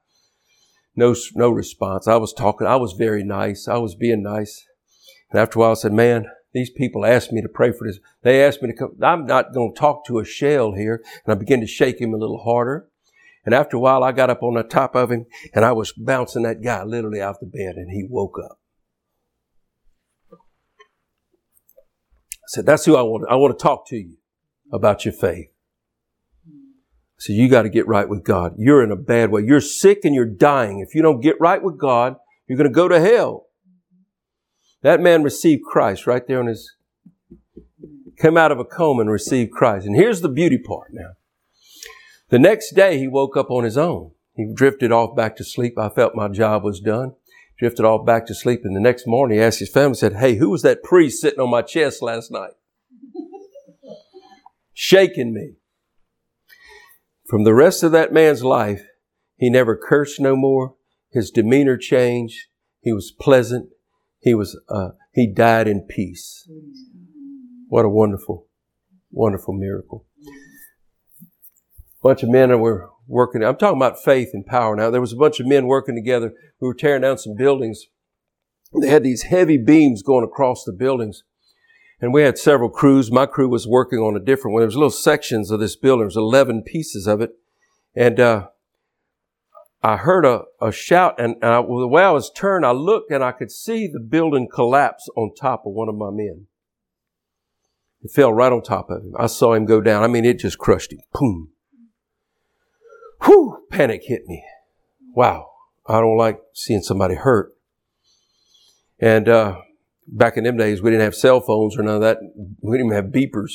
No, 0.95 1.15
no 1.35 1.49
response. 1.51 2.07
I 2.07 2.17
was 2.17 2.35
talking. 2.35 2.67
I 2.67 2.77
was 2.77 2.93
very 2.93 3.25
nice. 3.25 3.67
I 3.67 3.79
was 3.79 3.95
being 3.95 4.23
nice. 4.23 4.67
And 5.31 5.41
after 5.41 5.59
a 5.59 5.63
while 5.63 5.71
I 5.71 5.75
said, 5.75 5.93
man, 5.93 6.27
these 6.53 6.71
people 6.71 7.07
asked 7.07 7.33
me 7.33 7.41
to 7.41 7.49
pray 7.49 7.73
for 7.73 7.87
this. 7.87 7.99
They 8.23 8.45
asked 8.45 8.61
me 8.61 8.73
to 8.73 8.77
come. 8.77 8.97
I'm 9.03 9.25
not 9.25 9.55
going 9.55 9.73
to 9.73 9.79
talk 9.79 10.05
to 10.07 10.19
a 10.19 10.25
shell 10.25 10.73
here. 10.73 11.03
And 11.25 11.33
I 11.33 11.39
began 11.39 11.61
to 11.61 11.67
shake 11.67 12.01
him 12.01 12.13
a 12.13 12.19
little 12.19 12.43
harder. 12.43 12.89
And 13.47 13.55
after 13.55 13.79
a 13.79 13.81
while 13.81 14.05
I 14.05 14.13
got 14.13 14.29
up 14.29 14.43
on 14.43 14.55
the 14.55 14.63
top 14.63 14.95
of 14.95 15.11
him 15.11 15.25
and 15.55 15.65
I 15.65 15.73
was 15.73 15.93
bouncing 15.93 16.43
that 16.43 16.63
guy 16.63 16.83
literally 16.85 17.23
out 17.23 17.41
the 17.41 17.47
bed 17.47 17.77
and 17.77 17.91
he 17.91 18.07
woke 18.09 18.37
up. 18.39 18.60
Said, 22.51 22.67
that's 22.67 22.85
who 22.85 22.97
I 22.97 23.03
want. 23.03 23.25
I 23.31 23.37
want 23.37 23.57
to 23.57 23.63
talk 23.63 23.87
to 23.89 23.97
you 23.97 24.17
about 24.73 25.05
your 25.05 25.15
faith. 25.15 25.53
So 27.17 27.33
you 27.33 27.49
got 27.49 27.63
to 27.63 27.69
get 27.69 27.87
right 27.87 28.09
with 28.09 28.25
God. 28.25 28.55
You're 28.59 28.83
in 28.83 28.91
a 28.91 28.97
bad 28.97 29.31
way. 29.31 29.43
You're 29.43 29.61
sick 29.61 30.01
and 30.03 30.17
you're 30.17 30.25
dying. 30.25 30.81
If 30.81 30.93
you 30.93 31.01
don't 31.01 31.21
get 31.21 31.41
right 31.41 31.63
with 31.63 31.79
God, 31.79 32.17
you're 32.49 32.59
going 32.59 32.69
to 32.69 32.75
go 32.75 32.89
to 32.89 32.99
hell. 32.99 33.47
That 34.83 35.01
man 35.01 35.23
received 35.23 35.63
Christ 35.63 36.09
right 36.09 36.27
there 36.27 36.41
on 36.41 36.47
his, 36.47 36.75
came 38.19 38.37
out 38.37 38.51
of 38.51 38.59
a 38.59 38.65
coma 38.65 39.03
and 39.03 39.11
received 39.11 39.53
Christ. 39.53 39.87
And 39.87 39.95
here's 39.95 40.21
the 40.21 40.29
beauty 40.29 40.59
part 40.59 40.89
now. 40.93 41.13
The 42.31 42.39
next 42.41 42.73
day 42.73 42.99
he 42.99 43.07
woke 43.07 43.37
up 43.37 43.51
on 43.51 43.63
his 43.63 43.79
own. 43.79 44.11
He 44.35 44.51
drifted 44.53 44.91
off 44.91 45.15
back 45.15 45.37
to 45.37 45.45
sleep. 45.45 45.79
I 45.79 45.89
felt 45.89 46.17
my 46.17 46.27
job 46.27 46.65
was 46.65 46.81
done 46.81 47.15
drifted 47.61 47.85
off 47.85 48.07
back 48.07 48.27
to 48.27 48.35
sleep. 48.35 48.63
And 48.65 48.75
the 48.75 48.81
next 48.81 49.07
morning, 49.07 49.37
he 49.37 49.45
asked 49.45 49.59
his 49.59 49.69
family, 49.69 49.95
said, 49.95 50.15
Hey, 50.15 50.37
who 50.37 50.49
was 50.49 50.63
that 50.63 50.83
priest 50.83 51.21
sitting 51.21 51.41
on 51.41 51.51
my 51.51 51.61
chest 51.61 52.03
last 52.03 52.31
night? 52.31 52.55
Shaking 54.73 55.35
me. 55.35 55.57
From 57.29 57.45
the 57.45 57.55
rest 57.55 57.83
of 57.83 57.93
that 57.93 58.15
man's 58.15 58.43
life, 58.43 58.83
he 59.37 59.51
never 59.51 59.77
cursed 59.77 60.19
no 60.19 60.35
more. 60.37 60.75
His 61.11 61.31
demeanor 61.31 61.77
changed. 61.77 62.47
He 62.81 62.93
was 62.93 63.13
pleasant. 63.13 63.69
He 64.21 64.35
was, 64.35 64.59
uh, 64.69 64.91
he 65.13 65.31
died 65.31 65.69
in 65.69 65.83
peace. 65.83 66.49
What 67.69 67.85
a 67.85 67.91
wonderful, 67.91 68.47
wonderful 69.11 69.53
miracle. 69.55 70.07
A 72.03 72.03
bunch 72.03 72.23
of 72.23 72.31
men 72.31 72.59
were 72.59 72.90
working. 73.11 73.43
I'm 73.43 73.57
talking 73.57 73.79
about 73.79 74.03
faith 74.03 74.31
and 74.33 74.47
power 74.47 74.77
now. 74.77 74.91
There 74.91 75.01
was 75.01 75.13
a 75.13 75.17
bunch 75.17 75.41
of 75.41 75.47
men 75.47 75.67
working 75.67 75.97
together 75.97 76.33
who 76.61 76.67
were 76.67 76.75
tearing 76.75 77.03
down 77.03 77.19
some 77.19 77.35
buildings. 77.37 77.87
They 78.81 78.89
had 78.89 79.03
these 79.03 79.25
heavy 79.25 79.59
beams 79.59 80.03
going 80.03 80.25
across 80.25 80.65
the 80.65 80.73
buildings. 80.73 81.25
And 82.01 82.15
we 82.15 82.23
had 82.23 82.39
several 82.39 82.71
crews. 82.71 83.11
My 83.11 83.27
crew 83.27 83.49
was 83.49 83.67
working 83.67 83.99
on 83.99 84.17
a 84.17 84.25
different 84.25 84.55
one. 84.55 84.61
There 84.61 84.69
was 84.69 84.77
little 84.77 84.91
sections 84.91 85.51
of 85.51 85.61
this 85.61 85.77
building. 85.77 86.01
There 86.01 86.07
was 86.07 86.17
11 86.17 86.63
pieces 86.63 87.07
of 87.07 87.21
it. 87.21 87.33
And, 87.95 88.19
uh, 88.21 88.49
I 89.83 89.97
heard 89.97 90.27
a, 90.27 90.43
a 90.61 90.71
shout 90.71 91.19
and, 91.19 91.37
and 91.37 91.53
I, 91.53 91.61
well, 91.61 91.81
the 91.81 91.89
way 91.89 92.03
I 92.03 92.11
was 92.11 92.31
turned, 92.31 92.67
I 92.67 92.73
looked 92.73 93.11
and 93.11 93.25
I 93.25 93.33
could 93.33 93.51
see 93.51 93.87
the 93.87 93.99
building 93.99 94.47
collapse 94.53 95.09
on 95.17 95.33
top 95.35 95.65
of 95.65 95.73
one 95.73 95.89
of 95.89 95.95
my 95.95 96.11
men. 96.11 96.47
It 98.03 98.11
fell 98.11 98.33
right 98.33 98.53
on 98.53 98.63
top 98.63 98.91
of 98.91 99.03
him. 99.03 99.15
I 99.19 99.27
saw 99.27 99.55
him 99.55 99.65
go 99.65 99.81
down. 99.81 100.03
I 100.03 100.07
mean, 100.07 100.27
it 100.27 100.39
just 100.39 100.59
crushed 100.59 100.93
him. 100.93 101.01
Boom. 101.15 101.51
Whew, 103.25 103.67
panic 103.71 104.03
hit 104.05 104.27
me. 104.27 104.45
Wow, 105.15 105.51
I 105.87 106.01
don't 106.01 106.17
like 106.17 106.41
seeing 106.55 106.83
somebody 106.83 107.15
hurt. 107.15 107.53
And 108.99 109.29
uh, 109.29 109.59
back 110.07 110.37
in 110.37 110.45
them 110.45 110.57
days, 110.57 110.83
we 110.83 110.91
didn't 110.91 111.05
have 111.05 111.15
cell 111.15 111.41
phones 111.41 111.77
or 111.77 111.83
none 111.83 111.97
of 111.97 112.01
that. 112.03 112.19
We 112.61 112.77
didn't 112.77 112.93
even 112.93 113.05
have 113.05 113.13
beepers. 113.13 113.53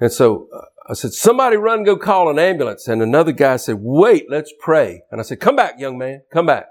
And 0.00 0.12
so 0.12 0.48
uh, 0.54 0.64
I 0.90 0.94
said, 0.94 1.12
somebody 1.12 1.56
run, 1.56 1.84
go 1.84 1.96
call 1.96 2.30
an 2.30 2.38
ambulance. 2.38 2.88
And 2.88 3.02
another 3.02 3.32
guy 3.32 3.56
said, 3.56 3.76
wait, 3.80 4.26
let's 4.30 4.52
pray. 4.58 5.02
And 5.10 5.20
I 5.20 5.24
said, 5.24 5.40
come 5.40 5.56
back, 5.56 5.78
young 5.78 5.98
man, 5.98 6.22
come 6.32 6.46
back. 6.46 6.66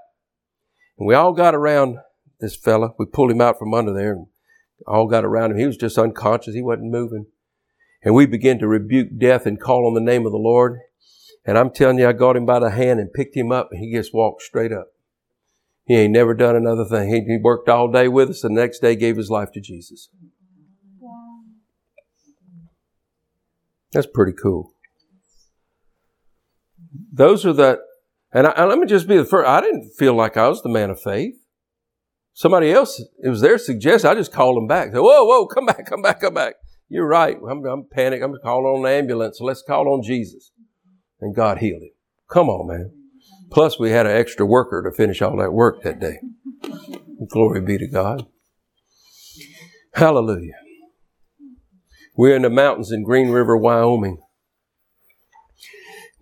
And 0.98 1.08
we 1.08 1.14
all 1.14 1.34
got 1.34 1.54
around 1.54 1.98
this 2.40 2.56
fella. 2.56 2.94
We 2.98 3.06
pulled 3.06 3.32
him 3.32 3.42
out 3.42 3.60
from 3.60 3.74
under 3.74 3.94
there 3.94 4.14
and 4.14 4.28
all 4.88 5.08
got 5.08 5.26
around 5.26 5.52
him. 5.52 5.58
He 5.58 5.68
was 5.68 5.78
just 5.78 5.98
unconscious. 5.98 6.56
He 6.56 6.62
wasn't 6.62 6.92
moving. 6.92 7.28
And 8.04 8.16
we 8.16 8.26
began 8.26 8.60
to 8.60 8.68
rebuke 8.68 9.10
death 9.18 9.46
and 9.46 9.60
call 9.60 9.88
on 9.88 9.94
the 9.94 10.00
name 10.00 10.26
of 10.26 10.32
the 10.32 10.38
Lord. 10.38 10.80
And 11.48 11.58
I'm 11.58 11.72
telling 11.72 11.98
you, 11.98 12.08
I 12.08 12.12
got 12.12 12.36
him 12.36 12.46
by 12.46 12.60
the 12.60 12.72
hand 12.72 13.00
and 13.00 13.12
picked 13.12 13.36
him 13.36 13.54
up 13.54 13.70
and 13.72 13.80
he 13.80 13.94
just 13.94 14.14
walked 14.14 14.42
straight 14.42 14.74
up. 14.74 14.88
He 15.86 15.96
ain't 15.96 16.12
never 16.12 16.34
done 16.34 16.58
another 16.58 16.84
thing. 16.84 17.10
He, 17.10 17.38
worked 17.42 17.70
all 17.70 17.90
day 17.90 18.10
with 18.10 18.30
us 18.30 18.42
the 18.42 18.50
next 18.50 18.80
day 18.80 18.98
gave 18.98 19.16
his 19.16 19.30
life 19.30 19.54
to 19.54 19.62
Jesus. 19.62 20.10
That's 23.94 24.08
pretty 24.14 24.34
cool. 24.34 24.74
Those 27.14 27.46
are 27.46 27.54
the, 27.54 27.80
and, 28.34 28.46
I, 28.48 28.50
and 28.52 28.68
let 28.68 28.80
me 28.80 28.86
just 28.86 29.08
be 29.08 29.16
the 29.16 29.24
first. 29.24 29.48
I 29.48 29.62
didn't 29.62 29.92
feel 29.98 30.14
like 30.14 30.36
I 30.36 30.50
was 30.50 30.62
the 30.62 30.70
man 30.70 30.90
of 30.90 31.00
faith. 31.00 31.36
Somebody 32.34 32.74
else, 32.74 33.02
it 33.24 33.30
was 33.30 33.40
their 33.40 33.58
suggestion. 33.58 34.10
I 34.10 34.16
just 34.16 34.34
called 34.34 34.58
them 34.58 34.68
back. 34.68 34.92
Said, 34.92 35.00
whoa, 35.00 35.24
whoa, 35.24 35.48
come 35.48 35.66
back, 35.66 35.86
come 35.86 36.02
back, 36.02 36.20
come 36.20 36.34
back. 36.34 36.56
You're 36.90 37.08
right. 37.08 37.38
I'm, 37.50 37.66
I'm 37.66 37.88
panicked. 37.90 38.24
I'm 38.24 38.36
calling 38.44 38.66
on 38.66 38.86
an 38.86 38.92
ambulance. 38.92 39.40
Let's 39.40 39.64
call 39.66 39.88
on 39.88 40.04
Jesus 40.04 40.52
and 41.20 41.36
God 41.36 41.60
healed 41.60 41.84
him. 41.84 41.92
Come 42.30 42.50
on, 42.50 42.68
man. 42.68 42.92
Plus, 43.52 43.80
we 43.80 43.92
had 43.92 44.06
an 44.06 44.16
extra 44.16 44.46
worker 44.46 44.84
to 44.84 44.96
finish 44.96 45.22
all 45.22 45.38
that 45.38 45.54
work 45.54 45.82
that 45.84 46.00
day. 46.00 46.20
Glory 47.30 47.62
be 47.62 47.78
to 47.78 47.88
God. 47.88 48.28
Hallelujah. 49.94 50.54
We're 52.16 52.36
in 52.36 52.42
the 52.42 52.50
mountains 52.50 52.92
in 52.92 53.04
Green 53.04 53.30
River, 53.30 53.56
Wyoming, 53.56 54.18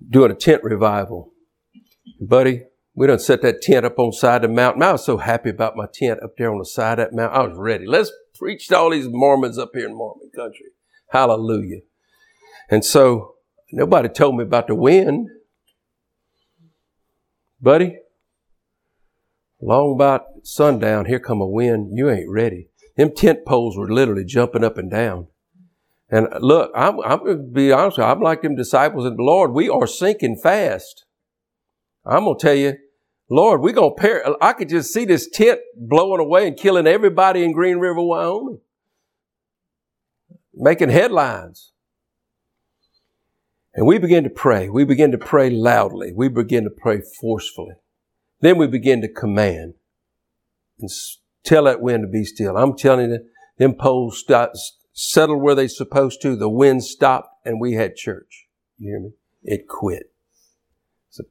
doing 0.08 0.32
a 0.32 0.36
tent 0.36 0.64
revival. 0.64 1.32
Buddy, 2.20 2.64
we 2.94 3.08
done 3.08 3.20
set 3.20 3.42
that 3.42 3.62
tent 3.62 3.86
up 3.86 4.00
on 4.00 4.12
side 4.12 4.44
of 4.44 4.50
the 4.50 4.56
mountain. 4.56 4.84
I 4.84 4.94
was 4.94 5.06
so 5.06 5.18
happy 5.18 5.50
about 5.50 5.76
my 5.76 5.88
tent 5.92 6.22
up 6.24 6.38
there 6.38 6.52
on 6.52 6.60
the 6.60 6.66
side 6.66 7.00
of 7.00 7.10
that 7.10 7.16
mountain. 7.16 7.40
I 7.40 7.48
was 7.48 7.58
ready. 7.58 7.86
Let's 7.86 8.12
preach 8.38 8.68
to 8.70 8.78
all 8.78 8.92
these 8.92 9.08
Mormons 9.10 9.58
up 9.58 9.72
here 9.74 9.88
in 9.88 9.96
Mormon 9.96 10.30
country. 10.36 10.68
Hallelujah. 11.10 11.82
And 12.70 12.84
so 12.86 13.35
Nobody 13.72 14.10
told 14.10 14.38
me 14.38 14.44
about 14.44 14.68
the 14.68 14.76
wind. 14.76 15.30
Buddy, 17.62 17.98
long 19.62 19.96
about 19.96 20.26
sundown, 20.44 21.06
here 21.06 21.20
come 21.20 21.42
a 21.42 21.48
wind. 21.48 21.98
You 21.98 22.10
ain't 22.10 22.30
ready. 22.30 22.70
Them 22.96 23.12
tent 23.16 23.46
poles 23.46 23.78
were 23.78 23.92
literally 23.92 24.24
jumping 24.24 24.64
up 24.64 24.78
and 24.78 24.90
down. 24.90 25.28
And 26.10 26.28
look, 26.40 26.72
I'm, 26.76 27.00
I'm 27.02 27.20
going 27.20 27.38
to 27.38 27.44
be 27.44 27.72
honest 27.72 27.98
you. 27.98 28.04
I'm 28.04 28.22
like 28.22 28.42
them 28.42 28.56
disciples 28.56 29.06
of 29.06 29.18
the 29.18 29.24
Lord. 29.24 29.52
We 29.52 29.70
are 29.70 29.88
sinking 29.88 30.38
fast. 30.42 31.06
I'm 32.06 32.26
going 32.26 32.38
to 32.38 32.42
tell 32.42 32.56
you, 32.56 32.76
Lord, 33.30 33.62
we're 33.62 33.74
going 33.74 33.96
to 33.96 34.02
perish. 34.02 34.28
I 34.40 34.54
could 34.54 34.70
just 34.70 34.94
see 34.94 35.06
this 35.06 35.28
tent 35.28 35.60
blowing 35.76 36.22
away 36.22 36.48
and 36.48 36.56
killing 36.56 36.86
everybody 36.86 37.44
in 37.44 37.54
Green 37.54 37.80
River, 37.80 38.02
Wyoming. 38.02 38.60
Making 40.54 40.90
headlines. 40.90 41.74
And 43.76 43.86
we 43.86 43.98
begin 43.98 44.24
to 44.24 44.30
pray. 44.30 44.70
We 44.70 44.86
begin 44.86 45.12
to 45.12 45.18
pray 45.18 45.50
loudly. 45.50 46.14
We 46.14 46.30
begin 46.30 46.64
to 46.64 46.70
pray 46.70 47.02
forcefully. 47.20 47.76
Then 48.40 48.58
we 48.58 48.68
begin 48.68 49.02
to 49.02 49.08
command 49.08 49.74
and 50.80 50.90
tell 51.44 51.66
that 51.66 51.82
wind 51.82 52.04
to 52.04 52.08
be 52.08 52.24
still. 52.24 52.58
I'm 52.58 52.78
telling 52.78 53.12
you, 53.12 53.20
them 53.58 53.76
poles 53.76 54.18
stopped, 54.18 54.58
settled 54.94 55.42
where 55.42 55.56
they 55.56 55.68
supposed 55.68 56.22
to. 56.22 56.36
The 56.36 56.50
wind 56.50 56.86
stopped 56.86 57.30
and 57.46 57.60
we 57.60 57.74
had 57.74 57.96
church. 57.96 58.48
You 58.78 58.92
hear 58.92 59.00
me? 59.00 59.12
It 59.44 59.68
quit. 59.68 60.12
It's 61.10 61.20
a 61.20 61.24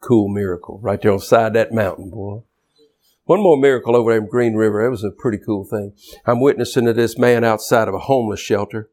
cool 0.00 0.28
miracle 0.28 0.80
right 0.82 1.00
there 1.00 1.12
on 1.12 1.18
the 1.18 1.24
side 1.24 1.48
of 1.48 1.52
that 1.54 1.72
mountain, 1.72 2.10
boy. 2.10 2.42
One 3.24 3.40
more 3.40 3.56
miracle 3.56 3.94
over 3.94 4.10
there 4.10 4.20
in 4.20 4.28
Green 4.28 4.54
River. 4.54 4.84
It 4.84 4.90
was 4.90 5.04
a 5.04 5.10
pretty 5.10 5.38
cool 5.38 5.64
thing. 5.64 5.92
I'm 6.26 6.40
witnessing 6.40 6.86
to 6.86 6.92
this 6.92 7.16
man 7.16 7.44
outside 7.44 7.86
of 7.86 7.94
a 7.94 8.00
homeless 8.00 8.40
shelter. 8.40 8.90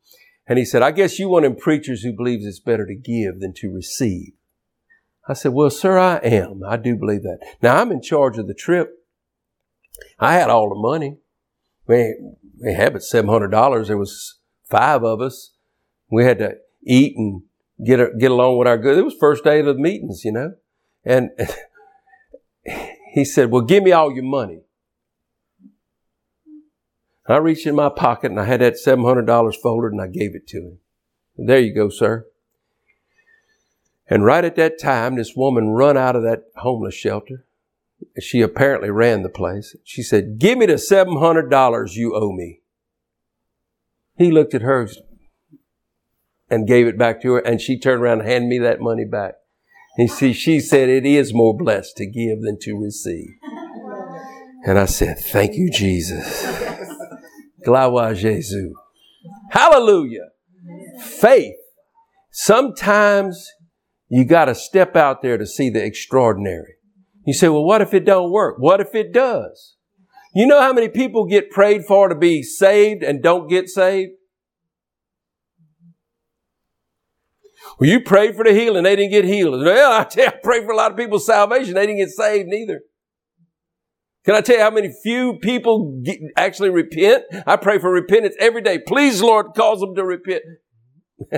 And 0.49 0.57
he 0.57 0.65
said, 0.65 0.81
I 0.81 0.89
guess 0.89 1.19
you 1.19 1.29
one 1.29 1.45
of 1.45 1.59
preachers 1.59 2.01
who 2.01 2.11
believes 2.11 2.43
it's 2.43 2.59
better 2.59 2.87
to 2.87 2.95
give 2.95 3.39
than 3.39 3.53
to 3.57 3.71
receive. 3.71 4.33
I 5.27 5.33
said, 5.33 5.53
well, 5.53 5.69
sir, 5.69 5.99
I 5.99 6.17
am. 6.17 6.63
I 6.67 6.75
do 6.75 6.95
believe 6.95 7.21
that. 7.21 7.37
Now 7.61 7.77
I'm 7.77 7.91
in 7.91 8.01
charge 8.01 8.39
of 8.39 8.47
the 8.47 8.55
trip. 8.55 9.05
I 10.17 10.33
had 10.33 10.49
all 10.49 10.69
the 10.69 10.75
money. 10.75 11.17
We, 11.85 12.15
we 12.63 12.73
had 12.73 12.93
but 12.93 13.03
$700. 13.03 13.87
There 13.87 13.97
was 13.97 14.39
five 14.67 15.03
of 15.03 15.21
us. 15.21 15.51
We 16.11 16.25
had 16.25 16.39
to 16.39 16.55
eat 16.83 17.13
and 17.15 17.43
get, 17.85 17.99
get 18.17 18.31
along 18.31 18.57
with 18.57 18.67
our 18.67 18.79
good. 18.79 18.97
It 18.97 19.05
was 19.05 19.15
first 19.19 19.43
day 19.43 19.59
of 19.59 19.67
the 19.67 19.75
meetings, 19.75 20.25
you 20.25 20.31
know. 20.31 20.55
And 21.05 21.29
he 23.13 23.23
said, 23.23 23.51
well, 23.51 23.61
give 23.61 23.83
me 23.83 23.91
all 23.91 24.11
your 24.11 24.23
money. 24.23 24.61
I 27.29 27.37
reached 27.37 27.67
in 27.67 27.75
my 27.75 27.89
pocket 27.89 28.31
and 28.31 28.39
I 28.39 28.45
had 28.45 28.61
that 28.61 28.73
$700 28.73 29.55
folded 29.61 29.91
and 29.91 30.01
I 30.01 30.07
gave 30.07 30.35
it 30.35 30.47
to 30.47 30.57
him. 30.57 30.79
There 31.37 31.59
you 31.59 31.73
go, 31.73 31.89
sir. 31.89 32.25
And 34.07 34.25
right 34.25 34.43
at 34.43 34.55
that 34.55 34.79
time, 34.79 35.15
this 35.15 35.35
woman 35.35 35.69
run 35.69 35.95
out 35.95 36.15
of 36.15 36.23
that 36.23 36.45
homeless 36.57 36.95
shelter. 36.95 37.45
She 38.19 38.41
apparently 38.41 38.89
ran 38.89 39.21
the 39.21 39.29
place. 39.29 39.75
She 39.83 40.01
said, 40.01 40.39
give 40.39 40.57
me 40.57 40.65
the 40.65 40.73
$700 40.73 41.95
you 41.95 42.15
owe 42.15 42.31
me. 42.31 42.61
He 44.17 44.31
looked 44.31 44.53
at 44.53 44.63
her 44.63 44.89
and 46.49 46.67
gave 46.67 46.87
it 46.87 46.97
back 46.97 47.21
to 47.21 47.33
her 47.33 47.39
and 47.39 47.61
she 47.61 47.79
turned 47.79 48.01
around 48.01 48.21
and 48.21 48.29
handed 48.29 48.47
me 48.47 48.57
that 48.59 48.81
money 48.81 49.05
back. 49.05 49.35
And 49.97 50.09
see, 50.09 50.33
she 50.33 50.59
said, 50.59 50.89
it 50.89 51.05
is 51.05 51.33
more 51.33 51.55
blessed 51.55 51.97
to 51.97 52.05
give 52.05 52.41
than 52.41 52.57
to 52.61 52.79
receive. 52.81 53.29
And 54.65 54.79
I 54.79 54.85
said, 54.85 55.19
thank 55.19 55.55
you, 55.55 55.69
Jesus. 55.69 56.68
Gloire. 57.65 58.15
Hallelujah. 59.51 60.29
Faith. 61.01 61.55
Sometimes 62.31 63.51
you 64.07 64.25
got 64.25 64.45
to 64.45 64.55
step 64.55 64.95
out 64.95 65.21
there 65.21 65.37
to 65.37 65.45
see 65.45 65.69
the 65.69 65.83
extraordinary. 65.83 66.75
You 67.25 67.33
say, 67.33 67.49
well, 67.49 67.63
what 67.63 67.81
if 67.81 67.93
it 67.93 68.05
don't 68.05 68.31
work? 68.31 68.55
What 68.59 68.79
if 68.79 68.95
it 68.95 69.13
does? 69.13 69.75
You 70.33 70.45
know 70.45 70.61
how 70.61 70.73
many 70.73 70.89
people 70.89 71.25
get 71.25 71.49
prayed 71.49 71.85
for 71.85 72.07
to 72.07 72.15
be 72.15 72.43
saved 72.43 73.03
and 73.03 73.21
don't 73.21 73.47
get 73.47 73.67
saved? 73.67 74.11
Well, 77.79 77.89
you 77.89 78.01
prayed 78.01 78.35
for 78.35 78.43
the 78.43 78.53
healing, 78.53 78.83
they 78.83 78.95
didn't 78.95 79.11
get 79.11 79.25
healed. 79.25 79.63
Well, 79.63 79.91
I 79.99 80.03
tell 80.03 80.25
you, 80.25 80.31
I 80.31 80.39
for 80.41 80.71
a 80.71 80.75
lot 80.75 80.91
of 80.91 80.97
people's 80.97 81.25
salvation, 81.25 81.75
they 81.75 81.85
didn't 81.85 81.99
get 81.99 82.09
saved 82.09 82.47
neither. 82.47 82.81
Can 84.29 84.35
I 84.35 84.41
tell 84.41 84.57
you 84.57 84.61
how 84.61 84.69
many 84.69 84.93
few 85.01 85.39
people 85.39 85.99
get, 86.03 86.19
actually 86.37 86.69
repent? 86.69 87.23
I 87.47 87.55
pray 87.55 87.79
for 87.79 87.89
repentance 87.89 88.35
every 88.37 88.61
day. 88.61 88.77
Please, 88.77 89.23
Lord, 89.23 89.55
cause 89.55 89.79
them 89.79 89.95
to 89.95 90.05
repent. 90.05 90.43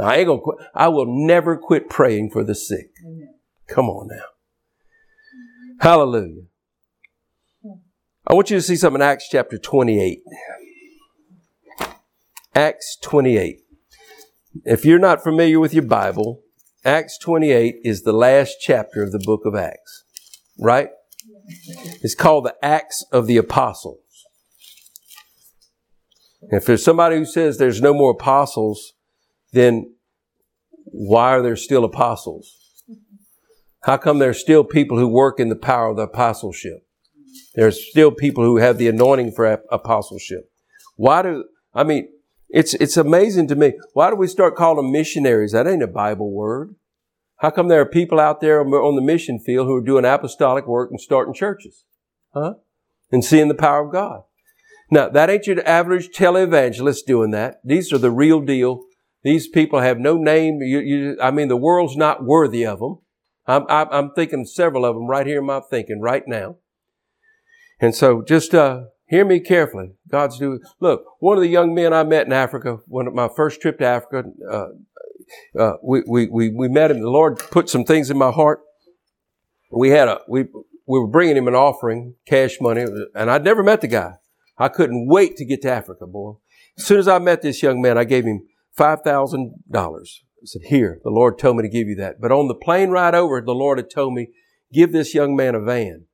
I 0.00 0.16
ain't 0.16 0.26
gonna 0.26 0.40
quit. 0.40 0.58
I 0.74 0.88
will 0.88 1.06
never 1.06 1.56
quit 1.56 1.88
praying 1.88 2.30
for 2.30 2.42
the 2.42 2.56
sick. 2.56 2.90
Amen. 3.06 3.34
Come 3.68 3.88
on 3.88 4.08
now. 4.08 4.24
Hallelujah. 5.78 6.42
I 8.26 8.34
want 8.34 8.50
you 8.50 8.56
to 8.56 8.62
see 8.62 8.74
something 8.74 9.00
in 9.00 9.06
Acts 9.06 9.28
chapter 9.30 9.58
28. 9.58 10.22
Acts 12.56 12.96
28. 13.00 13.60
If 14.64 14.84
you're 14.84 14.98
not 14.98 15.22
familiar 15.22 15.60
with 15.60 15.72
your 15.72 15.84
Bible, 15.84 16.42
Acts 16.84 17.18
28 17.18 17.76
is 17.84 18.02
the 18.02 18.12
last 18.12 18.56
chapter 18.60 19.02
of 19.02 19.12
the 19.12 19.18
book 19.18 19.42
of 19.44 19.54
Acts, 19.54 20.04
right? 20.58 20.88
It's 22.02 22.14
called 22.14 22.46
the 22.46 22.54
Acts 22.62 23.04
of 23.12 23.26
the 23.26 23.36
Apostles. 23.36 23.98
If 26.50 26.64
there's 26.64 26.82
somebody 26.82 27.16
who 27.16 27.26
says 27.26 27.58
there's 27.58 27.82
no 27.82 27.92
more 27.92 28.12
apostles, 28.12 28.94
then 29.52 29.94
why 30.86 31.32
are 31.32 31.42
there 31.42 31.56
still 31.56 31.84
apostles? 31.84 32.56
How 33.82 33.98
come 33.98 34.18
there's 34.18 34.40
still 34.40 34.64
people 34.64 34.98
who 34.98 35.08
work 35.08 35.38
in 35.38 35.50
the 35.50 35.56
power 35.56 35.90
of 35.90 35.96
the 35.96 36.04
apostleship? 36.04 36.86
There's 37.54 37.90
still 37.90 38.10
people 38.10 38.42
who 38.42 38.56
have 38.56 38.78
the 38.78 38.88
anointing 38.88 39.32
for 39.32 39.60
apostleship. 39.70 40.50
Why 40.96 41.22
do, 41.22 41.44
I 41.74 41.84
mean, 41.84 42.08
it's, 42.52 42.74
it's 42.74 42.96
amazing 42.96 43.48
to 43.48 43.56
me. 43.56 43.74
Why 43.94 44.10
do 44.10 44.16
we 44.16 44.26
start 44.26 44.56
calling 44.56 44.84
them 44.84 44.92
missionaries? 44.92 45.52
That 45.52 45.66
ain't 45.66 45.82
a 45.82 45.88
Bible 45.88 46.30
word. 46.30 46.74
How 47.38 47.50
come 47.50 47.68
there 47.68 47.80
are 47.80 47.86
people 47.86 48.20
out 48.20 48.40
there 48.40 48.60
on 48.60 48.96
the 48.96 49.02
mission 49.02 49.38
field 49.38 49.66
who 49.66 49.74
are 49.76 49.84
doing 49.84 50.04
apostolic 50.04 50.66
work 50.66 50.90
and 50.90 51.00
starting 51.00 51.32
churches? 51.32 51.84
Huh? 52.34 52.54
And 53.10 53.24
seeing 53.24 53.48
the 53.48 53.54
power 53.54 53.86
of 53.86 53.92
God. 53.92 54.22
Now, 54.90 55.08
that 55.08 55.30
ain't 55.30 55.46
your 55.46 55.66
average 55.66 56.10
televangelist 56.10 57.06
doing 57.06 57.30
that. 57.30 57.60
These 57.64 57.92
are 57.92 57.98
the 57.98 58.10
real 58.10 58.40
deal 58.40 58.84
these 59.22 59.48
people 59.48 59.80
have 59.80 59.98
no 59.98 60.16
name. 60.16 60.60
You, 60.62 60.80
you, 60.80 61.18
I 61.20 61.30
mean, 61.30 61.48
the 61.48 61.56
world's 61.56 61.96
not 61.96 62.24
worthy 62.24 62.64
of 62.64 62.78
them. 62.80 62.98
I'm, 63.46 63.64
I'm, 63.68 64.12
thinking 64.12 64.46
several 64.46 64.84
of 64.84 64.94
them 64.94 65.06
right 65.06 65.26
here 65.26 65.40
in 65.40 65.46
my 65.46 65.60
thinking 65.60 66.00
right 66.00 66.22
now. 66.26 66.56
And 67.80 67.94
so 67.94 68.22
just, 68.22 68.54
uh, 68.54 68.84
hear 69.10 69.24
me 69.24 69.40
carefully. 69.40 69.90
God's 70.08 70.38
doing, 70.38 70.60
look, 70.80 71.04
one 71.18 71.36
of 71.36 71.42
the 71.42 71.48
young 71.48 71.74
men 71.74 71.92
I 71.92 72.04
met 72.04 72.26
in 72.26 72.32
Africa, 72.32 72.78
one 72.86 73.06
of 73.06 73.12
my 73.12 73.28
first 73.36 73.60
trip 73.60 73.78
to 73.80 73.84
Africa, 73.84 74.22
uh, 74.50 74.66
uh, 75.58 75.72
we, 75.82 76.02
we, 76.08 76.28
we, 76.28 76.48
we 76.50 76.68
met 76.68 76.90
him. 76.90 77.00
The 77.00 77.10
Lord 77.10 77.38
put 77.38 77.68
some 77.68 77.84
things 77.84 78.10
in 78.10 78.16
my 78.16 78.30
heart. 78.30 78.60
We 79.72 79.90
had 79.90 80.08
a, 80.08 80.20
we, 80.28 80.44
we 80.86 80.98
were 80.98 81.08
bringing 81.08 81.36
him 81.36 81.48
an 81.48 81.54
offering, 81.54 82.14
cash 82.26 82.56
money, 82.60 82.86
and 83.14 83.30
I'd 83.30 83.44
never 83.44 83.62
met 83.62 83.80
the 83.80 83.88
guy. 83.88 84.14
I 84.56 84.68
couldn't 84.68 85.08
wait 85.08 85.36
to 85.36 85.44
get 85.44 85.62
to 85.62 85.70
Africa, 85.70 86.06
boy. 86.06 86.34
As 86.78 86.86
soon 86.86 86.98
as 86.98 87.08
I 87.08 87.18
met 87.18 87.42
this 87.42 87.62
young 87.62 87.82
man, 87.82 87.98
I 87.98 88.04
gave 88.04 88.24
him 88.24 88.46
$5,000. 88.78 89.50
I 89.74 90.44
said, 90.44 90.62
here, 90.66 91.00
the 91.02 91.10
Lord 91.10 91.38
told 91.38 91.56
me 91.56 91.62
to 91.62 91.68
give 91.68 91.88
you 91.88 91.96
that. 91.96 92.20
But 92.20 92.32
on 92.32 92.48
the 92.48 92.54
plane 92.54 92.90
ride 92.90 93.14
over, 93.14 93.40
the 93.40 93.52
Lord 93.52 93.78
had 93.78 93.90
told 93.90 94.14
me, 94.14 94.28
give 94.72 94.92
this 94.92 95.14
young 95.14 95.36
man 95.36 95.54
a 95.54 95.60
van. 95.60 96.06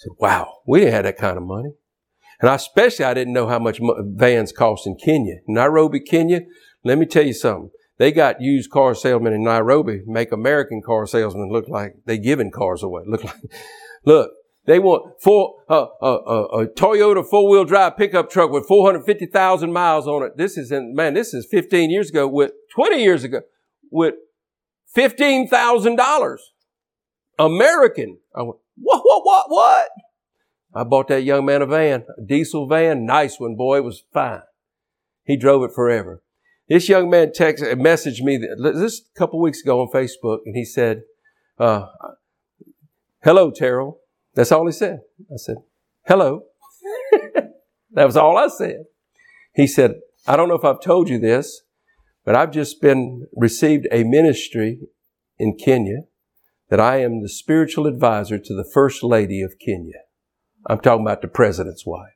Said, 0.00 0.12
wow, 0.18 0.60
we 0.66 0.78
didn't 0.80 0.94
have 0.94 1.04
that 1.04 1.18
kind 1.18 1.36
of 1.36 1.42
money. 1.42 1.74
And 2.40 2.48
I 2.48 2.54
especially, 2.54 3.04
I 3.04 3.12
didn't 3.12 3.34
know 3.34 3.46
how 3.46 3.58
much 3.58 3.80
vans 3.82 4.50
cost 4.50 4.86
in 4.86 4.96
Kenya. 4.96 5.40
Nairobi, 5.46 6.00
Kenya, 6.00 6.40
let 6.82 6.96
me 6.96 7.04
tell 7.04 7.26
you 7.26 7.34
something. 7.34 7.68
They 7.98 8.10
got 8.10 8.40
used 8.40 8.70
car 8.70 8.94
salesmen 8.94 9.34
in 9.34 9.44
Nairobi 9.44 10.00
make 10.06 10.32
American 10.32 10.80
car 10.80 11.06
salesmen 11.06 11.50
look 11.52 11.68
like 11.68 11.96
they 12.06 12.16
giving 12.16 12.50
cars 12.50 12.82
away. 12.82 13.02
Look 13.06 13.24
like, 13.24 13.42
look, 14.06 14.30
they 14.64 14.78
want 14.78 15.20
four, 15.20 15.56
uh, 15.68 15.88
uh, 16.00 16.14
uh, 16.14 16.60
a 16.60 16.66
Toyota 16.66 17.22
four 17.22 17.50
wheel 17.50 17.66
drive 17.66 17.98
pickup 17.98 18.30
truck 18.30 18.50
with 18.50 18.66
450,000 18.66 19.70
miles 19.70 20.06
on 20.06 20.22
it. 20.22 20.38
This 20.38 20.56
is 20.56 20.72
in, 20.72 20.94
man, 20.94 21.12
this 21.12 21.34
is 21.34 21.46
15 21.50 21.90
years 21.90 22.08
ago 22.08 22.26
with 22.26 22.52
20 22.74 23.02
years 23.02 23.22
ago 23.22 23.42
with 23.90 24.14
$15,000. 24.96 26.36
American. 27.38 28.18
I 28.34 28.42
went, 28.42 28.58
what, 28.80 29.02
what, 29.04 29.22
what, 29.24 29.44
what? 29.48 29.88
I 30.74 30.84
bought 30.84 31.08
that 31.08 31.22
young 31.22 31.44
man 31.44 31.62
a 31.62 31.66
van, 31.66 32.04
a 32.16 32.22
diesel 32.22 32.66
van, 32.66 33.04
nice 33.04 33.40
one, 33.40 33.56
boy. 33.56 33.78
It 33.78 33.84
was 33.84 34.04
fine. 34.12 34.42
He 35.24 35.36
drove 35.36 35.64
it 35.64 35.74
forever. 35.74 36.22
This 36.68 36.88
young 36.88 37.10
man 37.10 37.28
texted, 37.28 37.72
messaged 37.74 38.22
me 38.22 38.36
this 38.36 39.00
a 39.00 39.18
couple 39.18 39.40
weeks 39.40 39.60
ago 39.60 39.80
on 39.80 39.88
Facebook, 39.88 40.38
and 40.46 40.54
he 40.54 40.64
said, 40.64 41.02
uh, 41.58 41.86
"Hello, 43.22 43.50
Terrell. 43.50 44.00
That's 44.34 44.52
all 44.52 44.66
he 44.66 44.72
said. 44.72 45.00
I 45.32 45.36
said, 45.36 45.56
hello. 46.06 46.44
that 47.92 48.04
was 48.04 48.16
all 48.16 48.36
I 48.36 48.48
said. 48.48 48.84
He 49.54 49.66
said, 49.66 49.94
I 50.26 50.36
don't 50.36 50.48
know 50.48 50.54
if 50.54 50.64
I've 50.64 50.80
told 50.80 51.08
you 51.08 51.18
this, 51.18 51.62
but 52.24 52.36
I've 52.36 52.52
just 52.52 52.80
been 52.80 53.26
received 53.34 53.88
a 53.90 54.04
ministry 54.04 54.80
in 55.38 55.56
Kenya 55.56 56.02
that 56.70 56.80
I 56.80 57.02
am 57.02 57.20
the 57.20 57.28
spiritual 57.28 57.86
advisor 57.86 58.38
to 58.38 58.54
the 58.54 58.64
first 58.64 59.02
lady 59.02 59.42
of 59.42 59.58
Kenya. 59.58 60.02
I'm 60.66 60.80
talking 60.80 61.04
about 61.04 61.20
the 61.20 61.28
president's 61.28 61.84
wife. 61.84 62.12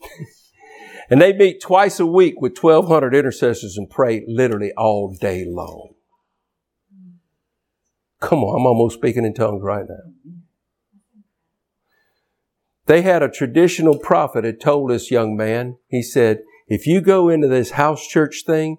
and 1.10 1.20
they 1.20 1.32
meet 1.32 1.60
twice 1.60 1.98
a 1.98 2.06
week 2.06 2.40
with 2.40 2.56
1,200 2.56 3.14
intercessors 3.14 3.76
and 3.76 3.90
pray 3.90 4.24
literally 4.28 4.72
all 4.76 5.12
day 5.12 5.44
long. 5.46 5.94
Come 8.20 8.44
on, 8.44 8.60
I'm 8.60 8.66
almost 8.66 8.96
speaking 8.96 9.24
in 9.24 9.34
tongues 9.34 9.62
right 9.62 9.86
now. 9.88 10.12
They 12.86 13.02
had 13.02 13.22
a 13.22 13.30
traditional 13.30 13.98
prophet 13.98 14.44
had 14.44 14.60
told 14.60 14.90
this 14.90 15.10
young 15.10 15.36
man, 15.36 15.78
he 15.88 16.02
said, 16.02 16.42
if 16.66 16.86
you 16.86 17.00
go 17.00 17.28
into 17.28 17.48
this 17.48 17.72
house 17.72 18.06
church 18.06 18.42
thing, 18.46 18.78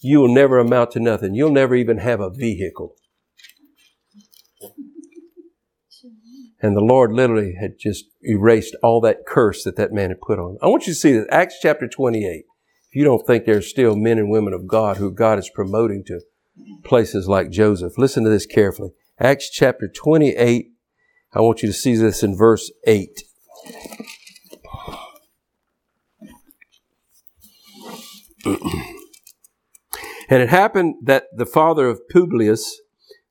you 0.00 0.20
will 0.20 0.32
never 0.32 0.58
amount 0.58 0.92
to 0.92 1.00
nothing. 1.00 1.34
You'll 1.34 1.52
never 1.52 1.74
even 1.74 1.98
have 1.98 2.20
a 2.20 2.30
vehicle. 2.30 2.96
And 6.62 6.76
the 6.76 6.82
Lord 6.82 7.12
literally 7.12 7.54
had 7.58 7.78
just 7.78 8.04
erased 8.22 8.76
all 8.82 9.00
that 9.02 9.26
curse 9.26 9.64
that 9.64 9.76
that 9.76 9.92
man 9.92 10.10
had 10.10 10.20
put 10.20 10.38
on. 10.38 10.58
I 10.62 10.66
want 10.66 10.86
you 10.86 10.92
to 10.92 10.98
see 10.98 11.12
this. 11.12 11.26
Acts 11.30 11.56
chapter 11.60 11.88
28. 11.88 12.44
If 12.88 12.96
you 12.96 13.04
don't 13.04 13.26
think 13.26 13.44
there's 13.44 13.70
still 13.70 13.96
men 13.96 14.18
and 14.18 14.30
women 14.30 14.52
of 14.52 14.66
God 14.66 14.96
who 14.98 15.10
God 15.10 15.38
is 15.38 15.50
promoting 15.54 16.04
to 16.06 16.20
places 16.84 17.28
like 17.28 17.50
Joseph, 17.50 17.96
listen 17.96 18.24
to 18.24 18.30
this 18.30 18.46
carefully. 18.46 18.90
Acts 19.18 19.48
chapter 19.50 19.88
28. 19.88 20.66
I 21.32 21.40
want 21.40 21.62
you 21.62 21.68
to 21.68 21.72
see 21.72 21.94
this 21.96 22.22
in 22.22 22.36
verse 22.36 22.70
8. 22.86 23.22
and 30.30 30.40
it 30.40 30.48
happened 30.48 30.94
that 31.02 31.24
the 31.36 31.44
father 31.44 31.88
of 31.88 32.08
Publius 32.08 32.80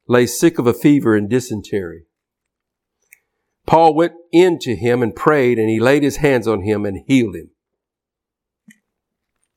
lay 0.08 0.28
sick 0.28 0.60
of 0.60 0.68
a 0.68 0.74
fever 0.74 1.16
and 1.16 1.30
dysentery. 1.30 2.04
Paul 3.66 3.96
went 3.96 4.14
in 4.34 4.60
to 4.60 4.76
him 4.76 5.02
and 5.02 5.16
prayed, 5.16 5.58
and 5.58 5.70
he 5.70 5.80
laid 5.80 6.04
his 6.04 6.18
hands 6.18 6.48
on 6.48 6.62
him 6.62 6.86
and 6.86 7.04
healed 7.08 7.36
him. 7.36 7.52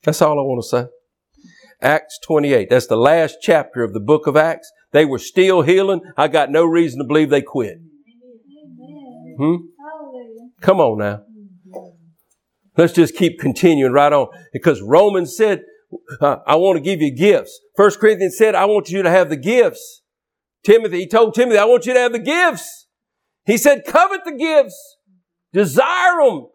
That's 0.03 0.21
all 0.21 0.39
I 0.39 0.43
want 0.43 0.63
to 0.63 0.69
say. 0.69 0.85
Acts 1.81 2.17
28. 2.23 2.69
That's 2.69 2.87
the 2.87 2.95
last 2.95 3.37
chapter 3.41 3.83
of 3.83 3.93
the 3.93 3.99
book 3.99 4.25
of 4.25 4.37
Acts. 4.37 4.71
They 4.91 5.03
were 5.03 5.19
still 5.19 5.63
healing. 5.63 6.01
I 6.15 6.29
got 6.29 6.49
no 6.49 6.63
reason 6.63 6.99
to 6.99 7.05
believe 7.05 7.29
they 7.29 7.41
quit. 7.41 7.79
Hmm? 9.37 9.55
Come 10.61 10.79
on 10.79 10.99
now. 10.99 11.23
Let's 12.77 12.93
just 12.93 13.15
keep 13.15 13.39
continuing 13.39 13.91
right 13.91 14.13
on. 14.13 14.27
Because 14.53 14.81
Romans 14.81 15.35
said, 15.35 15.63
uh, 16.21 16.37
I 16.45 16.55
want 16.55 16.77
to 16.77 16.81
give 16.81 17.01
you 17.01 17.11
gifts. 17.11 17.59
First 17.75 17.99
Corinthians 17.99 18.37
said, 18.37 18.55
I 18.55 18.65
want 18.65 18.89
you 18.89 19.03
to 19.03 19.09
have 19.09 19.29
the 19.29 19.37
gifts. 19.37 20.01
Timothy, 20.63 20.99
he 20.99 21.07
told 21.07 21.33
Timothy, 21.33 21.57
I 21.57 21.65
want 21.65 21.85
you 21.85 21.93
to 21.93 21.99
have 21.99 22.13
the 22.13 22.19
gifts. 22.19 22.87
He 23.45 23.57
said, 23.57 23.85
covet 23.85 24.23
the 24.23 24.31
gifts, 24.31 24.97
desire 25.51 26.23
them, 26.23 26.47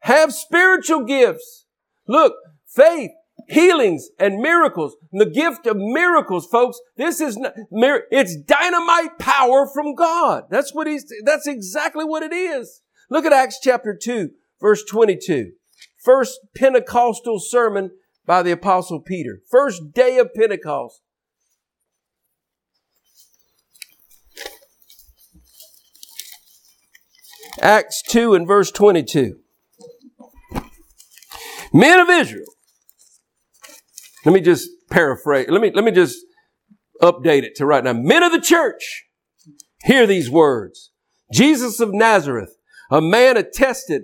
have 0.00 0.32
spiritual 0.32 1.04
gifts. 1.04 1.66
Look, 2.06 2.34
faith, 2.66 3.10
healings, 3.48 4.08
and 4.18 4.40
miracles. 4.40 4.96
the 5.12 5.26
gift 5.26 5.66
of 5.66 5.76
miracles, 5.76 6.46
folks, 6.46 6.78
this 6.96 7.20
is, 7.20 7.36
not, 7.36 7.54
it's 8.10 8.36
dynamite 8.36 9.18
power 9.18 9.66
from 9.66 9.94
God. 9.94 10.44
That's 10.50 10.72
what 10.72 10.86
he's, 10.86 11.04
that's 11.24 11.46
exactly 11.46 12.04
what 12.04 12.22
it 12.22 12.32
is. 12.32 12.82
Look 13.10 13.24
at 13.24 13.32
Acts 13.32 13.58
chapter 13.60 13.96
2, 14.00 14.30
verse 14.60 14.84
22. 14.84 15.52
First 16.04 16.38
Pentecostal 16.56 17.40
sermon 17.40 17.90
by 18.26 18.42
the 18.42 18.50
apostle 18.50 19.00
Peter. 19.00 19.40
First 19.50 19.92
day 19.94 20.18
of 20.18 20.34
Pentecost. 20.34 21.00
Acts 27.60 28.02
2 28.02 28.34
and 28.34 28.46
verse 28.46 28.70
22. 28.70 29.36
Men 31.72 32.00
of 32.00 32.10
Israel. 32.10 32.46
Let 34.24 34.32
me 34.32 34.40
just 34.40 34.68
paraphrase. 34.90 35.46
Let 35.48 35.60
me, 35.60 35.70
let 35.74 35.84
me 35.84 35.92
just 35.92 36.18
update 37.00 37.42
it 37.42 37.54
to 37.56 37.66
right 37.66 37.84
now. 37.84 37.92
Men 37.92 38.22
of 38.22 38.32
the 38.32 38.40
church, 38.40 39.04
hear 39.82 40.06
these 40.06 40.30
words. 40.30 40.90
Jesus 41.32 41.80
of 41.80 41.92
Nazareth, 41.92 42.56
a 42.90 43.00
man 43.00 43.36
attested, 43.36 44.02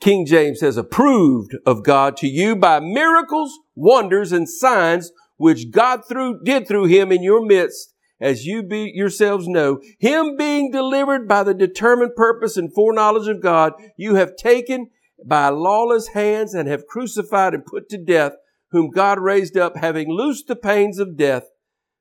King 0.00 0.26
James 0.26 0.60
says, 0.60 0.76
approved 0.76 1.56
of 1.66 1.84
God 1.84 2.16
to 2.18 2.26
you 2.26 2.56
by 2.56 2.80
miracles, 2.80 3.58
wonders, 3.74 4.32
and 4.32 4.48
signs 4.48 5.12
which 5.36 5.70
God 5.70 6.02
through, 6.08 6.42
did 6.44 6.66
through 6.66 6.86
him 6.86 7.12
in 7.12 7.22
your 7.22 7.44
midst 7.44 7.94
as 8.20 8.46
you 8.46 8.62
be 8.62 8.90
yourselves 8.94 9.48
know, 9.48 9.80
him 9.98 10.36
being 10.36 10.70
delivered 10.70 11.28
by 11.28 11.42
the 11.42 11.54
determined 11.54 12.14
purpose 12.16 12.56
and 12.56 12.72
foreknowledge 12.72 13.28
of 13.28 13.42
God, 13.42 13.72
you 13.96 14.14
have 14.14 14.36
taken 14.36 14.90
by 15.26 15.48
lawless 15.48 16.08
hands 16.08 16.54
and 16.54 16.68
have 16.68 16.86
crucified 16.86 17.54
and 17.54 17.66
put 17.66 17.88
to 17.90 17.98
death, 17.98 18.32
whom 18.70 18.90
God 18.90 19.18
raised 19.18 19.56
up, 19.56 19.76
having 19.76 20.08
loosed 20.08 20.46
the 20.46 20.56
pains 20.56 20.98
of 20.98 21.16
death, 21.16 21.44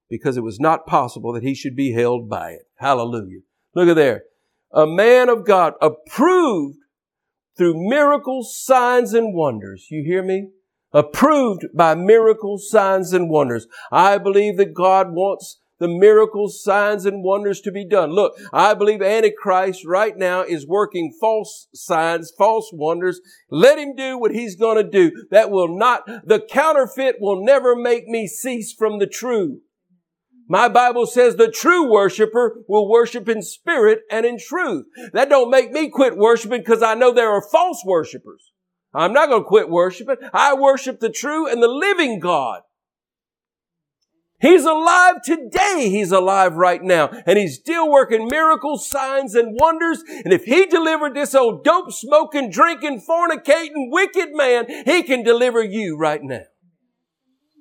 because 0.10 0.38
it 0.38 0.44
was 0.44 0.60
not 0.60 0.86
possible 0.86 1.34
that 1.34 1.44
he 1.44 1.56
should 1.56 1.76
be 1.76 1.94
held 1.94 2.30
by 2.30 2.52
it. 2.52 2.68
Hallelujah. 2.78 3.40
Look 3.76 3.90
at 3.90 3.96
there. 3.96 4.24
A 4.72 4.86
man 4.86 5.30
of 5.30 5.46
God 5.46 5.74
approved 5.82 6.80
through 7.58 7.90
miracles, 7.90 8.58
signs, 8.58 9.14
and 9.14 9.34
wonders. 9.34 9.88
You 9.90 10.04
hear 10.04 10.24
me? 10.24 10.50
Approved 10.92 11.66
by 11.74 11.96
miracles, 11.96 12.70
signs, 12.70 13.14
and 13.14 13.30
wonders. 13.30 13.68
I 13.92 14.18
believe 14.18 14.58
that 14.58 14.74
God 14.74 15.12
wants 15.12 15.60
the 15.80 15.88
miracles, 15.88 16.64
signs, 16.64 17.06
and 17.06 17.24
wonders 17.24 17.60
to 17.62 17.72
be 17.72 17.86
done. 17.86 18.12
Look, 18.12 18.36
I 18.54 18.74
believe 18.74 19.02
Antichrist 19.02 19.86
right 19.86 20.16
now 20.16 20.42
is 20.42 20.68
working 20.68 21.14
false 21.20 21.68
signs, 21.74 22.32
false 22.38 22.70
wonders. 22.72 23.20
Let 23.50 23.80
him 23.80 23.96
do 23.96 24.18
what 24.18 24.32
he's 24.32 24.56
to 24.56 24.84
do. 24.84 25.12
That 25.32 25.52
will 25.52 25.68
not, 25.68 26.06
the 26.06 26.40
counterfeit 26.40 27.18
will 27.20 27.44
never 27.44 27.76
make 27.76 28.08
me 28.08 28.28
cease 28.28 28.72
from 28.72 29.00
the 29.00 29.08
true. 29.08 29.62
My 30.48 30.68
Bible 30.68 31.06
says 31.06 31.36
the 31.36 31.50
true 31.50 31.90
worshiper 31.90 32.64
will 32.68 32.90
worship 32.90 33.30
in 33.30 33.42
spirit 33.42 34.02
and 34.12 34.26
in 34.26 34.38
truth. 34.38 34.86
That 35.14 35.30
don't 35.30 35.50
make 35.50 35.72
me 35.72 35.90
quit 35.90 36.18
worshiping 36.18 36.60
because 36.60 36.84
I 36.84 36.96
know 36.96 37.14
there 37.14 37.32
are 37.32 37.42
false 37.42 37.84
worshipers. 37.86 38.52
I'm 38.94 39.14
not 39.14 39.30
going 39.30 39.44
to 39.44 39.48
quit 39.48 39.70
worshiping. 39.70 40.18
I 40.34 40.54
worship 40.54 41.00
the 41.00 41.10
true 41.10 41.48
and 41.48 41.64
the 41.64 41.68
living 41.68 42.20
God. 42.20 42.62
He's 44.44 44.66
alive 44.66 45.22
today. 45.24 45.88
He's 45.90 46.12
alive 46.12 46.56
right 46.56 46.84
now. 46.84 47.10
And 47.26 47.40
he's 47.40 47.56
still 47.56 47.90
working 47.90 48.28
miracles, 48.28 48.90
signs, 48.90 49.36
and 49.36 49.58
wonders. 49.58 50.04
And 50.26 50.34
if 50.34 50.44
he 50.44 50.66
delivered 50.66 51.16
this 51.16 51.34
old 51.34 51.64
dope 51.64 51.94
smoking, 51.94 52.52
drinking, 52.52 53.02
fornicating, 53.10 53.90
wicked 53.90 54.34
man, 54.34 54.66
he 54.86 55.02
can 55.04 55.24
deliver 55.24 55.64
you 55.64 55.98
right 55.98 56.22
now. 56.22 56.44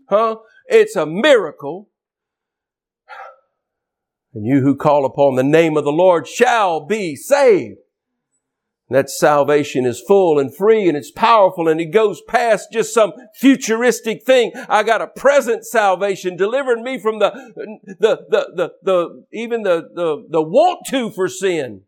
Huh? 0.09 0.37
It's 0.66 0.97
a 0.97 1.07
miracle. 1.07 1.89
And 4.35 4.47
you 4.47 4.61
who 4.61 4.76
call 4.76 5.05
upon 5.05 5.35
the 5.35 5.43
name 5.43 5.76
of 5.76 5.85
the 5.85 5.93
Lord 5.93 6.26
shall 6.26 6.85
be 6.85 7.16
saved. 7.16 7.78
That 8.93 9.09
salvation 9.09 9.87
is 9.87 10.03
full 10.07 10.39
and 10.39 10.55
free 10.55 10.87
and 10.87 10.97
it's 10.97 11.11
powerful 11.11 11.66
and 11.66 11.80
it 11.80 11.87
goes 11.87 12.20
past 12.28 12.72
just 12.72 12.93
some 12.93 13.12
futuristic 13.35 14.22
thing. 14.22 14.53
I 14.68 14.83
got 14.83 15.01
a 15.01 15.07
present 15.07 15.64
salvation 15.64 16.37
delivering 16.37 16.83
me 16.83 16.99
from 16.99 17.18
the, 17.18 17.30
the, 17.87 18.26
the, 18.28 18.53
the, 18.55 18.72
the 18.83 19.24
even 19.33 19.62
the, 19.62 19.89
the, 19.95 20.26
the 20.28 20.43
want 20.43 20.87
to 20.91 21.11
for 21.11 21.26
sin. 21.28 21.83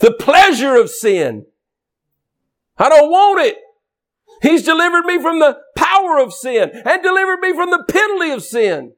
The 0.00 0.12
pleasure 0.12 0.74
of 0.74 0.90
sin. 0.90 1.46
I 2.78 2.88
don't 2.88 3.10
want 3.10 3.46
it. 3.46 3.58
He's 4.42 4.64
delivered 4.64 5.04
me 5.04 5.20
from 5.20 5.38
the 5.38 5.58
power 6.10 6.22
of 6.22 6.32
sin 6.32 6.70
and 6.72 7.02
delivered 7.02 7.40
me 7.40 7.52
from 7.52 7.70
the 7.70 7.84
penalty 7.88 8.30
of 8.30 8.42
sin. 8.42 8.92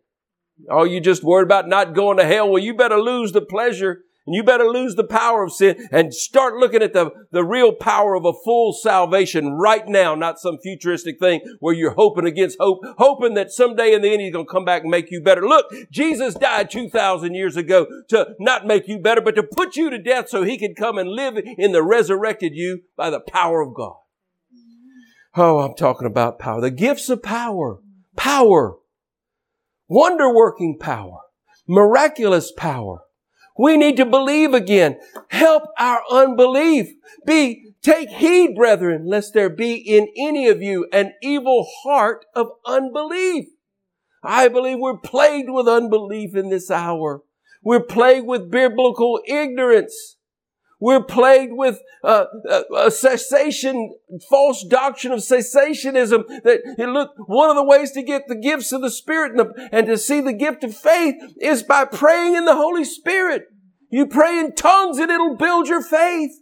Oh, 0.70 0.84
you 0.84 1.00
just 1.00 1.24
worried 1.24 1.44
about 1.44 1.68
not 1.68 1.94
going 1.94 2.18
to 2.18 2.24
hell? 2.24 2.48
Well, 2.48 2.62
you 2.62 2.74
better 2.74 3.00
lose 3.00 3.32
the 3.32 3.40
pleasure 3.40 4.02
and 4.24 4.36
you 4.36 4.44
better 4.44 4.66
lose 4.66 4.94
the 4.94 5.02
power 5.02 5.42
of 5.42 5.52
sin 5.52 5.88
and 5.90 6.14
start 6.14 6.54
looking 6.54 6.82
at 6.82 6.92
the, 6.92 7.10
the 7.32 7.42
real 7.42 7.72
power 7.72 8.14
of 8.14 8.24
a 8.24 8.32
full 8.44 8.72
salvation 8.72 9.54
right 9.54 9.88
now, 9.88 10.14
not 10.14 10.38
some 10.38 10.58
futuristic 10.62 11.18
thing 11.18 11.40
where 11.58 11.74
you're 11.74 11.94
hoping 11.94 12.26
against 12.26 12.58
hope, 12.60 12.82
hoping 12.98 13.34
that 13.34 13.50
someday 13.50 13.92
in 13.92 14.02
the 14.02 14.12
end 14.12 14.20
he's 14.20 14.32
going 14.32 14.46
to 14.46 14.52
come 14.52 14.64
back 14.64 14.82
and 14.82 14.92
make 14.92 15.10
you 15.10 15.20
better. 15.20 15.42
Look, 15.42 15.66
Jesus 15.90 16.34
died 16.34 16.70
2,000 16.70 17.34
years 17.34 17.56
ago 17.56 17.86
to 18.10 18.34
not 18.38 18.64
make 18.64 18.86
you 18.86 19.00
better, 19.00 19.20
but 19.20 19.34
to 19.34 19.42
put 19.42 19.74
you 19.74 19.90
to 19.90 19.98
death 19.98 20.28
so 20.28 20.44
he 20.44 20.56
could 20.56 20.76
come 20.76 20.98
and 20.98 21.10
live 21.10 21.36
in 21.58 21.72
the 21.72 21.82
resurrected 21.82 22.54
you 22.54 22.82
by 22.96 23.10
the 23.10 23.20
power 23.20 23.60
of 23.60 23.74
God. 23.74 23.96
Oh, 25.34 25.60
I'm 25.60 25.74
talking 25.74 26.06
about 26.06 26.38
power. 26.38 26.60
The 26.60 26.70
gifts 26.70 27.08
of 27.08 27.22
power. 27.22 27.78
Power 28.16 28.76
wonder 29.92 30.32
working 30.32 30.78
power, 30.78 31.18
miraculous 31.68 32.50
power. 32.50 33.02
We 33.58 33.76
need 33.76 33.98
to 33.98 34.06
believe 34.06 34.54
again. 34.54 34.98
Help 35.28 35.64
our 35.78 36.00
unbelief. 36.10 36.94
Be, 37.26 37.74
take 37.82 38.08
heed, 38.08 38.56
brethren, 38.56 39.04
lest 39.06 39.34
there 39.34 39.50
be 39.50 39.74
in 39.74 40.08
any 40.16 40.48
of 40.48 40.62
you 40.62 40.86
an 40.94 41.12
evil 41.22 41.68
heart 41.84 42.24
of 42.34 42.48
unbelief. 42.64 43.48
I 44.24 44.48
believe 44.48 44.78
we're 44.78 44.96
plagued 44.96 45.50
with 45.50 45.68
unbelief 45.68 46.34
in 46.34 46.48
this 46.48 46.70
hour. 46.70 47.20
We're 47.62 47.84
plagued 47.84 48.26
with 48.26 48.50
biblical 48.50 49.20
ignorance. 49.28 50.16
We're 50.82 51.04
plagued 51.04 51.52
with 51.52 51.80
uh, 52.02 52.24
a, 52.50 52.62
a, 52.86 52.90
cessation, 52.90 53.94
false 54.28 54.66
doctrine 54.68 55.12
of 55.12 55.20
cessationism. 55.20 56.26
That 56.42 56.74
look, 56.76 57.12
one 57.26 57.50
of 57.50 57.54
the 57.54 57.62
ways 57.62 57.92
to 57.92 58.02
get 58.02 58.26
the 58.26 58.34
gifts 58.34 58.72
of 58.72 58.80
the 58.82 58.90
Spirit 58.90 59.30
and, 59.30 59.38
the, 59.38 59.68
and 59.70 59.86
to 59.86 59.96
see 59.96 60.20
the 60.20 60.32
gift 60.32 60.64
of 60.64 60.76
faith 60.76 61.14
is 61.40 61.62
by 61.62 61.84
praying 61.84 62.34
in 62.34 62.46
the 62.46 62.56
Holy 62.56 62.84
Spirit. 62.84 63.44
You 63.90 64.06
pray 64.06 64.40
in 64.40 64.56
tongues 64.56 64.98
and 64.98 65.08
it'll 65.08 65.36
build 65.36 65.68
your 65.68 65.82
faith. 65.82 66.32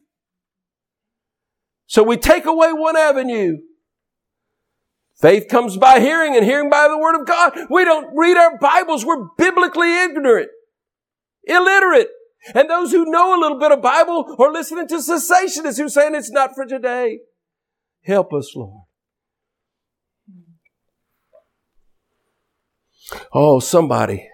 So 1.86 2.02
we 2.02 2.16
take 2.16 2.46
away 2.46 2.72
one 2.72 2.96
avenue. 2.96 3.58
Faith 5.20 5.48
comes 5.50 5.76
by 5.76 6.00
hearing 6.00 6.34
and 6.34 6.46
hearing 6.46 6.70
by 6.70 6.88
the 6.88 6.96
Word 6.96 7.20
of 7.20 7.26
God. 7.26 7.52
We 7.68 7.84
don't 7.84 8.16
read 8.16 8.38
our 8.38 8.56
Bibles. 8.56 9.04
We're 9.04 9.26
biblically 9.36 10.02
ignorant, 10.02 10.48
illiterate. 11.44 12.08
And 12.54 12.70
those 12.70 12.92
who 12.92 13.04
know 13.04 13.38
a 13.38 13.40
little 13.40 13.58
bit 13.58 13.72
of 13.72 13.82
Bible 13.82 14.36
are 14.38 14.52
listening 14.52 14.88
to 14.88 14.96
cessationists 14.96 15.76
who 15.76 15.86
are 15.86 15.88
saying 15.90 16.14
it's 16.14 16.30
not 16.30 16.54
for 16.54 16.64
today. 16.64 17.20
Help 18.02 18.32
us, 18.32 18.54
Lord. 18.56 18.84
Oh, 23.32 23.60
somebody 23.60 24.28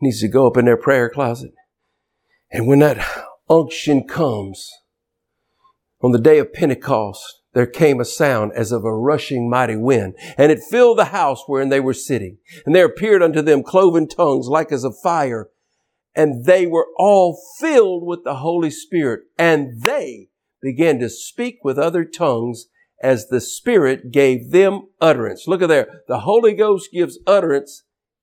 needs 0.00 0.20
to 0.20 0.28
go 0.28 0.46
up 0.46 0.56
in 0.56 0.64
their 0.64 0.76
prayer 0.76 1.10
closet. 1.10 1.52
And 2.50 2.66
when 2.66 2.78
that 2.78 3.04
unction 3.50 4.06
comes 4.06 4.70
on 6.00 6.12
the 6.12 6.20
day 6.20 6.38
of 6.38 6.52
Pentecost, 6.52 7.40
there 7.54 7.66
came 7.66 8.00
a 8.00 8.04
sound 8.04 8.52
as 8.54 8.72
of 8.72 8.84
a 8.84 8.94
rushing 8.94 9.48
mighty 9.48 9.76
wind, 9.76 10.14
and 10.36 10.50
it 10.50 10.60
filled 10.70 10.98
the 10.98 11.06
house 11.06 11.44
wherein 11.46 11.68
they 11.68 11.80
were 11.80 11.94
sitting. 11.94 12.38
And 12.66 12.74
there 12.74 12.86
appeared 12.86 13.22
unto 13.22 13.42
them 13.42 13.62
cloven 13.62 14.08
tongues 14.08 14.48
like 14.48 14.72
as 14.72 14.84
of 14.84 14.96
fire, 15.02 15.48
and 16.14 16.44
they 16.44 16.66
were 16.66 16.86
all 16.96 17.40
filled 17.58 18.06
with 18.06 18.24
the 18.24 18.36
Holy 18.36 18.70
Spirit, 18.70 19.22
and 19.38 19.82
they 19.82 20.28
began 20.62 20.98
to 21.00 21.08
speak 21.08 21.58
with 21.62 21.78
other 21.78 22.04
tongues 22.04 22.66
as 23.02 23.28
the 23.28 23.40
Spirit 23.40 24.12
gave 24.12 24.50
them 24.50 24.88
utterance. 25.00 25.46
Look 25.46 25.60
at 25.60 25.68
there. 25.68 26.02
The 26.08 26.20
Holy 26.20 26.54
Ghost 26.54 26.88
gives 26.92 27.18
utterance. 27.26 27.82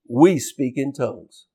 We 0.10 0.40
speak 0.40 0.74
in 0.76 0.94
tongues. 0.94 1.46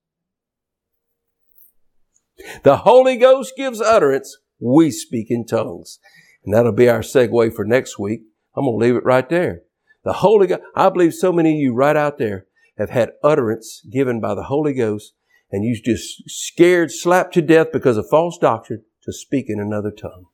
The 2.63 2.79
Holy 2.79 3.17
Ghost 3.17 3.55
gives 3.57 3.81
utterance. 3.81 4.37
We 4.61 4.91
speak 4.91 5.27
in 5.31 5.47
tongues. 5.47 5.99
And 6.45 6.55
that'll 6.55 6.73
be 6.73 6.89
our 6.89 7.01
segue 7.01 7.55
for 7.55 7.65
next 7.65 7.99
week. 7.99 8.21
I'm 8.55 8.65
going 8.65 8.79
to 8.79 8.85
leave 8.85 8.97
it 8.97 9.05
right 9.05 9.29
there. 9.29 9.63
The 10.05 10.13
Holy 10.13 10.47
Ghost, 10.47 10.63
I 10.77 10.89
believe 10.91 11.15
so 11.15 11.33
many 11.33 11.55
of 11.55 11.59
you 11.59 11.75
right 11.75 11.97
out 11.97 12.19
there 12.19 12.47
have 12.79 12.91
had 12.91 13.13
utterance 13.25 13.83
given 13.91 14.21
by 14.21 14.35
the 14.35 14.45
Holy 14.45 14.73
Ghost 14.73 15.15
and 15.51 15.65
you 15.65 15.81
just 15.83 16.29
scared, 16.29 16.91
slapped 16.91 17.35
to 17.35 17.43
death 17.43 17.69
because 17.73 17.97
of 17.97 18.07
false 18.11 18.39
doctrine 18.39 18.83
to 19.05 19.13
speak 19.13 19.47
in 19.49 19.61
another 19.61 19.91
tongue. 19.91 20.27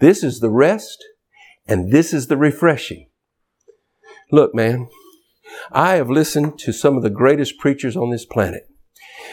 This 0.00 0.22
is 0.22 0.40
the 0.40 0.50
rest 0.50 1.04
and 1.66 1.92
this 1.92 2.12
is 2.12 2.26
the 2.26 2.36
refreshing. 2.36 3.08
Look, 4.30 4.54
man, 4.54 4.88
I 5.70 5.94
have 5.94 6.10
listened 6.10 6.58
to 6.60 6.72
some 6.72 6.96
of 6.96 7.02
the 7.02 7.10
greatest 7.10 7.58
preachers 7.58 7.96
on 7.96 8.10
this 8.10 8.24
planet. 8.24 8.68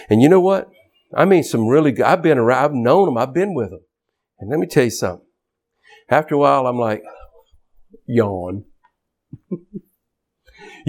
And 0.10 0.22
you 0.22 0.30
know 0.30 0.40
what? 0.40 0.70
I 1.16 1.26
mean, 1.26 1.44
some 1.44 1.68
really 1.68 1.92
good, 1.92 2.06
I've 2.06 2.22
been 2.22 2.38
around, 2.38 2.64
I've 2.64 2.74
known 2.74 3.06
them, 3.06 3.18
I've 3.18 3.34
been 3.34 3.54
with 3.54 3.72
them. 3.72 3.82
And 4.40 4.50
let 4.50 4.60
me 4.60 4.68
tell 4.68 4.84
you 4.84 4.92
something. 4.92 5.26
After 6.10 6.36
a 6.36 6.38
while, 6.38 6.68
I'm 6.68 6.78
like, 6.78 7.04
yawn. 8.06 8.66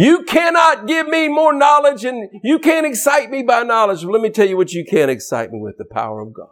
you 0.00 0.22
cannot 0.22 0.86
give 0.86 1.08
me 1.08 1.28
more 1.28 1.52
knowledge 1.52 2.06
and 2.06 2.30
you 2.42 2.58
can't 2.58 2.86
excite 2.86 3.30
me 3.30 3.42
by 3.42 3.64
knowledge. 3.64 4.02
Let 4.02 4.22
me 4.22 4.30
tell 4.30 4.48
you 4.48 4.56
what 4.56 4.72
you 4.72 4.82
can 4.88 5.10
excite 5.10 5.52
me 5.52 5.60
with 5.60 5.76
the 5.76 5.84
power 5.84 6.20
of 6.20 6.32
God. 6.32 6.48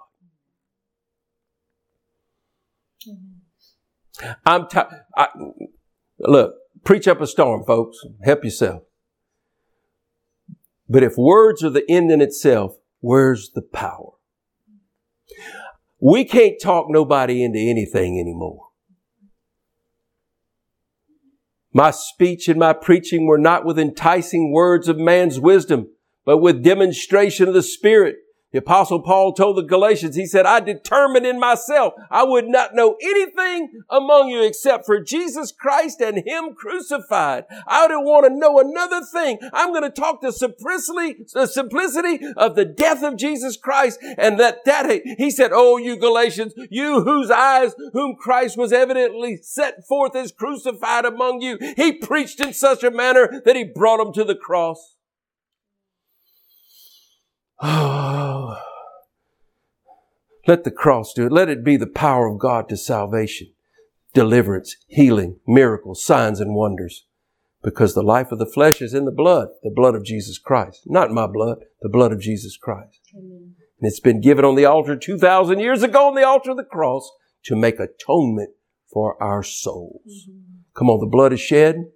I'm 4.44 4.68
tired. 4.68 4.88
Look, 6.18 6.56
preach 6.84 7.08
up 7.08 7.22
a 7.22 7.26
storm, 7.26 7.64
folks. 7.64 7.96
Help 8.22 8.44
yourself. 8.44 8.82
But 10.86 11.02
if 11.02 11.16
words 11.16 11.64
are 11.64 11.70
the 11.70 11.90
end 11.90 12.10
in 12.10 12.20
itself, 12.20 12.76
where's 13.00 13.50
the 13.54 13.62
power? 13.62 14.12
We 16.00 16.24
can't 16.26 16.60
talk 16.60 16.86
nobody 16.90 17.42
into 17.42 17.58
anything 17.58 18.20
anymore. 18.20 18.67
My 21.78 21.92
speech 21.92 22.48
and 22.48 22.58
my 22.58 22.72
preaching 22.72 23.26
were 23.26 23.38
not 23.38 23.64
with 23.64 23.78
enticing 23.78 24.50
words 24.50 24.88
of 24.88 24.98
man's 24.98 25.38
wisdom, 25.38 25.86
but 26.24 26.38
with 26.38 26.64
demonstration 26.64 27.46
of 27.46 27.54
the 27.54 27.62
Spirit 27.62 28.16
the 28.50 28.60
apostle 28.60 29.02
Paul 29.02 29.34
told 29.34 29.58
the 29.58 29.62
Galatians, 29.62 30.16
he 30.16 30.24
said, 30.24 30.46
I 30.46 30.60
determined 30.60 31.26
in 31.26 31.38
myself 31.38 31.92
I 32.10 32.24
would 32.24 32.46
not 32.46 32.74
know 32.74 32.96
anything 33.02 33.82
among 33.90 34.30
you 34.30 34.42
except 34.42 34.86
for 34.86 35.02
Jesus 35.02 35.52
Christ 35.52 36.00
and 36.00 36.26
Him 36.26 36.54
crucified. 36.54 37.44
I 37.66 37.86
don't 37.88 38.06
want 38.06 38.26
to 38.26 38.34
know 38.34 38.58
another 38.58 39.04
thing. 39.04 39.38
I'm 39.52 39.70
going 39.70 39.82
to 39.82 39.90
talk 39.90 40.22
the 40.22 40.32
simplicity, 40.32 41.24
the 41.34 41.46
simplicity 41.46 42.20
of 42.38 42.54
the 42.54 42.64
death 42.64 43.02
of 43.02 43.16
Jesus 43.16 43.58
Christ 43.58 43.98
and 44.16 44.40
that, 44.40 44.64
that, 44.64 44.88
he 45.18 45.30
said, 45.30 45.50
Oh, 45.52 45.76
you 45.76 45.96
Galatians, 45.96 46.54
you 46.70 47.02
whose 47.02 47.30
eyes, 47.30 47.74
whom 47.92 48.16
Christ 48.16 48.56
was 48.56 48.72
evidently 48.72 49.38
set 49.42 49.86
forth 49.86 50.16
as 50.16 50.32
crucified 50.32 51.04
among 51.04 51.42
you. 51.42 51.58
He 51.76 51.92
preached 51.92 52.40
in 52.40 52.54
such 52.54 52.82
a 52.82 52.90
manner 52.90 53.42
that 53.44 53.56
he 53.56 53.64
brought 53.64 53.98
them 53.98 54.14
to 54.14 54.24
the 54.24 54.34
cross. 54.34 54.94
Oh, 57.60 58.58
let 60.46 60.64
the 60.64 60.70
cross 60.70 61.12
do 61.12 61.26
it. 61.26 61.32
Let 61.32 61.48
it 61.48 61.64
be 61.64 61.76
the 61.76 61.86
power 61.86 62.26
of 62.26 62.38
God 62.38 62.68
to 62.68 62.76
salvation, 62.76 63.52
deliverance, 64.14 64.76
healing, 64.86 65.40
miracles, 65.46 66.04
signs, 66.04 66.40
and 66.40 66.54
wonders. 66.54 67.06
Because 67.62 67.94
the 67.94 68.02
life 68.02 68.30
of 68.30 68.38
the 68.38 68.46
flesh 68.46 68.80
is 68.80 68.94
in 68.94 69.04
the 69.04 69.10
blood, 69.10 69.48
the 69.64 69.72
blood 69.74 69.96
of 69.96 70.04
Jesus 70.04 70.38
Christ. 70.38 70.82
Not 70.86 71.10
my 71.10 71.26
blood, 71.26 71.64
the 71.82 71.88
blood 71.88 72.12
of 72.12 72.20
Jesus 72.20 72.56
Christ. 72.56 73.00
Amen. 73.16 73.56
And 73.80 73.88
it's 73.88 74.00
been 74.00 74.20
given 74.20 74.44
on 74.44 74.54
the 74.54 74.64
altar 74.64 74.96
2,000 74.96 75.58
years 75.58 75.82
ago 75.82 76.06
on 76.06 76.14
the 76.14 76.26
altar 76.26 76.52
of 76.52 76.56
the 76.56 76.64
cross 76.64 77.10
to 77.44 77.56
make 77.56 77.80
atonement 77.80 78.50
for 78.92 79.20
our 79.22 79.42
souls. 79.42 80.02
Mm-hmm. 80.06 80.58
Come 80.74 80.90
on, 80.90 81.00
the 81.00 81.06
blood 81.06 81.32
is 81.32 81.40
shed 81.40 81.86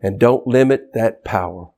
and 0.00 0.18
don't 0.18 0.46
limit 0.46 0.92
that 0.94 1.24
power. 1.24 1.70